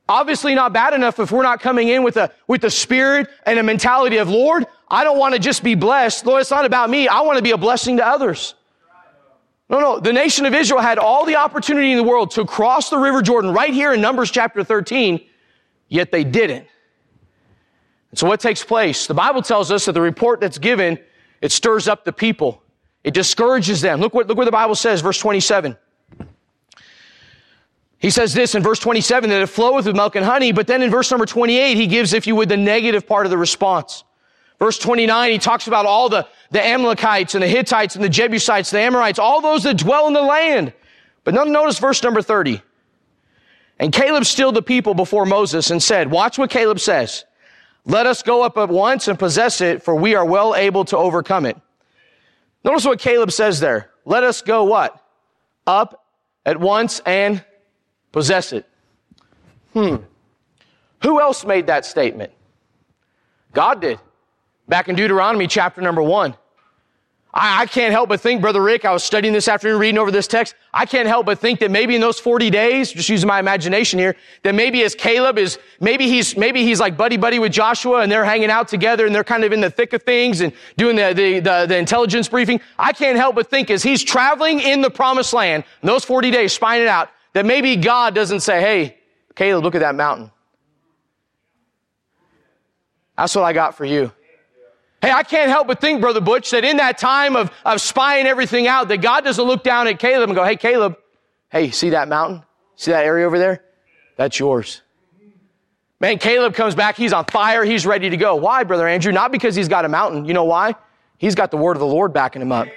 Obviously 0.10 0.56
not 0.56 0.72
bad 0.72 0.94
enough 0.94 1.20
if 1.20 1.32
we're 1.32 1.44
not 1.44 1.60
coming 1.60 1.90
in 1.90 2.04
with 2.04 2.16
a, 2.18 2.32
with 2.48 2.62
the 2.62 2.70
spirit 2.70 3.28
and 3.46 3.60
a 3.60 3.64
mentality 3.64 4.18
of, 4.18 4.30
Lord, 4.30 4.66
I 4.88 5.04
don't 5.04 5.18
want 5.18 5.34
to 5.34 5.40
just 5.40 5.64
be 5.64 5.76
blessed. 5.76 6.26
Lord, 6.26 6.42
it's 6.42 6.52
not 6.52 6.66
about 6.66 6.90
me. 6.90 7.08
I 7.08 7.22
want 7.22 7.38
to 7.38 7.44
be 7.44 7.52
a 7.52 7.58
blessing 7.58 7.98
to 7.98 8.08
others. 8.08 8.56
No, 9.70 9.80
no. 9.82 10.00
The 10.00 10.14
nation 10.14 10.46
of 10.46 10.54
Israel 10.54 10.80
had 10.80 10.98
all 10.98 11.26
the 11.26 11.36
opportunity 11.36 11.92
in 11.92 11.98
the 11.98 12.04
world 12.04 12.32
to 12.32 12.46
cross 12.46 12.90
the 12.90 12.98
river 12.98 13.22
Jordan 13.22 13.54
right 13.54 13.74
here 13.74 13.94
in 13.94 14.00
Numbers 14.00 14.32
chapter 14.32 14.64
13, 14.64 15.20
yet 15.90 16.12
they 16.12 16.24
didn't. 16.24 16.68
And 18.12 18.20
so 18.20 18.28
what 18.28 18.40
takes 18.40 18.64
place? 18.64 19.08
The 19.08 19.14
Bible 19.14 19.42
tells 19.42 19.72
us 19.72 19.86
that 19.86 19.92
the 19.92 20.02
report 20.02 20.40
that's 20.40 20.58
given, 20.58 20.98
it 21.42 21.52
stirs 21.52 21.90
up 21.90 22.06
the 22.06 22.14
people. 22.14 22.64
It 23.04 23.14
discourages 23.14 23.82
them. 23.82 24.00
Look 24.00 24.14
what, 24.14 24.28
look 24.28 24.38
what 24.38 24.46
the 24.46 24.52
Bible 24.52 24.76
says, 24.76 25.02
verse 25.02 25.20
27. 25.20 25.78
He 28.00 28.10
says 28.12 28.34
this 28.34 28.54
in 28.54 28.62
verse 28.62 28.80
27 28.80 29.30
that 29.30 29.42
it 29.42 29.48
floweth 29.48 29.86
with 29.86 29.96
milk 29.96 30.16
and 30.16 30.26
honey, 30.26 30.52
but 30.52 30.68
then 30.68 30.84
in 30.84 30.92
verse 30.92 31.10
number 31.10 31.26
28, 31.26 31.76
he 31.76 31.88
gives, 31.88 32.14
if 32.14 32.28
you 32.28 32.36
would, 32.36 32.50
the 32.50 32.58
negative 32.58 33.08
part 33.08 33.26
of 33.26 33.32
the 33.32 33.38
response. 33.38 34.04
Verse 34.60 34.78
29, 34.80 35.32
he 35.32 35.38
talks 35.38 35.68
about 35.68 35.86
all 35.86 36.10
the, 36.10 36.28
the 36.52 36.66
Amalekites 36.66 37.36
and 37.36 37.44
the 37.44 37.48
Hittites 37.48 37.96
and 37.96 38.04
the 38.04 38.10
Jebusites, 38.10 38.70
the 38.70 38.80
Amorites, 38.80 39.20
all 39.20 39.42
those 39.42 39.64
that 39.64 39.78
dwell 39.78 40.08
in 40.08 40.14
the 40.14 40.22
land. 40.22 40.74
But 41.24 41.34
notice 41.34 41.80
verse 41.80 42.02
number 42.04 42.22
30. 42.22 42.62
And 43.80 43.94
Caleb 43.94 44.26
stilled 44.26 44.56
the 44.56 44.62
people 44.62 44.94
before 44.94 45.26
Moses 45.26 45.70
and 45.70 45.82
said, 45.82 46.10
watch 46.10 46.38
what 46.38 46.50
Caleb 46.50 46.80
says. 46.80 47.26
Let 47.86 48.06
us 48.06 48.24
go 48.24 48.44
up 48.44 48.58
at 48.58 48.70
once 48.70 49.08
and 49.08 49.18
possess 49.18 49.62
it, 49.62 49.84
for 49.84 49.96
we 49.96 50.16
are 50.16 50.26
well 50.26 50.56
able 50.56 50.86
to 50.86 50.98
overcome 50.98 51.46
it. 51.46 51.58
Notice 52.64 52.86
what 52.86 53.00
Caleb 53.00 53.32
says 53.32 53.60
there. 53.60 53.92
Let 54.06 54.24
us 54.24 54.42
go 54.42 54.64
what? 54.64 55.00
Up 55.66 56.06
at 56.46 56.60
once 56.60 57.00
and 57.06 57.44
possess 58.18 58.52
it. 58.52 58.66
Hmm. 59.74 59.98
Who 61.04 61.22
else 61.22 61.46
made 61.46 61.68
that 61.68 61.86
statement? 61.86 62.32
God 63.54 63.80
did. 63.80 64.00
Back 64.68 64.90
in 64.90 64.96
Deuteronomy 64.96 65.46
chapter 65.46 65.82
number 65.82 66.02
one. 66.02 66.36
I, 67.32 67.62
I, 67.62 67.66
can't 67.68 67.92
help 67.92 68.10
but 68.10 68.20
think, 68.20 68.42
Brother 68.42 68.64
Rick, 68.64 68.86
I 68.86 68.92
was 68.92 69.04
studying 69.04 69.36
this 69.36 69.48
afternoon, 69.48 69.80
reading 69.80 70.00
over 70.00 70.10
this 70.10 70.26
text. 70.26 70.56
I 70.74 70.88
can't 70.88 71.08
help 71.08 71.28
but 71.28 71.38
think 71.38 71.60
that 71.60 71.70
maybe 71.70 71.94
in 71.94 72.02
those 72.02 72.20
40 72.20 72.50
days, 72.50 72.92
just 72.92 73.08
using 73.08 73.28
my 73.28 73.40
imagination 73.40 74.00
here, 74.00 74.16
that 74.42 74.56
maybe 74.56 74.82
as 74.82 74.96
Caleb 74.96 75.38
is, 75.38 75.60
maybe 75.80 76.08
he's, 76.08 76.36
maybe 76.36 76.64
he's 76.64 76.80
like 76.80 76.98
buddy 76.98 77.18
buddy 77.18 77.38
with 77.38 77.52
Joshua 77.52 78.00
and 78.00 78.12
they're 78.12 78.26
hanging 78.26 78.50
out 78.50 78.68
together 78.68 79.06
and 79.06 79.14
they're 79.14 79.24
kind 79.24 79.44
of 79.44 79.54
in 79.54 79.62
the 79.62 79.70
thick 79.70 79.94
of 79.94 80.02
things 80.02 80.42
and 80.42 80.52
doing 80.76 80.96
the, 80.96 81.14
the, 81.14 81.40
the, 81.40 81.66
the 81.68 81.78
intelligence 81.78 82.28
briefing. 82.28 82.60
I 82.80 82.94
can't 82.94 83.16
help 83.16 83.36
but 83.36 83.48
think 83.48 83.70
as 83.70 83.84
he's 83.84 84.04
traveling 84.04 84.60
in 84.60 84.82
the 84.82 84.90
promised 84.90 85.34
land, 85.34 85.66
in 85.84 85.88
those 85.88 86.04
40 86.04 86.32
days, 86.32 86.54
spying 86.54 86.82
it 86.82 86.88
out, 86.88 87.12
that 87.38 87.46
maybe 87.46 87.76
God 87.76 88.16
doesn't 88.16 88.40
say, 88.40 88.60
hey, 88.60 88.98
Caleb, 89.36 89.64
look 89.64 89.76
at 89.76 89.82
that 89.82 89.94
mountain. 89.94 90.32
That's 93.16 93.36
what 93.36 93.44
I 93.44 93.54
got 93.54 93.78
for 93.78 93.86
you. 93.86 94.12
Hey, 95.04 95.12
I 95.12 95.22
can't 95.22 95.52
help 95.52 95.68
but 95.68 95.80
think, 95.80 96.02
Brother 96.02 96.20
Butch, 96.20 96.50
that 96.50 96.66
in 96.66 96.78
that 96.78 96.98
time 96.98 97.36
of, 97.36 97.52
of 97.64 97.80
spying 97.80 98.26
everything 98.26 98.66
out, 98.66 98.88
that 98.88 99.04
God 99.04 99.24
doesn't 99.24 99.46
look 99.46 99.62
down 99.62 99.88
at 99.88 100.00
Caleb 100.00 100.30
and 100.30 100.36
go, 100.36 100.44
hey, 100.44 100.56
Caleb, 100.56 100.98
hey, 101.52 101.70
see 101.70 101.92
that 101.92 102.08
mountain? 102.08 102.42
See 102.76 102.90
that 102.90 103.06
area 103.06 103.28
over 103.28 103.38
there? 103.38 103.64
That's 104.16 104.40
yours. 104.40 104.82
Man, 106.00 106.18
Caleb 106.18 106.56
comes 106.56 106.74
back. 106.74 106.98
He's 106.98 107.14
on 107.14 107.26
fire. 107.26 107.64
He's 107.64 107.86
ready 107.86 108.10
to 108.10 108.18
go. 108.18 108.36
Why, 108.38 108.64
Brother 108.64 108.88
Andrew? 108.88 109.12
Not 109.12 109.32
because 109.32 109.54
he's 109.54 109.68
got 109.68 109.86
a 109.86 109.90
mountain. 109.90 110.26
You 110.26 110.34
know 110.34 110.46
why? 110.46 110.74
He's 111.20 111.36
got 111.36 111.52
the 111.52 111.58
word 111.58 111.78
of 111.78 111.82
the 111.82 111.86
Lord 111.86 112.14
backing 112.14 112.42
him 112.42 112.52
up. 112.52 112.68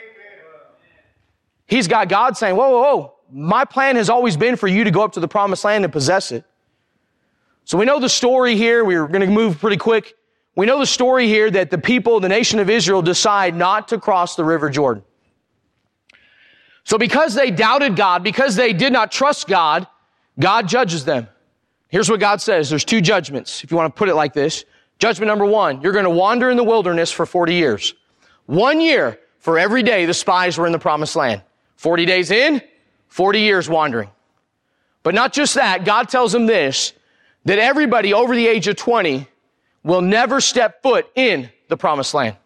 He's 1.67 1.89
got 1.89 2.11
God 2.11 2.37
saying, 2.37 2.57
whoa, 2.57 2.69
whoa, 2.69 2.83
whoa 2.83 3.15
my 3.33 3.65
plan 3.65 3.97
has 3.97 4.11
always 4.11 4.37
been 4.37 4.57
for 4.57 4.69
you 4.69 4.85
to 4.85 4.91
go 4.91 5.03
up 5.03 5.13
to 5.13 5.21
the 5.21 5.29
promised 5.29 5.65
land 5.65 5.85
and 5.85 5.93
possess 5.93 6.33
it. 6.33 6.45
So 7.65 7.79
we 7.79 7.85
know 7.85 8.01
the 8.01 8.09
story 8.09 8.57
here. 8.57 8.85
We're 8.85 9.07
going 9.07 9.21
to 9.21 9.27
move 9.27 9.59
pretty 9.59 9.77
quick. 9.77 10.17
We 10.57 10.67
know 10.67 10.79
the 10.79 10.87
story 10.87 11.27
here 11.27 11.51
that 11.51 11.71
the 11.71 11.79
people, 11.79 12.21
the 12.21 12.29
nation 12.29 12.59
of 12.59 12.69
Israel 12.69 13.03
decide 13.03 13.55
not 13.55 13.89
to 13.89 13.99
cross 13.99 14.35
the 14.35 14.45
river 14.45 14.69
Jordan. 14.71 15.05
So 16.85 16.99
because 16.99 17.35
they 17.35 17.51
doubted 17.51 17.95
God, 17.95 18.25
because 18.25 18.57
they 18.57 18.73
did 18.73 18.93
not 18.93 19.13
trust 19.13 19.47
God, 19.47 19.87
God 20.39 20.67
judges 20.67 21.05
them. 21.05 21.29
Here's 21.89 22.11
what 22.11 22.21
God 22.21 22.41
says. 22.41 22.71
There's 22.71 22.85
two 22.85 23.01
judgments, 23.01 23.63
if 23.63 23.71
you 23.71 23.77
want 23.77 23.95
to 23.95 23.99
put 23.99 24.09
it 24.09 24.15
like 24.15 24.33
this. 24.33 24.65
Judgment 24.99 25.29
number 25.29 25.45
one, 25.45 25.81
you're 25.81 25.93
going 25.93 26.05
to 26.05 26.11
wander 26.11 26.51
in 26.51 26.57
the 26.57 26.65
wilderness 26.65 27.11
for 27.11 27.27
40 27.27 27.55
years. 27.55 27.95
One 28.47 28.81
year 28.81 29.19
for 29.39 29.59
every 29.59 29.83
day 29.83 30.07
the 30.07 30.15
spies 30.15 30.59
were 30.59 30.67
in 30.67 30.73
the 30.73 30.79
promised 30.79 31.17
land. 31.17 31.43
40 31.77 32.05
days 32.07 32.31
in, 32.31 32.61
40 33.11 33.41
years 33.41 33.69
wandering. 33.69 34.09
But 35.03 35.15
not 35.15 35.33
just 35.33 35.55
that, 35.55 35.85
God 35.85 36.09
tells 36.09 36.35
him 36.35 36.47
this, 36.47 36.93
that 37.45 37.59
everybody 37.59 38.15
over 38.15 38.35
the 38.35 38.47
age 38.47 38.69
of 38.69 38.77
20 38.77 39.27
will 39.83 40.01
never 40.01 40.41
step 40.41 40.83
foot 40.83 41.11
in 41.15 41.51
the 41.69 41.77
promised 41.77 42.15
land. 42.15 42.37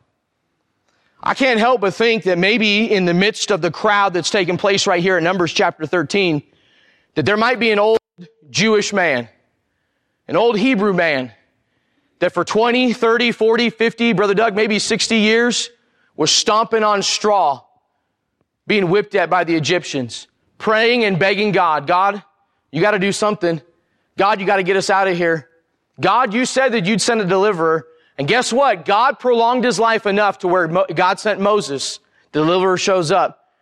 I 1.22 1.34
can't 1.34 1.58
help 1.58 1.80
but 1.80 1.94
think 1.94 2.24
that 2.24 2.38
maybe 2.38 2.90
in 2.90 3.06
the 3.06 3.14
midst 3.14 3.50
of 3.50 3.60
the 3.60 3.70
crowd 3.70 4.12
that's 4.12 4.30
taking 4.30 4.56
place 4.56 4.86
right 4.86 5.02
here 5.02 5.18
in 5.18 5.24
Numbers 5.24 5.52
chapter 5.52 5.86
13, 5.86 6.42
that 7.14 7.24
there 7.24 7.36
might 7.36 7.58
be 7.58 7.70
an 7.70 7.78
old 7.78 7.98
Jewish 8.50 8.92
man, 8.92 9.28
an 10.28 10.36
old 10.36 10.58
Hebrew 10.58 10.92
man, 10.92 11.32
that 12.20 12.32
for 12.32 12.44
20, 12.44 12.92
30, 12.92 13.32
40, 13.32 13.70
50, 13.70 14.12
Brother 14.12 14.34
Doug, 14.34 14.54
maybe 14.54 14.78
60 14.78 15.16
years 15.16 15.70
was 16.16 16.30
stomping 16.30 16.84
on 16.84 17.02
straw, 17.02 17.62
being 18.66 18.88
whipped 18.88 19.14
at 19.14 19.28
by 19.28 19.44
the 19.44 19.56
Egyptians 19.56 20.28
praying 20.58 21.04
and 21.04 21.18
begging 21.18 21.52
God, 21.52 21.86
God, 21.86 22.22
you 22.70 22.80
got 22.80 22.92
to 22.92 22.98
do 22.98 23.12
something. 23.12 23.60
God, 24.16 24.40
you 24.40 24.46
got 24.46 24.56
to 24.56 24.62
get 24.62 24.76
us 24.76 24.90
out 24.90 25.08
of 25.08 25.16
here. 25.16 25.48
God, 26.00 26.34
you 26.34 26.44
said 26.44 26.70
that 26.72 26.86
you'd 26.86 27.00
send 27.00 27.20
a 27.20 27.24
deliverer. 27.24 27.86
And 28.18 28.28
guess 28.28 28.52
what? 28.52 28.84
God 28.84 29.18
prolonged 29.18 29.64
his 29.64 29.78
life 29.78 30.06
enough 30.06 30.38
to 30.40 30.48
where 30.48 30.68
Mo- 30.68 30.86
God 30.94 31.18
sent 31.18 31.40
Moses. 31.40 31.98
The 32.32 32.40
deliverer 32.40 32.76
shows 32.76 33.10
up. 33.10 33.52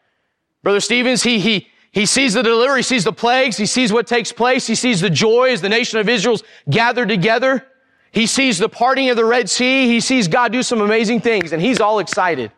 Brother 0.63 0.81
Stevens, 0.81 1.23
he, 1.23 1.39
he, 1.39 1.69
he 1.91 2.07
sees 2.07 2.35
the 2.35 2.43
deliverer, 2.43 2.77
he 2.77 2.83
sees 2.83 3.05
the 3.05 3.13
plagues, 3.13 3.57
he 3.57 3.67
sees 3.67 3.93
what 3.93 4.07
takes 4.07 4.33
place, 4.33 4.67
he 4.67 4.75
sees 4.75 5.01
the 5.01 5.11
joy 5.11 5.51
as 5.51 5.61
the 5.61 5.69
nation 5.69 5.99
of 5.99 6.09
Israel's 6.09 6.43
gathered 6.71 7.09
together. 7.09 7.67
He 8.13 8.27
sees 8.27 8.59
the 8.59 8.69
parting 8.69 9.11
of 9.11 9.17
the 9.17 9.25
Red 9.25 9.51
Sea, 9.51 9.89
he 9.89 10.01
sees 10.01 10.29
God 10.29 10.53
do 10.53 10.63
some 10.63 10.81
amazing 10.81 11.21
things, 11.21 11.53
and 11.53 11.61
he's 11.61 11.81
all 11.81 11.99
excited. 11.99 12.53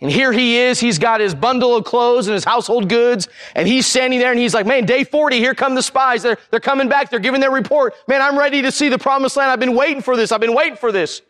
And 0.00 0.10
here 0.10 0.30
he 0.30 0.58
is, 0.58 0.78
he's 0.78 0.98
got 0.98 1.20
his 1.20 1.34
bundle 1.34 1.74
of 1.74 1.84
clothes 1.84 2.26
and 2.26 2.34
his 2.34 2.44
household 2.44 2.88
goods, 2.88 3.28
and 3.54 3.66
he's 3.66 3.86
standing 3.86 4.18
there 4.18 4.30
and 4.30 4.38
he's 4.38 4.52
like, 4.52 4.66
man, 4.66 4.84
day 4.84 5.04
40, 5.04 5.38
here 5.38 5.54
come 5.54 5.74
the 5.74 5.82
spies. 5.82 6.22
They're, 6.22 6.36
they're 6.50 6.60
coming 6.60 6.88
back, 6.88 7.08
they're 7.08 7.18
giving 7.18 7.40
their 7.40 7.50
report. 7.50 7.94
Man, 8.06 8.20
I'm 8.20 8.38
ready 8.38 8.60
to 8.62 8.70
see 8.70 8.90
the 8.90 8.98
promised 8.98 9.38
land. 9.38 9.50
I've 9.50 9.60
been 9.60 9.74
waiting 9.74 10.02
for 10.02 10.16
this, 10.16 10.32
I've 10.32 10.40
been 10.40 10.54
waiting 10.54 10.76
for 10.76 10.92
this. 10.92 11.22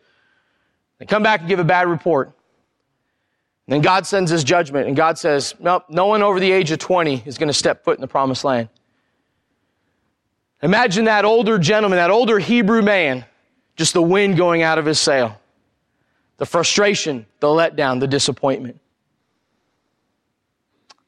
They 0.99 1.07
come 1.07 1.23
back 1.23 1.41
and 1.41 1.49
give 1.49 1.61
a 1.61 1.65
bad 1.65 1.89
report. 1.89 2.33
And 3.67 3.75
then 3.75 3.83
God 3.83 4.07
sends 4.07 4.31
his 4.31 4.43
judgment, 4.43 4.89
and 4.89 4.97
God 4.97 5.19
says, 5.19 5.55
nope, 5.61 5.85
no 5.89 6.07
one 6.07 6.23
over 6.23 6.41
the 6.41 6.51
age 6.51 6.71
of 6.71 6.79
20 6.79 7.23
is 7.27 7.39
going 7.39 7.49
to 7.49 7.55
step 7.55 7.85
foot 7.85 7.99
in 7.99 8.01
the 8.01 8.09
promised 8.09 8.45
land. 8.45 8.69
Imagine 10.63 11.05
that 11.05 11.25
older 11.25 11.59
gentleman, 11.59 11.99
that 11.99 12.11
older 12.11 12.39
Hebrew 12.39 12.83
man, 12.83 13.25
just 13.77 13.93
the 13.93 14.03
wind 14.03 14.37
going 14.37 14.63
out 14.63 14.79
of 14.79 14.87
his 14.87 14.99
sail 14.99 15.39
the 16.39 16.47
frustration, 16.47 17.27
the 17.41 17.47
letdown, 17.47 18.01
the 18.01 18.07
disappointment. 18.07 18.81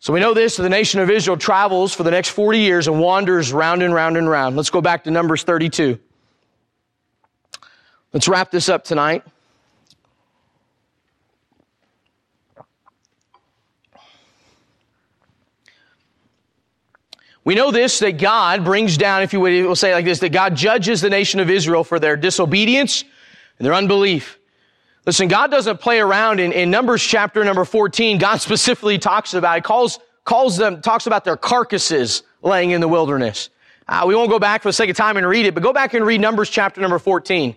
So 0.00 0.12
we 0.12 0.20
know 0.20 0.32
this, 0.32 0.56
the 0.56 0.68
nation 0.68 1.00
of 1.00 1.10
Israel 1.10 1.36
travels 1.36 1.92
for 1.92 2.04
the 2.04 2.10
next 2.10 2.28
40 2.30 2.60
years 2.60 2.86
and 2.86 3.00
wanders 3.00 3.52
round 3.52 3.82
and 3.82 3.92
round 3.92 4.16
and 4.16 4.28
round. 4.28 4.56
Let's 4.56 4.70
go 4.70 4.80
back 4.80 5.04
to 5.04 5.10
Numbers 5.10 5.42
32. 5.42 5.98
Let's 8.12 8.28
wrap 8.28 8.50
this 8.50 8.68
up 8.68 8.84
tonight. 8.84 9.24
We 17.44 17.54
know 17.54 17.70
this, 17.70 17.98
that 18.00 18.18
God 18.18 18.62
brings 18.62 18.98
down, 18.98 19.22
if 19.22 19.32
you 19.32 19.40
we'll 19.40 19.74
say 19.74 19.94
like 19.94 20.04
this, 20.04 20.18
that 20.20 20.32
God 20.32 20.54
judges 20.54 21.00
the 21.00 21.10
nation 21.10 21.40
of 21.40 21.48
Israel 21.48 21.82
for 21.82 21.98
their 21.98 22.14
disobedience 22.14 23.04
and 23.58 23.66
their 23.66 23.74
unbelief. 23.74 24.37
Listen, 25.08 25.26
God 25.26 25.50
doesn't 25.50 25.80
play 25.80 26.00
around 26.00 26.38
in, 26.38 26.52
in 26.52 26.70
Numbers 26.70 27.02
chapter 27.02 27.42
number 27.42 27.64
14. 27.64 28.18
God 28.18 28.42
specifically 28.42 28.98
talks 28.98 29.32
about, 29.32 29.54
he 29.54 29.62
calls, 29.62 29.98
calls 30.26 30.58
them, 30.58 30.82
talks 30.82 31.06
about 31.06 31.24
their 31.24 31.38
carcasses 31.38 32.22
laying 32.42 32.72
in 32.72 32.82
the 32.82 32.88
wilderness. 32.88 33.48
Uh, 33.88 34.04
we 34.06 34.14
won't 34.14 34.28
go 34.28 34.38
back 34.38 34.60
for 34.60 34.68
the 34.68 34.74
sake 34.74 34.90
of 34.90 34.98
time 34.98 35.16
and 35.16 35.26
read 35.26 35.46
it, 35.46 35.54
but 35.54 35.62
go 35.62 35.72
back 35.72 35.94
and 35.94 36.04
read 36.04 36.20
Numbers 36.20 36.50
chapter 36.50 36.82
number 36.82 36.98
14. 36.98 37.56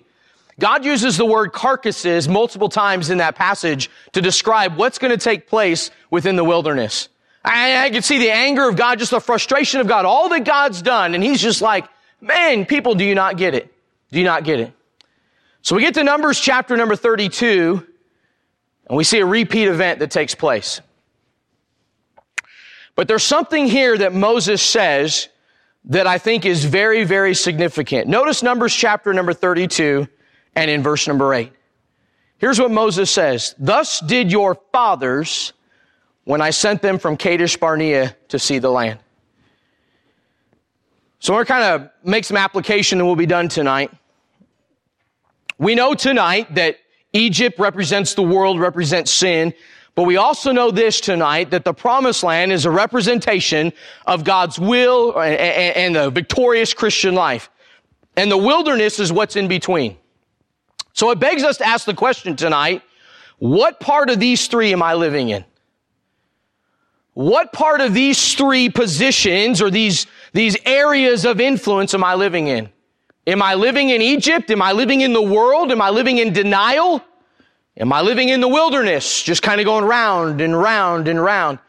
God 0.59 0.85
uses 0.85 1.17
the 1.17 1.25
word 1.25 1.51
carcasses 1.51 2.29
multiple 2.29 2.69
times 2.69 3.09
in 3.09 3.17
that 3.17 3.35
passage 3.35 3.89
to 4.13 4.21
describe 4.21 4.77
what's 4.77 4.97
going 4.97 5.11
to 5.11 5.21
take 5.21 5.47
place 5.47 5.91
within 6.09 6.37
the 6.37 6.45
wilderness. 6.45 7.09
I, 7.43 7.83
I 7.83 7.89
can 7.89 8.01
see 8.01 8.17
the 8.17 8.31
anger 8.31 8.69
of 8.69 8.77
God, 8.77 8.97
just 8.97 9.11
the 9.11 9.19
frustration 9.19 9.81
of 9.81 9.89
God, 9.89 10.05
all 10.05 10.29
that 10.29 10.45
God's 10.45 10.81
done. 10.81 11.15
And 11.15 11.21
he's 11.21 11.41
just 11.41 11.61
like, 11.61 11.83
man, 12.21 12.65
people, 12.65 12.95
do 12.95 13.03
you 13.03 13.13
not 13.13 13.35
get 13.35 13.53
it? 13.55 13.73
Do 14.09 14.19
you 14.19 14.25
not 14.25 14.45
get 14.45 14.61
it? 14.61 14.73
So 15.63 15.75
we 15.75 15.83
get 15.83 15.93
to 15.93 16.03
Numbers 16.03 16.39
chapter 16.39 16.75
number 16.75 16.95
32, 16.95 17.85
and 18.87 18.97
we 18.97 19.03
see 19.03 19.19
a 19.19 19.25
repeat 19.25 19.67
event 19.67 19.99
that 19.99 20.09
takes 20.09 20.33
place. 20.33 20.81
But 22.95 23.07
there's 23.07 23.23
something 23.23 23.67
here 23.67 23.97
that 23.97 24.13
Moses 24.13 24.61
says 24.61 25.29
that 25.85 26.07
I 26.07 26.17
think 26.17 26.45
is 26.45 26.65
very, 26.65 27.03
very 27.03 27.33
significant. 27.33 28.07
Notice 28.07 28.43
Numbers 28.43 28.73
chapter 28.73 29.13
number 29.13 29.33
32 29.33 30.07
and 30.55 30.69
in 30.69 30.83
verse 30.83 31.07
number 31.07 31.33
8. 31.33 31.51
Here's 32.37 32.59
what 32.59 32.71
Moses 32.71 33.11
says. 33.11 33.55
Thus 33.59 33.99
did 33.99 34.31
your 34.31 34.55
fathers 34.71 35.53
when 36.23 36.41
I 36.41 36.49
sent 36.49 36.81
them 36.81 36.97
from 36.97 37.17
Kadesh 37.17 37.55
Barnea 37.55 38.15
to 38.29 38.39
see 38.39 38.57
the 38.59 38.69
land. 38.69 38.99
So 41.19 41.33
we're 41.33 41.45
kind 41.45 41.63
of 41.63 41.89
make 42.03 42.25
some 42.25 42.37
application 42.37 42.99
and 42.99 43.07
we'll 43.07 43.15
be 43.15 43.27
done 43.27 43.47
tonight. 43.47 43.91
We 45.61 45.75
know 45.75 45.93
tonight 45.93 46.55
that 46.55 46.79
Egypt 47.13 47.59
represents 47.59 48.15
the 48.15 48.23
world, 48.23 48.59
represents 48.59 49.11
sin, 49.11 49.53
but 49.93 50.03
we 50.03 50.17
also 50.17 50.51
know 50.51 50.71
this 50.71 50.99
tonight 50.99 51.51
that 51.51 51.65
the 51.65 51.73
promised 51.73 52.23
land 52.23 52.51
is 52.51 52.65
a 52.65 52.71
representation 52.71 53.71
of 54.07 54.23
God's 54.23 54.57
will 54.57 55.21
and 55.21 55.95
the 55.95 56.09
victorious 56.09 56.73
Christian 56.73 57.13
life. 57.13 57.51
And 58.17 58.31
the 58.31 58.39
wilderness 58.39 58.97
is 58.97 59.13
what's 59.13 59.35
in 59.35 59.47
between. 59.47 59.97
So 60.93 61.11
it 61.11 61.19
begs 61.19 61.43
us 61.43 61.57
to 61.57 61.67
ask 61.67 61.85
the 61.85 61.93
question 61.93 62.35
tonight, 62.35 62.81
what 63.37 63.79
part 63.79 64.09
of 64.09 64.19
these 64.19 64.47
three 64.47 64.73
am 64.73 64.81
I 64.81 64.95
living 64.95 65.29
in? 65.29 65.45
What 67.13 67.53
part 67.53 67.81
of 67.81 67.93
these 67.93 68.33
three 68.33 68.69
positions 68.69 69.61
or 69.61 69.69
these, 69.69 70.07
these 70.33 70.57
areas 70.65 71.23
of 71.23 71.39
influence 71.39 71.93
am 71.93 72.03
I 72.03 72.15
living 72.15 72.47
in? 72.47 72.71
Am 73.27 73.41
I 73.41 73.53
living 73.53 73.89
in 73.89 74.01
Egypt? 74.01 74.49
Am 74.49 74.61
I 74.61 74.71
living 74.71 75.01
in 75.01 75.13
the 75.13 75.21
world? 75.21 75.71
Am 75.71 75.81
I 75.81 75.89
living 75.89 76.17
in 76.17 76.33
denial? 76.33 77.03
Am 77.77 77.93
I 77.93 78.01
living 78.01 78.29
in 78.29 78.41
the 78.41 78.47
wilderness? 78.47 79.21
Just 79.21 79.43
kind 79.43 79.61
of 79.61 79.65
going 79.65 79.85
round 79.85 80.41
and 80.41 80.57
round 80.57 81.07
and 81.07 81.21
round. 81.21 81.59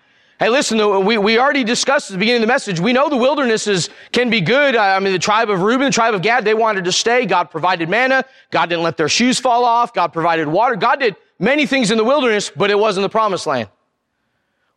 Hey, 0.41 0.49
listen, 0.49 1.05
we, 1.05 1.19
we 1.19 1.39
already 1.39 1.63
discussed 1.63 2.11
at 2.11 2.15
the 2.15 2.19
beginning 2.19 2.43
of 2.43 2.49
the 2.49 2.53
message. 2.53 2.81
We 2.81 2.93
know 2.93 3.09
the 3.09 3.17
wilderness 3.17 3.69
is, 3.69 3.91
can 4.11 4.29
be 4.29 4.41
good. 4.41 4.75
I 4.75 4.99
mean, 4.99 5.13
the 5.13 5.19
tribe 5.19 5.51
of 5.51 5.63
Reuben, 5.63 5.87
the 5.87 5.93
tribe 5.93 6.15
of 6.15 6.23
Gad, 6.23 6.45
they 6.45 6.55
wanted 6.55 6.85
to 6.87 6.93
stay. 6.93 7.27
God 7.27 7.45
provided 7.45 7.89
manna. 7.89 8.25
God 8.51 8.69
didn't 8.69 8.83
let 8.83 8.97
their 8.97 9.09
shoes 9.09 9.39
fall 9.39 9.65
off. 9.65 9.95
God 9.95 10.09
provided 10.09 10.49
water. 10.49 10.75
God 10.75 10.99
did 10.99 11.15
many 11.39 11.67
things 11.67 11.93
in 11.93 11.99
the 11.99 12.03
wilderness, 12.03 12.51
but 12.51 12.73
it 12.73 12.79
wasn't 12.79 13.05
the 13.05 13.09
promised 13.09 13.47
land. 13.47 13.69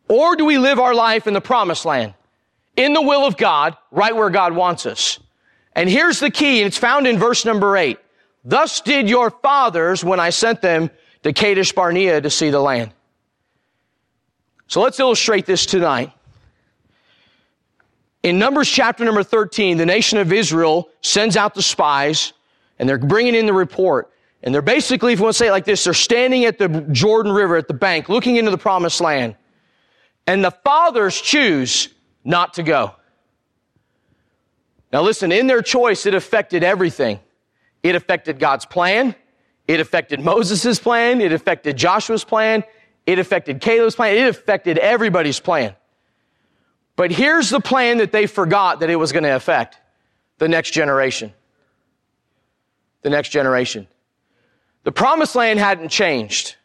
Or 0.08 0.36
do 0.36 0.44
we 0.44 0.56
live 0.56 0.78
our 0.78 0.94
life 0.94 1.26
in 1.26 1.34
the 1.34 1.40
promised 1.40 1.84
land? 1.84 2.14
In 2.76 2.92
the 2.92 3.02
will 3.02 3.26
of 3.26 3.36
God, 3.36 3.76
right 3.90 4.14
where 4.14 4.30
God 4.30 4.54
wants 4.54 4.86
us. 4.86 5.18
And 5.76 5.90
here's 5.90 6.20
the 6.20 6.30
key, 6.30 6.62
and 6.62 6.66
it's 6.66 6.78
found 6.78 7.06
in 7.06 7.18
verse 7.18 7.44
number 7.44 7.76
eight. 7.76 7.98
Thus 8.44 8.80
did 8.80 9.10
your 9.10 9.30
fathers 9.30 10.02
when 10.02 10.18
I 10.18 10.30
sent 10.30 10.62
them 10.62 10.90
to 11.22 11.34
Kadesh 11.34 11.72
Barnea 11.72 12.20
to 12.22 12.30
see 12.30 12.48
the 12.48 12.60
land. 12.60 12.92
So 14.68 14.80
let's 14.80 14.98
illustrate 14.98 15.44
this 15.44 15.66
tonight. 15.66 16.12
In 18.22 18.38
Numbers 18.38 18.68
chapter 18.68 19.04
number 19.04 19.22
13, 19.22 19.76
the 19.76 19.84
nation 19.84 20.18
of 20.18 20.32
Israel 20.32 20.88
sends 21.02 21.36
out 21.36 21.54
the 21.54 21.62
spies 21.62 22.32
and 22.78 22.88
they're 22.88 22.98
bringing 22.98 23.34
in 23.34 23.46
the 23.46 23.52
report. 23.52 24.10
And 24.42 24.54
they're 24.54 24.62
basically, 24.62 25.12
if 25.12 25.18
you 25.18 25.24
want 25.24 25.34
to 25.34 25.38
say 25.38 25.48
it 25.48 25.52
like 25.52 25.64
this, 25.64 25.84
they're 25.84 25.94
standing 25.94 26.44
at 26.46 26.58
the 26.58 26.68
Jordan 26.90 27.32
River 27.32 27.56
at 27.56 27.68
the 27.68 27.74
bank 27.74 28.08
looking 28.08 28.36
into 28.36 28.50
the 28.50 28.58
promised 28.58 29.00
land. 29.00 29.36
And 30.26 30.42
the 30.42 30.50
fathers 30.50 31.20
choose 31.20 31.88
not 32.24 32.54
to 32.54 32.62
go. 32.62 32.94
Now 34.96 35.02
listen, 35.02 35.30
in 35.30 35.46
their 35.46 35.60
choice, 35.60 36.06
it 36.06 36.14
affected 36.14 36.64
everything. 36.64 37.20
It 37.82 37.96
affected 37.96 38.38
God's 38.38 38.64
plan. 38.64 39.14
It 39.68 39.78
affected 39.78 40.20
Moses' 40.20 40.78
plan. 40.78 41.20
It 41.20 41.34
affected 41.34 41.76
Joshua's 41.76 42.24
plan. 42.24 42.64
It 43.04 43.18
affected 43.18 43.60
Caleb's 43.60 43.94
plan. 43.94 44.16
It 44.16 44.26
affected 44.26 44.78
everybody's 44.78 45.38
plan. 45.38 45.74
But 46.96 47.10
here's 47.10 47.50
the 47.50 47.60
plan 47.60 47.98
that 47.98 48.10
they 48.10 48.26
forgot 48.26 48.80
that 48.80 48.88
it 48.88 48.96
was 48.96 49.12
going 49.12 49.24
to 49.24 49.36
affect 49.36 49.78
the 50.38 50.48
next 50.48 50.70
generation. 50.70 51.34
The 53.02 53.10
next 53.10 53.28
generation. 53.28 53.88
The 54.84 54.92
promised 54.92 55.36
land 55.36 55.58
hadn't 55.58 55.90
changed. 55.90 56.56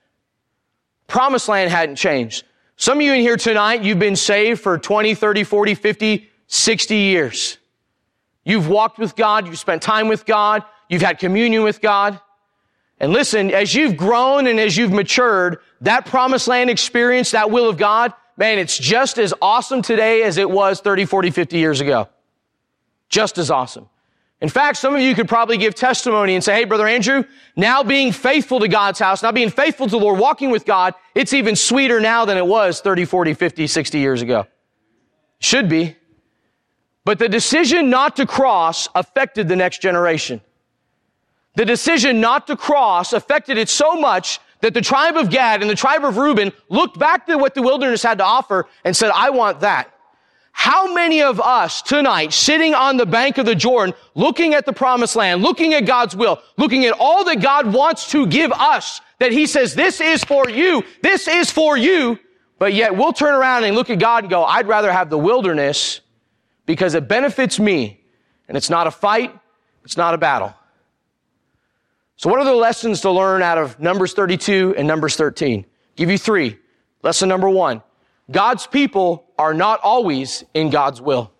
Promised 1.07 1.49
land 1.49 1.69
hadn't 1.69 1.97
changed. 1.97 2.45
Some 2.77 2.99
of 2.99 3.03
you 3.03 3.11
in 3.11 3.19
here 3.19 3.35
tonight, 3.35 3.83
you've 3.83 3.99
been 3.99 4.15
saved 4.15 4.61
for 4.61 4.77
20, 4.77 5.15
30, 5.15 5.43
40, 5.43 5.75
50, 5.75 6.29
60 6.47 6.95
years. 6.95 7.57
You've 8.43 8.67
walked 8.67 8.97
with 8.97 9.15
God. 9.15 9.45
You've 9.45 9.59
spent 9.59 9.81
time 9.81 10.07
with 10.07 10.25
God. 10.25 10.63
You've 10.89 11.01
had 11.01 11.19
communion 11.19 11.63
with 11.63 11.81
God. 11.81 12.19
And 12.99 13.11
listen, 13.13 13.51
as 13.51 13.73
you've 13.73 13.97
grown 13.97 14.45
and 14.47 14.59
as 14.59 14.77
you've 14.77 14.91
matured, 14.91 15.57
that 15.81 16.05
promised 16.05 16.47
land 16.47 16.69
experience, 16.69 17.31
that 17.31 17.49
will 17.49 17.67
of 17.67 17.77
God, 17.77 18.13
man, 18.37 18.59
it's 18.59 18.77
just 18.77 19.17
as 19.17 19.33
awesome 19.41 19.81
today 19.81 20.23
as 20.23 20.37
it 20.37 20.49
was 20.49 20.81
30, 20.81 21.05
40, 21.05 21.31
50 21.31 21.57
years 21.57 21.81
ago. 21.81 22.09
Just 23.09 23.37
as 23.37 23.49
awesome. 23.49 23.89
In 24.39 24.49
fact, 24.49 24.77
some 24.77 24.95
of 24.95 25.01
you 25.01 25.13
could 25.13 25.27
probably 25.27 25.57
give 25.57 25.75
testimony 25.75 26.33
and 26.33 26.43
say, 26.43 26.55
Hey, 26.55 26.65
brother 26.65 26.87
Andrew, 26.87 27.23
now 27.55 27.83
being 27.83 28.11
faithful 28.11 28.59
to 28.59 28.67
God's 28.67 28.99
house, 28.99 29.21
now 29.21 29.31
being 29.31 29.51
faithful 29.51 29.85
to 29.85 29.91
the 29.91 29.99
Lord, 29.99 30.19
walking 30.19 30.49
with 30.49 30.65
God, 30.65 30.95
it's 31.13 31.33
even 31.33 31.55
sweeter 31.55 31.99
now 31.99 32.25
than 32.25 32.37
it 32.37 32.45
was 32.45 32.81
30, 32.81 33.05
40, 33.05 33.35
50, 33.35 33.67
60 33.67 33.99
years 33.99 34.21
ago. 34.21 34.47
Should 35.39 35.69
be. 35.69 35.95
But 37.03 37.19
the 37.19 37.29
decision 37.29 37.89
not 37.89 38.15
to 38.17 38.25
cross 38.25 38.87
affected 38.93 39.47
the 39.47 39.55
next 39.55 39.81
generation. 39.81 40.41
The 41.55 41.65
decision 41.65 42.21
not 42.21 42.47
to 42.47 42.55
cross 42.55 43.13
affected 43.13 43.57
it 43.57 43.69
so 43.69 43.95
much 43.95 44.39
that 44.61 44.73
the 44.73 44.81
tribe 44.81 45.17
of 45.17 45.29
Gad 45.29 45.61
and 45.61 45.69
the 45.69 45.75
tribe 45.75 46.05
of 46.05 46.17
Reuben 46.17 46.53
looked 46.69 46.99
back 46.99 47.25
to 47.25 47.37
what 47.37 47.55
the 47.55 47.61
wilderness 47.61 48.03
had 48.03 48.19
to 48.19 48.23
offer 48.23 48.67
and 48.85 48.95
said, 48.95 49.11
I 49.13 49.31
want 49.31 49.61
that. 49.61 49.91
How 50.53 50.93
many 50.93 51.21
of 51.21 51.39
us 51.39 51.81
tonight 51.81 52.33
sitting 52.33 52.75
on 52.75 52.97
the 52.97 53.05
bank 53.05 53.37
of 53.37 53.45
the 53.45 53.55
Jordan, 53.55 53.95
looking 54.13 54.53
at 54.53 54.65
the 54.65 54.73
promised 54.73 55.15
land, 55.15 55.41
looking 55.41 55.73
at 55.73 55.85
God's 55.85 56.15
will, 56.15 56.39
looking 56.57 56.85
at 56.85 56.93
all 56.99 57.23
that 57.25 57.41
God 57.41 57.73
wants 57.73 58.11
to 58.11 58.27
give 58.27 58.51
us, 58.51 59.01
that 59.19 59.31
he 59.31 59.47
says, 59.47 59.73
this 59.73 60.01
is 60.01 60.23
for 60.23 60.49
you, 60.49 60.83
this 61.01 61.27
is 61.27 61.49
for 61.49 61.77
you, 61.77 62.19
but 62.59 62.73
yet 62.73 62.95
we'll 62.95 63.13
turn 63.13 63.33
around 63.33 63.63
and 63.63 63.75
look 63.75 63.89
at 63.89 63.97
God 63.97 64.25
and 64.25 64.29
go, 64.29 64.43
I'd 64.43 64.67
rather 64.67 64.91
have 64.91 65.09
the 65.09 65.17
wilderness 65.17 66.01
because 66.65 66.95
it 66.95 67.07
benefits 67.07 67.59
me 67.59 68.01
and 68.47 68.57
it's 68.57 68.69
not 68.69 68.87
a 68.87 68.91
fight, 68.91 69.37
it's 69.83 69.97
not 69.97 70.13
a 70.13 70.17
battle. 70.17 70.53
So 72.17 72.29
what 72.29 72.39
are 72.39 72.45
the 72.45 72.53
lessons 72.53 73.01
to 73.01 73.11
learn 73.11 73.41
out 73.41 73.57
of 73.57 73.79
Numbers 73.79 74.13
32 74.13 74.75
and 74.77 74.87
Numbers 74.87 75.15
13? 75.15 75.65
Give 75.95 76.11
you 76.11 76.17
three. 76.17 76.59
Lesson 77.01 77.27
number 77.29 77.49
one. 77.49 77.81
God's 78.29 78.67
people 78.67 79.25
are 79.37 79.53
not 79.53 79.79
always 79.81 80.43
in 80.53 80.69
God's 80.69 81.01
will. 81.01 81.31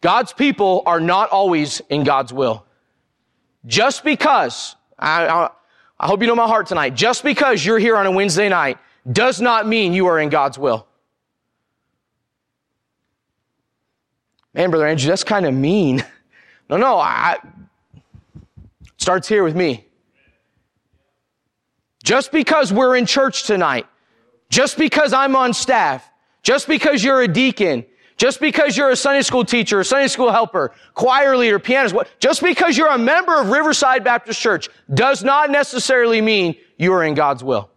God's 0.00 0.32
people 0.32 0.82
are 0.84 1.00
not 1.00 1.30
always 1.30 1.80
in 1.88 2.02
God's 2.02 2.32
will. 2.32 2.66
Just 3.64 4.02
because, 4.02 4.74
I, 4.98 5.26
I, 5.26 5.50
I, 5.98 6.06
hope 6.08 6.20
you 6.20 6.26
know 6.26 6.34
my 6.34 6.48
heart 6.48 6.66
tonight, 6.66 6.96
just 6.96 7.22
because 7.22 7.64
you're 7.64 7.78
here 7.78 7.96
on 7.96 8.06
a 8.06 8.10
Wednesday 8.10 8.48
night 8.48 8.78
does 9.10 9.40
not 9.40 9.66
mean 9.66 9.92
you 9.92 10.06
are 10.06 10.18
in 10.18 10.28
God's 10.28 10.58
will. 10.58 10.88
Man, 14.54 14.70
Brother 14.70 14.86
Andrew, 14.86 15.08
that's 15.08 15.24
kind 15.24 15.46
of 15.46 15.54
mean. 15.54 16.04
No, 16.70 16.76
no, 16.78 16.96
I, 16.96 17.38
starts 18.96 19.28
here 19.28 19.44
with 19.44 19.54
me. 19.54 19.86
Just 22.02 22.32
because 22.32 22.72
we're 22.72 22.96
in 22.96 23.04
church 23.04 23.44
tonight 23.44 23.86
just 24.52 24.76
because 24.76 25.14
I'm 25.14 25.34
on 25.34 25.54
staff, 25.54 26.08
just 26.42 26.68
because 26.68 27.02
you're 27.02 27.22
a 27.22 27.26
deacon, 27.26 27.86
just 28.18 28.38
because 28.38 28.76
you're 28.76 28.90
a 28.90 28.96
Sunday 28.96 29.22
school 29.22 29.46
teacher, 29.46 29.80
a 29.80 29.84
Sunday 29.84 30.08
school 30.08 30.30
helper, 30.30 30.72
choir 30.92 31.38
leader, 31.38 31.58
pianist, 31.58 31.96
just 32.20 32.42
because 32.42 32.76
you're 32.76 32.90
a 32.92 32.98
member 32.98 33.40
of 33.40 33.48
Riverside 33.48 34.04
Baptist 34.04 34.38
Church 34.38 34.68
does 34.92 35.24
not 35.24 35.50
necessarily 35.50 36.20
mean 36.20 36.54
you 36.76 36.92
are 36.92 37.02
in 37.02 37.14
God's 37.14 37.42
will. 37.42 37.70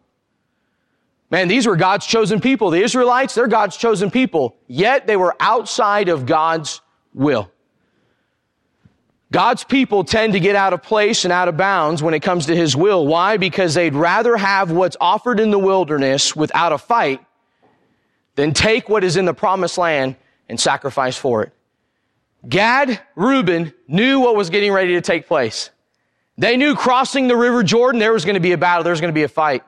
Man, 1.36 1.50
these 1.50 1.68
were 1.68 1.76
God's 1.76 2.06
chosen 2.06 2.40
people. 2.40 2.70
The 2.70 2.82
Israelites, 2.82 3.36
they're 3.36 3.46
God's 3.46 3.76
chosen 3.76 4.10
people. 4.10 4.56
Yet 4.68 5.06
they 5.06 5.18
were 5.18 5.36
outside 5.42 6.08
of 6.08 6.26
God's 6.26 6.80
will. 7.14 7.52
God's 9.34 9.66
people 9.66 10.06
tend 10.06 10.32
to 10.32 10.40
get 10.40 10.56
out 10.56 10.72
of 10.72 10.82
place 10.82 11.26
and 11.26 11.34
out 11.34 11.50
of 11.50 11.58
bounds 11.58 12.02
when 12.02 12.14
it 12.14 12.22
comes 12.22 12.46
to 12.46 12.56
His 12.56 12.74
will. 12.74 13.06
Why? 13.06 13.36
Because 13.36 13.74
they'd 13.74 13.96
rather 13.96 14.38
have 14.38 14.72
what's 14.72 14.96
offered 15.02 15.42
in 15.42 15.52
the 15.52 15.60
wilderness 15.60 16.38
without 16.38 16.72
a 16.72 16.78
fight 16.78 17.20
than 18.36 18.54
take 18.54 18.88
what 18.88 19.04
is 19.04 19.18
in 19.18 19.26
the 19.26 19.34
promised 19.34 19.78
land 19.78 20.16
and 20.48 20.58
sacrifice 20.58 21.18
for 21.18 21.44
it. 21.44 21.52
Gad, 22.48 23.02
Reuben 23.18 23.74
knew 23.90 24.22
what 24.22 24.38
was 24.38 24.50
getting 24.50 24.72
ready 24.72 24.94
to 24.94 25.02
take 25.02 25.28
place. 25.28 25.70
They 26.38 26.56
knew 26.56 26.76
crossing 26.76 27.28
the 27.28 27.36
river 27.36 27.62
Jordan, 27.62 28.00
there 28.00 28.14
was 28.14 28.24
going 28.24 28.36
to 28.36 28.40
be 28.40 28.54
a 28.54 28.58
battle, 28.58 28.86
there 28.86 28.92
was 28.92 29.02
going 29.02 29.12
to 29.12 29.14
be 29.14 29.24
a 29.24 29.28
fight. 29.28 29.66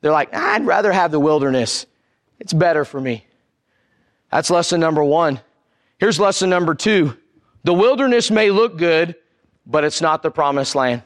They're 0.00 0.12
like, 0.12 0.34
I'd 0.34 0.64
rather 0.64 0.92
have 0.92 1.10
the 1.10 1.20
wilderness. 1.20 1.86
It's 2.38 2.52
better 2.52 2.84
for 2.84 3.00
me. 3.00 3.26
That's 4.30 4.50
lesson 4.50 4.80
number 4.80 5.02
one. 5.02 5.40
Here's 5.98 6.20
lesson 6.20 6.50
number 6.50 6.74
two. 6.74 7.16
The 7.64 7.74
wilderness 7.74 8.30
may 8.30 8.50
look 8.50 8.76
good, 8.76 9.16
but 9.66 9.84
it's 9.84 10.00
not 10.00 10.22
the 10.22 10.30
promised 10.30 10.74
land. 10.74 11.02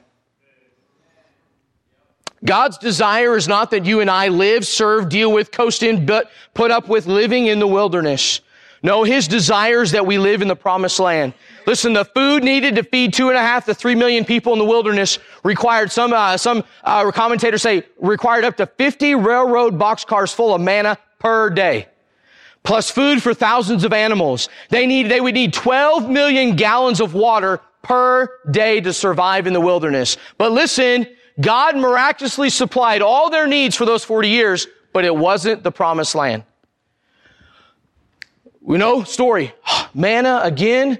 God's 2.44 2.76
desire 2.78 3.36
is 3.36 3.46
not 3.46 3.70
that 3.70 3.84
you 3.86 4.00
and 4.00 4.10
I 4.10 4.28
live, 4.28 4.66
serve, 4.66 5.08
deal 5.08 5.32
with, 5.32 5.52
coast 5.52 5.82
in, 5.82 6.04
but 6.04 6.30
put 6.54 6.70
up 6.70 6.88
with 6.88 7.06
living 7.06 7.46
in 7.46 7.60
the 7.60 7.66
wilderness. 7.66 8.40
No, 8.82 9.04
His 9.04 9.28
desire 9.28 9.82
is 9.82 9.92
that 9.92 10.06
we 10.06 10.18
live 10.18 10.42
in 10.42 10.48
the 10.48 10.56
promised 10.56 10.98
land. 10.98 11.34
Listen, 11.66 11.92
the 11.92 12.04
food 12.04 12.42
needed 12.42 12.74
to 12.76 12.82
feed 12.82 13.14
two 13.14 13.28
and 13.28 13.38
a 13.38 13.40
half 13.40 13.64
to 13.66 13.74
three 13.74 13.94
million 13.94 14.24
people 14.24 14.52
in 14.52 14.58
the 14.58 14.64
wilderness 14.64 15.18
required 15.44 15.92
some, 15.92 16.12
uh, 16.12 16.36
some 16.36 16.64
uh, 16.82 17.10
commentators 17.12 17.62
say 17.62 17.84
required 18.00 18.44
up 18.44 18.56
to 18.56 18.66
50 18.66 19.14
railroad 19.14 19.78
boxcars 19.78 20.34
full 20.34 20.54
of 20.54 20.60
manna 20.60 20.98
per 21.18 21.50
day 21.50 21.86
plus 22.62 22.90
food 22.90 23.22
for 23.22 23.34
thousands 23.34 23.84
of 23.84 23.92
animals. 23.92 24.48
They 24.68 24.86
need, 24.86 25.10
they 25.10 25.20
would 25.20 25.34
need 25.34 25.52
12 25.52 26.08
million 26.08 26.56
gallons 26.56 27.00
of 27.00 27.14
water 27.14 27.60
per 27.82 28.28
day 28.50 28.80
to 28.80 28.92
survive 28.92 29.46
in 29.46 29.52
the 29.52 29.60
wilderness. 29.60 30.16
But 30.38 30.52
listen, 30.52 31.06
God 31.40 31.76
miraculously 31.76 32.50
supplied 32.50 33.02
all 33.02 33.30
their 33.30 33.46
needs 33.46 33.74
for 33.74 33.84
those 33.84 34.04
40 34.04 34.28
years, 34.28 34.66
but 34.92 35.04
it 35.04 35.14
wasn't 35.14 35.62
the 35.62 35.72
promised 35.72 36.14
land. 36.14 36.44
We 38.62 38.78
know 38.78 39.04
story. 39.04 39.52
Manna 39.94 40.40
again, 40.42 40.98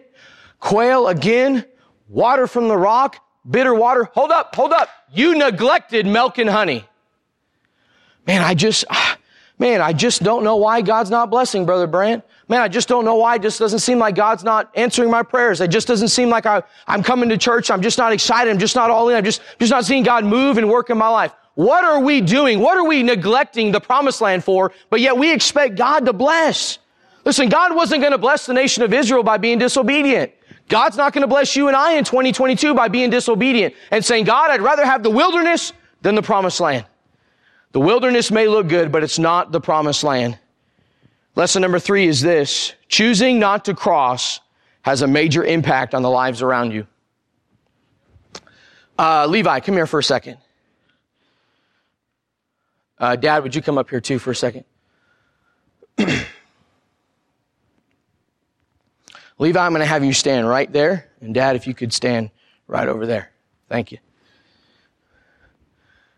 quail 0.60 1.08
again, 1.08 1.64
water 2.08 2.46
from 2.46 2.68
the 2.68 2.76
rock, 2.76 3.24
bitter 3.48 3.74
water. 3.74 4.04
Hold 4.14 4.30
up, 4.30 4.54
hold 4.54 4.72
up. 4.72 4.88
You 5.12 5.36
neglected 5.36 6.06
milk 6.06 6.38
and 6.38 6.50
honey. 6.50 6.84
Man, 8.26 8.42
I 8.42 8.54
just, 8.54 8.84
Man, 9.62 9.80
I 9.80 9.92
just 9.92 10.24
don't 10.24 10.42
know 10.42 10.56
why 10.56 10.80
God's 10.80 11.08
not 11.08 11.30
blessing, 11.30 11.64
Brother 11.64 11.86
Brant. 11.86 12.24
Man, 12.48 12.60
I 12.60 12.66
just 12.66 12.88
don't 12.88 13.04
know 13.04 13.14
why. 13.14 13.36
It 13.36 13.42
just 13.42 13.60
doesn't 13.60 13.78
seem 13.78 14.00
like 14.00 14.16
God's 14.16 14.42
not 14.42 14.68
answering 14.74 15.08
my 15.08 15.22
prayers. 15.22 15.60
It 15.60 15.70
just 15.70 15.86
doesn't 15.86 16.08
seem 16.08 16.30
like 16.30 16.46
I, 16.46 16.64
I'm 16.88 17.04
coming 17.04 17.28
to 17.28 17.38
church. 17.38 17.70
I'm 17.70 17.80
just 17.80 17.96
not 17.96 18.12
excited. 18.12 18.50
I'm 18.50 18.58
just 18.58 18.74
not 18.74 18.90
all 18.90 19.08
in. 19.08 19.16
I'm 19.16 19.24
just, 19.24 19.40
just 19.60 19.70
not 19.70 19.84
seeing 19.84 20.02
God 20.02 20.24
move 20.24 20.58
and 20.58 20.68
work 20.68 20.90
in 20.90 20.98
my 20.98 21.06
life. 21.06 21.32
What 21.54 21.84
are 21.84 22.00
we 22.00 22.20
doing? 22.20 22.58
What 22.58 22.76
are 22.76 22.84
we 22.84 23.04
neglecting 23.04 23.70
the 23.70 23.80
promised 23.80 24.20
land 24.20 24.42
for? 24.42 24.72
But 24.90 25.00
yet 25.00 25.16
we 25.16 25.32
expect 25.32 25.76
God 25.76 26.06
to 26.06 26.12
bless. 26.12 26.80
Listen, 27.24 27.48
God 27.48 27.74
wasn't 27.74 28.00
going 28.00 28.12
to 28.12 28.18
bless 28.18 28.46
the 28.46 28.54
nation 28.54 28.82
of 28.82 28.92
Israel 28.92 29.22
by 29.22 29.38
being 29.38 29.58
disobedient. 29.58 30.32
God's 30.68 30.96
not 30.96 31.12
going 31.12 31.22
to 31.22 31.28
bless 31.28 31.54
you 31.54 31.68
and 31.68 31.76
I 31.76 31.92
in 31.94 32.04
2022 32.04 32.74
by 32.74 32.88
being 32.88 33.10
disobedient 33.10 33.74
and 33.90 34.04
saying, 34.04 34.24
God, 34.24 34.50
I'd 34.50 34.62
rather 34.62 34.84
have 34.84 35.02
the 35.02 35.10
wilderness 35.10 35.72
than 36.02 36.14
the 36.14 36.22
promised 36.22 36.60
land. 36.60 36.86
The 37.72 37.80
wilderness 37.80 38.30
may 38.30 38.48
look 38.48 38.68
good, 38.68 38.92
but 38.92 39.02
it's 39.02 39.18
not 39.18 39.52
the 39.52 39.60
promised 39.60 40.04
land. 40.04 40.38
Lesson 41.34 41.62
number 41.62 41.78
three 41.78 42.06
is 42.06 42.20
this. 42.20 42.74
Choosing 42.88 43.38
not 43.38 43.64
to 43.66 43.74
cross 43.74 44.40
has 44.82 45.02
a 45.02 45.06
major 45.06 45.44
impact 45.44 45.94
on 45.94 46.02
the 46.02 46.10
lives 46.10 46.42
around 46.42 46.72
you. 46.72 46.86
Uh, 48.98 49.26
Levi, 49.26 49.60
come 49.60 49.74
here 49.74 49.86
for 49.86 49.98
a 49.98 50.04
second. 50.04 50.38
Uh, 52.98 53.16
Dad, 53.16 53.42
would 53.42 53.54
you 53.54 53.62
come 53.62 53.78
up 53.78 53.90
here 53.90 54.00
too 54.00 54.18
for 54.18 54.30
a 54.30 54.36
second? 54.36 54.64
Levi, 59.42 59.58
I'm 59.58 59.72
going 59.72 59.80
to 59.80 59.86
have 59.86 60.04
you 60.04 60.12
stand 60.12 60.48
right 60.48 60.72
there. 60.72 61.10
And 61.20 61.34
Dad, 61.34 61.56
if 61.56 61.66
you 61.66 61.74
could 61.74 61.92
stand 61.92 62.30
right 62.68 62.86
over 62.86 63.06
there. 63.06 63.32
Thank 63.68 63.90
you. 63.90 63.98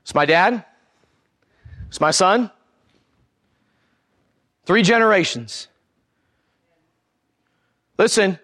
It's 0.02 0.14
my 0.14 0.26
dad. 0.26 0.62
It's 1.88 2.02
my 2.02 2.10
son. 2.10 2.50
Three 4.66 4.82
generations. 4.82 5.68
Listen, 7.96 8.38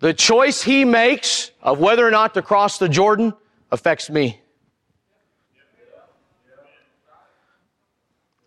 the 0.00 0.14
choice 0.14 0.62
he 0.62 0.86
makes 0.86 1.50
of 1.60 1.78
whether 1.78 2.06
or 2.06 2.10
not 2.10 2.32
to 2.32 2.40
cross 2.40 2.78
the 2.78 2.88
Jordan 2.88 3.34
affects 3.70 4.08
me. 4.08 4.40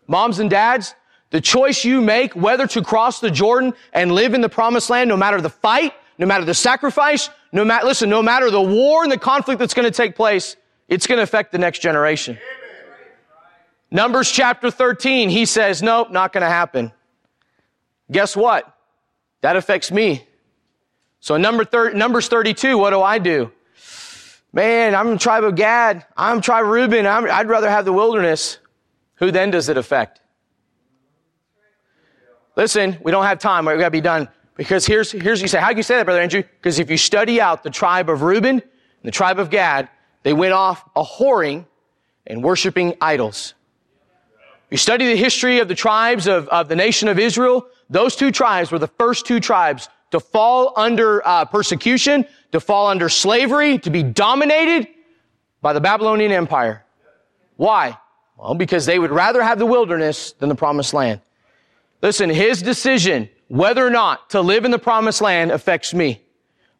Moms 0.08 0.40
and 0.40 0.50
dads, 0.50 0.96
the 1.32 1.40
choice 1.40 1.84
you 1.84 2.00
make 2.02 2.36
whether 2.36 2.66
to 2.68 2.82
cross 2.82 3.18
the 3.18 3.30
Jordan 3.30 3.72
and 3.92 4.12
live 4.12 4.34
in 4.34 4.42
the 4.42 4.50
promised 4.50 4.90
land, 4.90 5.08
no 5.08 5.16
matter 5.16 5.40
the 5.40 5.50
fight, 5.50 5.94
no 6.18 6.26
matter 6.26 6.44
the 6.44 6.54
sacrifice, 6.54 7.30
no 7.52 7.64
matter, 7.64 7.86
listen, 7.86 8.10
no 8.10 8.22
matter 8.22 8.50
the 8.50 8.60
war 8.60 9.02
and 9.02 9.10
the 9.10 9.18
conflict 9.18 9.58
that's 9.58 9.74
going 9.74 9.90
to 9.90 9.96
take 9.96 10.14
place, 10.14 10.56
it's 10.88 11.06
going 11.06 11.16
to 11.16 11.22
affect 11.22 11.50
the 11.50 11.58
next 11.58 11.80
generation. 11.80 12.38
Numbers 13.90 14.30
chapter 14.30 14.70
13, 14.70 15.30
he 15.30 15.46
says, 15.46 15.82
nope, 15.82 16.10
not 16.10 16.32
going 16.32 16.42
to 16.42 16.48
happen. 16.48 16.92
Guess 18.10 18.36
what? 18.36 18.70
That 19.40 19.56
affects 19.56 19.90
me. 19.90 20.26
So 21.20 21.36
number 21.36 21.64
thir- 21.64 21.92
Numbers 21.92 22.28
32, 22.28 22.76
what 22.76 22.90
do 22.90 23.00
I 23.00 23.18
do? 23.18 23.52
Man, 24.52 24.94
I'm 24.94 25.10
the 25.10 25.18
tribe 25.18 25.44
of 25.44 25.54
Gad. 25.54 26.04
I'm 26.14 26.42
tribe 26.42 26.64
of 26.64 26.70
Reuben. 26.70 27.06
i 27.06 27.18
I'd 27.18 27.48
rather 27.48 27.70
have 27.70 27.86
the 27.86 27.92
wilderness. 27.92 28.58
Who 29.16 29.30
then 29.30 29.50
does 29.50 29.70
it 29.70 29.78
affect? 29.78 30.21
Listen, 32.56 32.98
we 33.02 33.10
don't 33.10 33.24
have 33.24 33.38
time. 33.38 33.64
We've 33.64 33.78
got 33.78 33.86
to 33.86 33.90
be 33.90 34.00
done. 34.00 34.28
Because 34.56 34.84
here's, 34.86 35.10
here's, 35.10 35.40
you 35.40 35.48
say, 35.48 35.58
how 35.58 35.68
can 35.68 35.78
you 35.78 35.82
say 35.82 35.96
that, 35.96 36.04
Brother 36.04 36.20
Andrew? 36.20 36.42
Because 36.42 36.78
if 36.78 36.90
you 36.90 36.98
study 36.98 37.40
out 37.40 37.62
the 37.62 37.70
tribe 37.70 38.10
of 38.10 38.22
Reuben 38.22 38.56
and 38.56 38.62
the 39.02 39.10
tribe 39.10 39.38
of 39.38 39.48
Gad, 39.48 39.88
they 40.22 40.32
went 40.32 40.52
off 40.52 40.84
a 40.94 41.02
whoring 41.02 41.66
and 42.26 42.44
worshiping 42.44 42.94
idols. 43.00 43.54
You 44.70 44.76
study 44.76 45.06
the 45.06 45.16
history 45.16 45.58
of 45.58 45.68
the 45.68 45.74
tribes 45.74 46.26
of, 46.26 46.48
of 46.48 46.68
the 46.68 46.76
nation 46.76 47.08
of 47.08 47.18
Israel, 47.18 47.66
those 47.90 48.16
two 48.16 48.30
tribes 48.30 48.70
were 48.70 48.78
the 48.78 48.88
first 48.88 49.26
two 49.26 49.40
tribes 49.40 49.88
to 50.12 50.20
fall 50.20 50.72
under 50.76 51.26
uh, 51.26 51.44
persecution, 51.46 52.26
to 52.52 52.60
fall 52.60 52.86
under 52.86 53.08
slavery, 53.08 53.78
to 53.78 53.90
be 53.90 54.02
dominated 54.02 54.88
by 55.60 55.72
the 55.72 55.80
Babylonian 55.80 56.32
Empire. 56.32 56.84
Why? 57.56 57.98
Well, 58.36 58.54
because 58.54 58.86
they 58.86 58.98
would 58.98 59.10
rather 59.10 59.42
have 59.42 59.58
the 59.58 59.66
wilderness 59.66 60.32
than 60.32 60.48
the 60.48 60.54
promised 60.54 60.94
land. 60.94 61.20
Listen, 62.02 62.28
his 62.28 62.60
decision 62.60 63.28
whether 63.48 63.86
or 63.86 63.90
not 63.90 64.30
to 64.30 64.40
live 64.40 64.64
in 64.64 64.70
the 64.70 64.78
promised 64.78 65.20
land 65.20 65.50
affects 65.50 65.94
me. 65.94 66.22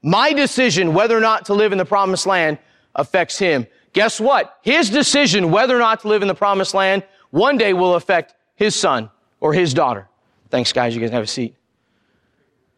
My 0.03 0.33
decision 0.33 0.95
whether 0.95 1.17
or 1.17 1.21
not 1.21 1.47
to 1.47 1.55
live 1.55 1.71
in 1.71 1.79
the 1.79 1.85
promised 1.85 2.27
land 2.27 2.59
affects 2.95 3.39
him. 3.39 3.67
Guess 3.93 4.21
what? 4.21 4.59
His 4.63 4.91
decision 4.91 5.51
whether 5.51 5.77
or 5.77 5.79
not 5.79 6.01
to 6.01 6.09
live 6.09 6.23
in 6.23 6.29
the 6.29 6.35
promised 6.35 6.75
land 6.75 7.05
one 7.31 7.57
day 7.57 7.73
will 7.73 7.95
affect 7.95 8.35
his 8.57 8.75
son 8.75 9.11
or 9.41 9.53
his 9.53 9.73
daughter. 9.73 10.09
Thanks, 10.51 10.73
guys. 10.73 10.95
You 10.95 11.01
guys 11.01 11.11
have 11.11 11.23
a 11.23 11.27
seat. 11.27 11.55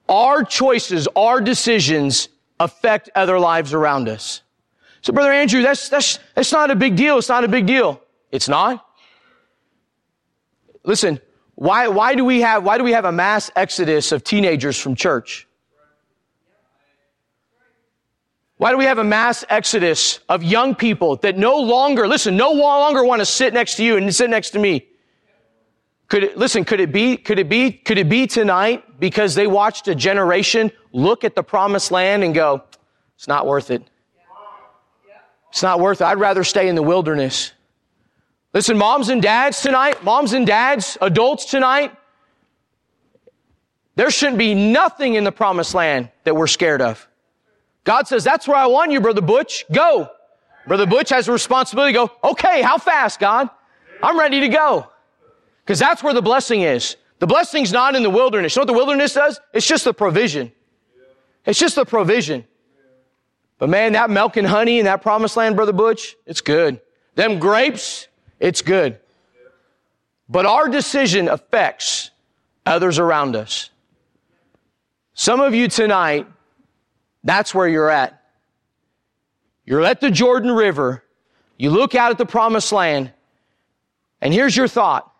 Our 0.09 0.45
choices, 0.45 1.09
our 1.17 1.41
decisions 1.41 2.29
affect 2.61 3.11
other 3.15 3.39
lives 3.39 3.73
around 3.73 4.09
us. 4.09 4.43
So, 5.03 5.13
Brother 5.13 5.33
Andrew, 5.33 5.63
that's, 5.63 5.89
that's, 5.89 6.19
that's 6.35 6.53
not 6.53 6.71
a 6.71 6.77
big 6.77 6.97
deal. 6.97 7.19
It's 7.19 7.29
not 7.29 7.45
a 7.45 7.49
big 7.49 7.67
deal. 7.67 8.01
It's 8.31 8.49
not. 8.49 8.85
Listen, 10.85 11.21
why, 11.55 11.89
why 11.89 12.15
do 12.15 12.25
we 12.25 12.41
have, 12.41 12.65
why 12.65 12.79
do 12.79 12.85
we 12.85 12.93
have 12.93 13.05
a 13.05 13.13
mass 13.13 13.51
exodus 13.55 14.13
of 14.13 14.25
teenagers 14.25 14.79
from 14.79 14.95
church? 14.95 15.47
Why 18.57 18.71
do 18.71 18.79
we 18.79 18.85
have 18.85 18.99
a 18.99 19.05
mass 19.05 19.45
exodus 19.49 20.21
of 20.29 20.43
young 20.43 20.75
people 20.75 21.17
that 21.17 21.37
no 21.37 21.59
longer, 21.59 22.07
listen, 22.07 22.37
no 22.37 22.53
longer 22.53 23.05
want 23.05 23.21
to 23.21 23.27
sit 23.27 23.53
next 23.53 23.77
to 23.77 23.85
you 23.85 23.97
and 23.97 24.15
sit 24.15 24.31
next 24.31 24.51
to 24.51 24.59
me? 24.59 24.87
Could 26.09 26.25
it, 26.25 26.39
listen, 26.39 26.65
could 26.65 26.81
it 26.81 26.93
be, 26.93 27.17
could 27.17 27.39
it 27.39 27.49
be, 27.49 27.73
could 27.73 27.99
it 27.99 28.09
be 28.09 28.27
tonight 28.27 29.01
because 29.01 29.35
they 29.35 29.47
watched 29.47 29.89
a 29.89 29.95
generation 29.95 30.71
look 30.93 31.25
at 31.25 31.35
the 31.35 31.43
promised 31.43 31.91
land 31.91 32.23
and 32.23 32.35
go, 32.35 32.63
it's 33.17 33.27
not 33.27 33.47
worth 33.47 33.71
it. 33.71 33.83
It's 35.51 35.63
not 35.63 35.81
worth 35.81 36.01
it. 36.01 36.05
I'd 36.05 36.19
rather 36.19 36.45
stay 36.45 36.69
in 36.69 36.75
the 36.75 36.83
wilderness. 36.83 37.53
Listen, 38.55 38.79
moms 38.79 39.09
and 39.09 39.21
dads 39.21 39.61
tonight, 39.61 40.03
moms 40.05 40.33
and 40.33 40.47
dads, 40.47 40.97
adults 41.01 41.45
tonight, 41.45 41.95
there 43.97 44.11
shouldn't 44.11 44.39
be 44.39 44.55
nothing 44.55 45.15
in 45.15 45.25
the 45.25 45.33
promised 45.33 45.75
land 45.75 46.09
that 46.23 46.37
we're 46.37 46.47
scared 46.47 46.81
of. 46.81 47.07
God 47.83 48.07
says, 48.07 48.23
that's 48.23 48.47
where 48.47 48.57
I 48.57 48.67
want 48.67 48.93
you, 48.93 49.01
Brother 49.01 49.21
Butch. 49.21 49.65
Go. 49.73 50.09
Brother 50.69 50.87
Butch 50.87 51.11
has 51.11 51.29
a 51.29 51.33
responsibility 51.33 51.93
to 51.93 52.07
go, 52.07 52.31
okay, 52.31 52.63
how 52.63 52.79
fast, 52.79 53.19
God? 53.19 53.51
I'm 54.03 54.19
ready 54.19 54.41
to 54.41 54.49
go. 54.49 54.89
Because 55.65 55.79
that's 55.79 56.03
where 56.03 56.15
the 56.15 56.23
blessing 56.23 56.63
is. 56.63 56.97
The 57.19 57.27
blessing's 57.27 57.73
not 57.73 57.97
in 57.97 58.03
the 58.03 58.11
wilderness. 58.11 58.55
You 58.55 58.61
know 58.61 58.63
what 58.63 58.67
the 58.73 58.79
wilderness 58.79 59.15
does? 59.15 59.41
It's 59.53 59.67
just 59.67 59.85
the 59.85 59.95
provision. 59.95 60.53
It's 61.45 61.59
just 61.59 61.75
the 61.75 61.85
provision. 61.85 62.45
But 63.59 63.69
man, 63.69 63.93
that 63.93 64.11
milk 64.11 64.37
and 64.37 64.47
honey 64.47 64.79
in 64.79 64.85
that 64.85 65.03
promised 65.03 65.37
land, 65.37 65.57
Brother 65.57 65.73
Butch, 65.73 66.17
it's 66.25 66.41
good. 66.41 66.81
Them 67.15 67.39
grapes, 67.39 68.09
it's 68.45 68.61
good. 68.61 68.99
But 70.29 70.45
our 70.45 70.69
decision 70.69 71.29
affects 71.29 72.11
others 72.67 72.99
around 72.99 73.37
us. 73.37 73.71
Some 75.15 75.41
of 75.41 75.55
you 75.55 75.67
tonight, 75.67 76.27
that's 77.23 77.55
where 77.55 77.67
you're 77.67 77.89
at. 77.89 78.23
You're 79.65 79.83
at 79.83 80.03
the 80.03 80.11
Jordan 80.11 80.53
River. 80.53 81.03
You 81.57 81.71
look 81.71 81.95
out 81.95 82.11
at 82.11 82.19
the 82.19 82.27
promised 82.27 82.71
land. 82.71 83.13
And 84.21 84.35
here's 84.35 84.55
your 84.55 84.69
thought. 84.69 85.11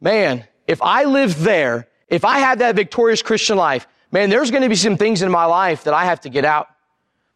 Man, 0.00 0.46
if 0.68 0.80
I 0.80 1.04
lived 1.04 1.38
there, 1.38 1.88
if 2.06 2.24
I 2.24 2.38
had 2.38 2.60
that 2.60 2.76
victorious 2.76 3.20
Christian 3.20 3.56
life, 3.56 3.88
man, 4.12 4.30
there's 4.30 4.52
going 4.52 4.62
to 4.62 4.68
be 4.68 4.76
some 4.76 4.96
things 4.96 5.22
in 5.22 5.30
my 5.32 5.44
life 5.44 5.82
that 5.84 5.94
I 5.94 6.04
have 6.04 6.20
to 6.20 6.28
get 6.28 6.44
out. 6.44 6.68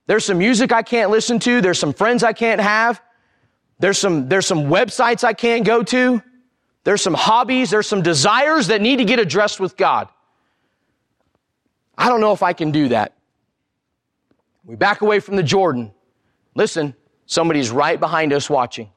There's 0.07 0.25
some 0.25 0.39
music 0.39 0.71
I 0.71 0.83
can't 0.83 1.11
listen 1.11 1.41
to. 1.41 1.61
There's 1.61 1.81
some 1.81 1.93
friends 1.93 2.23
I 2.23 2.35
can't 2.35 2.61
have. 2.61 3.03
There's 3.79 3.99
some, 3.99 4.29
there's 4.29 4.47
some 4.47 4.65
websites 4.65 5.25
I 5.25 5.33
can't 5.33 5.65
go 5.65 5.83
to. 5.83 6.23
There's 6.85 7.03
some 7.03 7.15
hobbies. 7.15 7.71
There's 7.71 7.87
some 7.87 8.03
desires 8.03 8.69
that 8.69 8.81
need 8.81 8.97
to 8.97 9.05
get 9.05 9.19
addressed 9.19 9.59
with 9.59 9.77
God. 9.77 10.09
I 11.97 12.09
don't 12.09 12.21
know 12.21 12.33
if 12.33 12.43
I 12.43 12.53
can 12.53 12.71
do 12.71 12.89
that. 12.89 13.15
We 14.65 14.77
back 14.77 15.01
away 15.01 15.21
from 15.21 15.37
the 15.37 15.43
Jordan. 15.43 15.93
Listen, 16.55 16.95
somebody's 17.27 17.71
right 17.71 17.99
behind 17.99 18.33
us 18.33 18.49
watching. 18.49 18.91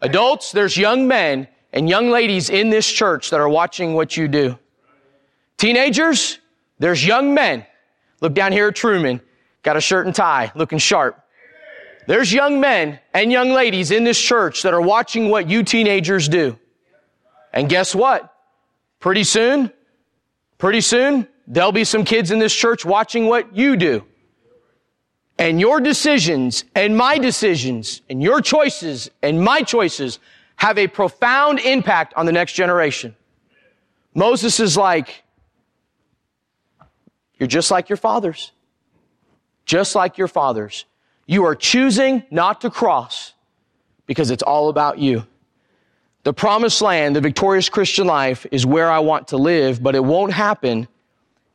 Adults, 0.00 0.52
there's 0.52 0.76
young 0.76 1.08
men 1.08 1.48
and 1.72 1.88
young 1.88 2.10
ladies 2.10 2.50
in 2.50 2.70
this 2.70 2.90
church 2.90 3.30
that 3.30 3.40
are 3.40 3.48
watching 3.48 3.94
what 3.94 4.16
you 4.16 4.28
do. 4.28 4.58
Teenagers, 5.56 6.38
there's 6.78 7.04
young 7.04 7.34
men. 7.34 7.64
Look 8.20 8.34
down 8.34 8.52
here 8.52 8.68
at 8.68 8.76
Truman, 8.76 9.20
got 9.62 9.76
a 9.76 9.80
shirt 9.80 10.06
and 10.06 10.14
tie, 10.14 10.52
looking 10.54 10.78
sharp. 10.78 11.23
There's 12.06 12.32
young 12.32 12.60
men 12.60 13.00
and 13.12 13.32
young 13.32 13.50
ladies 13.50 13.90
in 13.90 14.04
this 14.04 14.20
church 14.20 14.62
that 14.62 14.74
are 14.74 14.80
watching 14.80 15.28
what 15.30 15.48
you 15.48 15.62
teenagers 15.62 16.28
do. 16.28 16.58
And 17.52 17.68
guess 17.68 17.94
what? 17.94 18.32
Pretty 19.00 19.24
soon, 19.24 19.72
pretty 20.58 20.80
soon, 20.80 21.28
there'll 21.46 21.72
be 21.72 21.84
some 21.84 22.04
kids 22.04 22.30
in 22.30 22.38
this 22.38 22.54
church 22.54 22.84
watching 22.84 23.26
what 23.26 23.56
you 23.56 23.76
do. 23.76 24.04
And 25.38 25.60
your 25.60 25.80
decisions 25.80 26.64
and 26.74 26.96
my 26.96 27.18
decisions 27.18 28.02
and 28.08 28.22
your 28.22 28.40
choices 28.40 29.10
and 29.22 29.42
my 29.42 29.62
choices 29.62 30.18
have 30.56 30.78
a 30.78 30.86
profound 30.86 31.58
impact 31.60 32.14
on 32.14 32.26
the 32.26 32.32
next 32.32 32.52
generation. 32.52 33.16
Moses 34.14 34.60
is 34.60 34.76
like, 34.76 35.24
you're 37.38 37.48
just 37.48 37.70
like 37.70 37.88
your 37.88 37.96
fathers. 37.96 38.52
Just 39.66 39.94
like 39.94 40.18
your 40.18 40.28
fathers. 40.28 40.84
You 41.26 41.44
are 41.46 41.54
choosing 41.54 42.22
not 42.30 42.60
to 42.62 42.70
cross 42.70 43.32
because 44.06 44.30
it's 44.30 44.42
all 44.42 44.68
about 44.68 44.98
you. 44.98 45.26
The 46.24 46.32
promised 46.32 46.80
land, 46.80 47.16
the 47.16 47.20
victorious 47.20 47.68
Christian 47.68 48.06
life 48.06 48.46
is 48.50 48.64
where 48.64 48.90
I 48.90 48.98
want 49.00 49.28
to 49.28 49.36
live, 49.36 49.82
but 49.82 49.94
it 49.94 50.02
won't 50.02 50.32
happen 50.32 50.88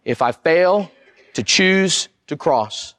if 0.06 0.22
I 0.22 0.32
fail 0.32 0.92
to 1.34 1.44
choose 1.44 2.08
to 2.28 2.38
cross. 2.38 2.94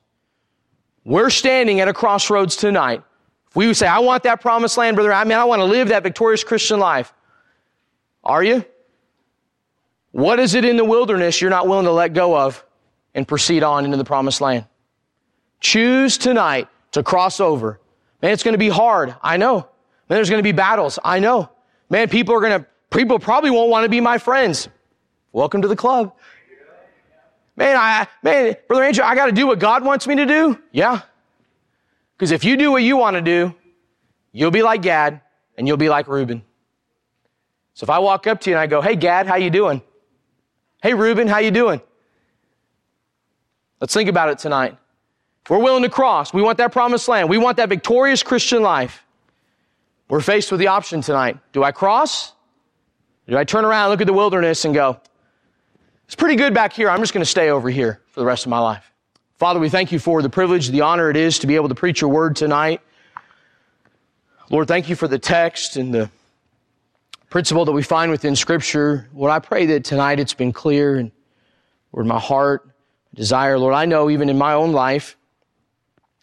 We're 1.04 1.30
standing 1.30 1.80
at 1.80 1.88
a 1.88 1.92
crossroads 1.92 2.56
tonight. 2.56 3.02
If 3.48 3.56
we 3.56 3.72
say, 3.74 3.86
I 3.86 4.00
want 4.00 4.24
that 4.24 4.40
promised 4.40 4.76
land, 4.76 4.96
brother, 4.96 5.12
I 5.12 5.24
mean, 5.24 5.38
I 5.38 5.44
want 5.44 5.60
to 5.60 5.64
live 5.64 5.88
that 5.88 6.02
victorious 6.02 6.44
Christian 6.44 6.78
life. 6.78 7.12
Are 8.22 8.42
you? 8.42 8.64
What 10.12 10.40
is 10.40 10.54
it 10.54 10.64
in 10.64 10.76
the 10.76 10.84
wilderness 10.84 11.40
you're 11.40 11.50
not 11.50 11.68
willing 11.68 11.86
to 11.86 11.92
let 11.92 12.12
go 12.12 12.36
of 12.36 12.64
and 13.14 13.26
proceed 13.26 13.62
on 13.62 13.84
into 13.84 13.96
the 13.96 14.04
promised 14.04 14.40
land? 14.40 14.66
Choose 15.60 16.18
tonight 16.18 16.68
to 16.92 17.02
cross 17.02 17.40
over. 17.40 17.78
Man, 18.22 18.32
it's 18.32 18.42
going 18.42 18.54
to 18.54 18.58
be 18.58 18.68
hard. 18.68 19.14
I 19.22 19.36
know. 19.36 19.56
Man, 20.08 20.16
there's 20.16 20.30
going 20.30 20.40
to 20.40 20.46
be 20.46 20.52
battles. 20.52 20.98
I 21.04 21.18
know. 21.18 21.50
Man, 21.88 22.08
people 22.08 22.34
are 22.34 22.40
going 22.40 22.60
to, 22.60 22.66
people 22.90 23.18
probably 23.18 23.50
won't 23.50 23.70
want 23.70 23.84
to 23.84 23.88
be 23.88 24.00
my 24.00 24.18
friends. 24.18 24.68
Welcome 25.32 25.62
to 25.62 25.68
the 25.68 25.76
club. 25.76 26.14
Man, 27.56 27.76
I, 27.76 28.06
man, 28.22 28.56
Brother 28.68 28.84
Andrew, 28.84 29.04
I 29.04 29.14
got 29.14 29.26
to 29.26 29.32
do 29.32 29.46
what 29.46 29.58
God 29.58 29.84
wants 29.84 30.06
me 30.06 30.16
to 30.16 30.26
do. 30.26 30.58
Yeah. 30.72 31.02
Because 32.16 32.32
if 32.32 32.44
you 32.44 32.56
do 32.56 32.70
what 32.70 32.82
you 32.82 32.96
want 32.96 33.14
to 33.16 33.22
do, 33.22 33.54
you'll 34.32 34.50
be 34.50 34.62
like 34.62 34.82
Gad 34.82 35.20
and 35.56 35.66
you'll 35.66 35.76
be 35.76 35.88
like 35.88 36.08
Reuben. 36.08 36.42
So 37.74 37.84
if 37.84 37.90
I 37.90 37.98
walk 37.98 38.26
up 38.26 38.40
to 38.42 38.50
you 38.50 38.56
and 38.56 38.60
I 38.60 38.66
go, 38.66 38.82
"Hey 38.82 38.94
Gad, 38.94 39.26
how 39.26 39.36
you 39.36 39.48
doing?" 39.48 39.80
"Hey 40.82 40.92
Reuben, 40.92 41.28
how 41.28 41.38
you 41.38 41.50
doing?" 41.50 41.80
Let's 43.80 43.94
think 43.94 44.08
about 44.08 44.28
it 44.28 44.38
tonight. 44.38 44.76
We're 45.48 45.58
willing 45.58 45.82
to 45.82 45.88
cross, 45.88 46.32
we 46.32 46.42
want 46.42 46.58
that 46.58 46.72
promised 46.72 47.08
land. 47.08 47.28
We 47.28 47.38
want 47.38 47.56
that 47.56 47.68
victorious 47.68 48.22
Christian 48.22 48.62
life. 48.62 49.04
We're 50.08 50.20
faced 50.20 50.50
with 50.50 50.60
the 50.60 50.68
option 50.68 51.00
tonight. 51.00 51.38
Do 51.52 51.64
I 51.64 51.72
cross? 51.72 52.32
Do 53.26 53.38
I 53.38 53.44
turn 53.44 53.64
around, 53.64 53.84
and 53.84 53.90
look 53.92 54.00
at 54.00 54.06
the 54.06 54.12
wilderness 54.12 54.64
and 54.64 54.74
go, 54.74 55.00
it's 56.06 56.16
pretty 56.16 56.34
good 56.34 56.52
back 56.52 56.72
here. 56.72 56.90
I'm 56.90 56.98
just 56.98 57.14
going 57.14 57.22
to 57.22 57.30
stay 57.30 57.50
over 57.50 57.70
here 57.70 58.00
for 58.08 58.18
the 58.18 58.26
rest 58.26 58.44
of 58.44 58.50
my 58.50 58.58
life. 58.58 58.90
Father, 59.38 59.60
we 59.60 59.68
thank 59.68 59.92
you 59.92 59.98
for 59.98 60.20
the 60.20 60.28
privilege, 60.28 60.68
the 60.68 60.80
honor 60.80 61.10
it 61.10 61.16
is 61.16 61.38
to 61.38 61.46
be 61.46 61.54
able 61.54 61.68
to 61.68 61.74
preach 61.74 62.00
your 62.00 62.10
word 62.10 62.34
tonight. 62.34 62.80
Lord, 64.50 64.66
thank 64.66 64.88
you 64.88 64.96
for 64.96 65.06
the 65.06 65.18
text 65.18 65.76
and 65.76 65.94
the 65.94 66.10
principle 67.30 67.64
that 67.64 67.72
we 67.72 67.82
find 67.82 68.10
within 68.10 68.34
scripture. 68.34 69.08
Lord, 69.14 69.30
I 69.30 69.38
pray 69.38 69.66
that 69.66 69.84
tonight 69.84 70.18
it's 70.18 70.34
been 70.34 70.52
clear 70.52 70.96
and 70.96 71.12
Lord, 71.92 72.06
my 72.06 72.18
heart, 72.18 72.68
desire, 73.14 73.58
Lord, 73.58 73.74
I 73.74 73.84
know 73.84 74.10
even 74.10 74.28
in 74.28 74.36
my 74.36 74.54
own 74.54 74.72
life, 74.72 75.16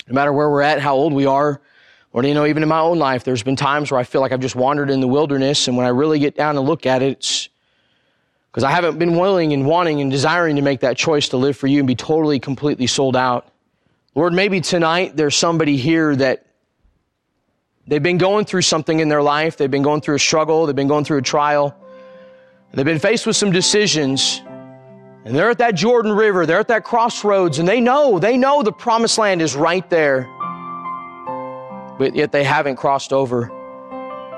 no 0.08 0.14
matter 0.14 0.32
where 0.32 0.50
we're 0.50 0.62
at, 0.62 0.80
how 0.80 0.96
old 0.96 1.14
we 1.14 1.26
are, 1.26 1.62
or 2.14 2.24
you 2.24 2.34
know, 2.34 2.46
even 2.46 2.64
in 2.64 2.70
my 2.70 2.80
own 2.80 2.98
life, 2.98 3.24
there's 3.24 3.44
been 3.44 3.56
times 3.56 3.92
where 3.92 4.00
I 4.00 4.04
feel 4.04 4.22
like 4.22 4.32
I've 4.32 4.40
just 4.40 4.56
wandered 4.56 4.90
in 4.90 5.02
the 5.02 5.08
wilderness, 5.08 5.68
and 5.68 5.78
when 5.78 5.86
I 5.86 5.90
really 5.90 6.20
get 6.20 6.36
down 6.36 6.58
and 6.58 6.66
look 6.66 6.86
at 6.86 7.02
it, 7.02 7.12
it's 7.12 7.50
because 8.52 8.64
I 8.64 8.72
haven't 8.72 8.98
been 8.98 9.18
willing 9.18 9.54
and 9.54 9.68
wanting 9.68 10.02
and 10.02 10.10
desiring 10.10 10.56
to 10.56 10.64
make 10.64 10.80
that 10.80 10.98
choice 10.98 11.30
to 11.30 11.38
live 11.38 11.56
for 11.56 11.68
you 11.68 11.80
and 11.80 11.88
be 11.88 11.96
totally, 11.96 12.40
completely 12.40 12.88
sold 12.88 13.16
out. 13.16 13.48
Lord, 14.16 14.34
maybe 14.34 14.62
tonight 14.62 15.16
there's 15.16 15.36
somebody 15.36 15.78
here 15.78 16.16
that 16.16 16.48
they've 17.86 18.02
been 18.02 18.18
going 18.18 18.46
through 18.46 18.64
something 18.64 19.00
in 19.00 19.10
their 19.10 19.22
life. 19.22 19.58
They've 19.58 19.70
been 19.70 19.84
going 19.84 20.02
through 20.02 20.16
a 20.16 20.20
struggle. 20.20 20.66
They've 20.66 20.76
been 20.76 20.88
going 20.88 21.06
through 21.06 21.20
a 21.20 21.22
trial. 21.22 21.76
They've 22.74 22.84
been 22.84 22.98
faced 22.98 23.28
with 23.28 23.36
some 23.36 23.52
decisions. 23.52 24.42
And 25.26 25.36
they're 25.36 25.50
at 25.50 25.58
that 25.58 25.76
Jordan 25.76 26.14
River. 26.14 26.46
They're 26.46 26.60
at 26.60 26.70
that 26.70 26.84
crossroads 26.84 27.60
and 27.60 27.68
they 27.68 27.82
know, 27.82 28.20
they 28.20 28.38
know 28.38 28.64
the 28.64 28.72
promised 28.72 29.18
land 29.18 29.42
is 29.42 29.56
right 29.56 29.88
there. 29.90 30.24
But 31.98 32.16
yet 32.16 32.32
they 32.32 32.44
haven't 32.44 32.78
crossed 32.78 33.12
over. 33.12 33.52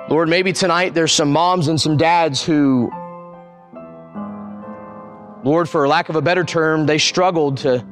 Lord, 0.10 0.30
maybe 0.30 0.54
tonight 0.54 0.94
there's 0.94 1.12
some 1.12 1.32
moms 1.32 1.68
and 1.68 1.80
some 1.80 1.98
dads 1.98 2.44
who 2.44 2.90
Lord, 5.44 5.70
for 5.70 5.88
lack 5.88 6.10
of 6.10 6.18
a 6.18 6.22
better 6.22 6.44
term, 6.44 6.86
they 6.86 6.98
struggled 6.98 7.58
to 7.60 7.86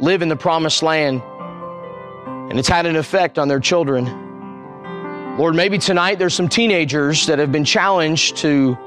live 0.00 0.22
in 0.22 0.28
the 0.28 0.36
promised 0.36 0.82
land, 0.82 1.22
and 2.50 2.58
it's 2.58 2.68
had 2.68 2.86
an 2.86 2.96
effect 2.96 3.38
on 3.38 3.46
their 3.46 3.60
children. 3.60 4.06
Lord, 5.36 5.54
maybe 5.54 5.76
tonight 5.76 6.18
there's 6.18 6.32
some 6.32 6.48
teenagers 6.48 7.26
that 7.26 7.38
have 7.38 7.52
been 7.52 7.64
challenged 7.64 8.38
to 8.38 8.78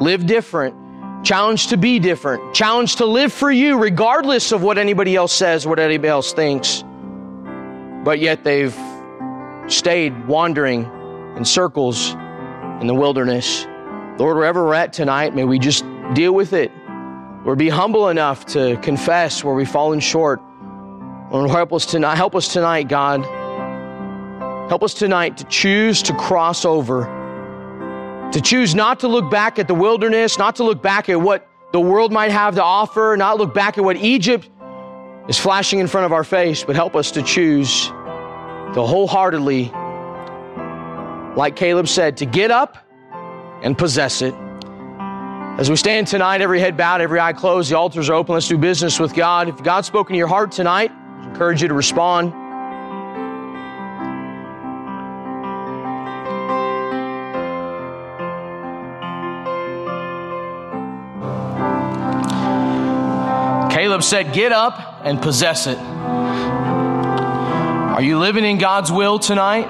live 0.00 0.26
different, 0.26 0.74
challenged 1.22 1.70
to 1.70 1.76
be 1.76 1.98
different, 1.98 2.54
challenged 2.54 2.98
to 2.98 3.06
live 3.06 3.32
for 3.32 3.50
you 3.50 3.78
regardless 3.78 4.52
of 4.52 4.62
what 4.62 4.78
anybody 4.78 5.16
else 5.16 5.32
says, 5.32 5.66
what 5.66 5.78
anybody 5.78 6.08
else 6.08 6.32
thinks. 6.32 6.82
But 8.04 8.18
yet 8.18 8.44
they've 8.44 8.76
stayed 9.66 10.26
wandering 10.26 10.90
in 11.36 11.44
circles 11.44 12.12
in 12.80 12.86
the 12.86 12.94
wilderness. 12.94 13.66
Lord, 14.18 14.36
wherever 14.36 14.64
we're 14.64 14.74
at 14.74 14.92
tonight, 14.92 15.34
may 15.34 15.44
we 15.44 15.58
just 15.58 15.84
deal 16.14 16.32
with 16.32 16.52
it. 16.52 16.72
Or 17.44 17.56
be 17.56 17.68
humble 17.68 18.08
enough 18.08 18.44
to 18.46 18.76
confess 18.78 19.42
where 19.42 19.54
we've 19.54 19.70
fallen 19.70 20.00
short. 20.00 20.42
Lord, 21.30 21.50
help 21.50 21.72
us 21.72 21.86
tonight. 21.86 22.16
Help 22.16 22.34
us 22.34 22.52
tonight, 22.52 22.88
God. 22.88 23.24
Help 24.68 24.82
us 24.82 24.94
tonight 24.94 25.38
to 25.38 25.44
choose 25.44 26.02
to 26.02 26.14
cross 26.14 26.64
over, 26.64 27.04
to 28.32 28.40
choose 28.40 28.74
not 28.74 29.00
to 29.00 29.08
look 29.08 29.30
back 29.30 29.58
at 29.58 29.66
the 29.66 29.74
wilderness, 29.74 30.38
not 30.38 30.56
to 30.56 30.64
look 30.64 30.82
back 30.82 31.08
at 31.08 31.20
what 31.20 31.48
the 31.72 31.80
world 31.80 32.12
might 32.12 32.30
have 32.30 32.54
to 32.54 32.62
offer, 32.62 33.14
not 33.16 33.38
look 33.38 33.54
back 33.54 33.78
at 33.78 33.84
what 33.84 33.96
Egypt 33.96 34.48
is 35.28 35.38
flashing 35.38 35.78
in 35.78 35.86
front 35.86 36.06
of 36.06 36.12
our 36.12 36.24
face, 36.24 36.64
but 36.64 36.76
help 36.76 36.96
us 36.96 37.10
to 37.12 37.22
choose 37.22 37.86
to 37.86 38.82
wholeheartedly, 38.82 39.70
like 41.36 41.56
Caleb 41.56 41.88
said, 41.88 42.16
to 42.16 42.26
get 42.26 42.50
up 42.50 42.78
and 43.62 43.76
possess 43.76 44.22
it. 44.22 44.34
As 45.58 45.68
we 45.68 45.76
stand 45.76 46.06
tonight, 46.06 46.40
every 46.40 46.60
head 46.60 46.76
bowed, 46.76 47.00
every 47.00 47.20
eye 47.20 47.32
closed, 47.32 47.70
the 47.70 47.76
altars 47.76 48.08
are 48.08 48.14
open. 48.14 48.34
Let's 48.34 48.48
do 48.48 48.56
business 48.56 48.98
with 48.98 49.14
God. 49.14 49.48
If 49.48 49.62
God's 49.62 49.86
spoken 49.86 50.14
to 50.14 50.18
your 50.18 50.28
heart 50.28 50.52
tonight, 50.52 50.90
I 50.90 51.28
encourage 51.28 51.60
you 51.62 51.68
to 51.68 51.74
respond. 51.74 52.32
Caleb 63.90 64.04
said, 64.04 64.32
Get 64.32 64.52
up 64.52 65.00
and 65.02 65.20
possess 65.20 65.66
it. 65.66 65.76
Are 65.76 66.00
you 68.00 68.20
living 68.20 68.44
in 68.44 68.58
God's 68.58 68.92
will 68.92 69.18
tonight? 69.18 69.66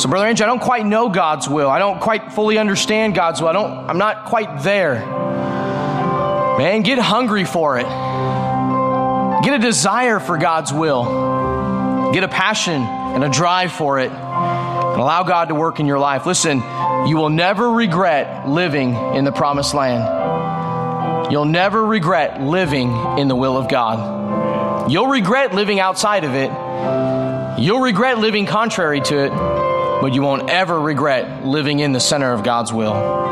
So, 0.00 0.08
Brother 0.08 0.26
Andrew, 0.26 0.44
I 0.44 0.48
don't 0.48 0.60
quite 0.60 0.84
know 0.84 1.08
God's 1.08 1.48
will. 1.48 1.70
I 1.70 1.78
don't 1.78 2.00
quite 2.00 2.32
fully 2.32 2.58
understand 2.58 3.14
God's 3.14 3.40
will. 3.40 3.50
I 3.50 3.52
don't, 3.52 3.88
I'm 3.88 3.98
not 3.98 4.24
quite 4.24 4.64
there. 4.64 4.94
Man, 6.58 6.82
get 6.82 6.98
hungry 6.98 7.44
for 7.44 7.78
it. 7.78 7.86
Get 9.44 9.54
a 9.54 9.60
desire 9.60 10.18
for 10.18 10.36
God's 10.36 10.72
will. 10.72 12.10
Get 12.12 12.24
a 12.24 12.28
passion 12.28 12.82
and 12.82 13.22
a 13.22 13.28
drive 13.28 13.70
for 13.70 14.00
it. 14.00 14.10
And 14.10 15.00
allow 15.00 15.22
God 15.22 15.50
to 15.50 15.54
work 15.54 15.78
in 15.78 15.86
your 15.86 16.00
life. 16.00 16.26
Listen, 16.26 16.58
you 17.06 17.16
will 17.16 17.30
never 17.30 17.70
regret 17.70 18.48
living 18.48 18.96
in 19.14 19.24
the 19.24 19.30
promised 19.30 19.72
land. 19.72 20.23
You'll 21.30 21.44
never 21.44 21.84
regret 21.84 22.40
living 22.40 22.92
in 23.18 23.28
the 23.28 23.36
will 23.36 23.56
of 23.56 23.68
God. 23.68 24.90
You'll 24.90 25.08
regret 25.08 25.54
living 25.54 25.80
outside 25.80 26.24
of 26.24 26.34
it. 26.34 26.50
You'll 27.60 27.80
regret 27.80 28.18
living 28.18 28.46
contrary 28.46 29.00
to 29.00 29.24
it 29.24 29.32
but 30.04 30.12
you 30.12 30.20
won't 30.20 30.50
ever 30.50 30.78
regret 30.78 31.46
living 31.46 31.80
in 31.80 31.92
the 31.92 31.98
center 31.98 32.30
of 32.32 32.42
God's 32.42 32.70
will. 32.70 33.23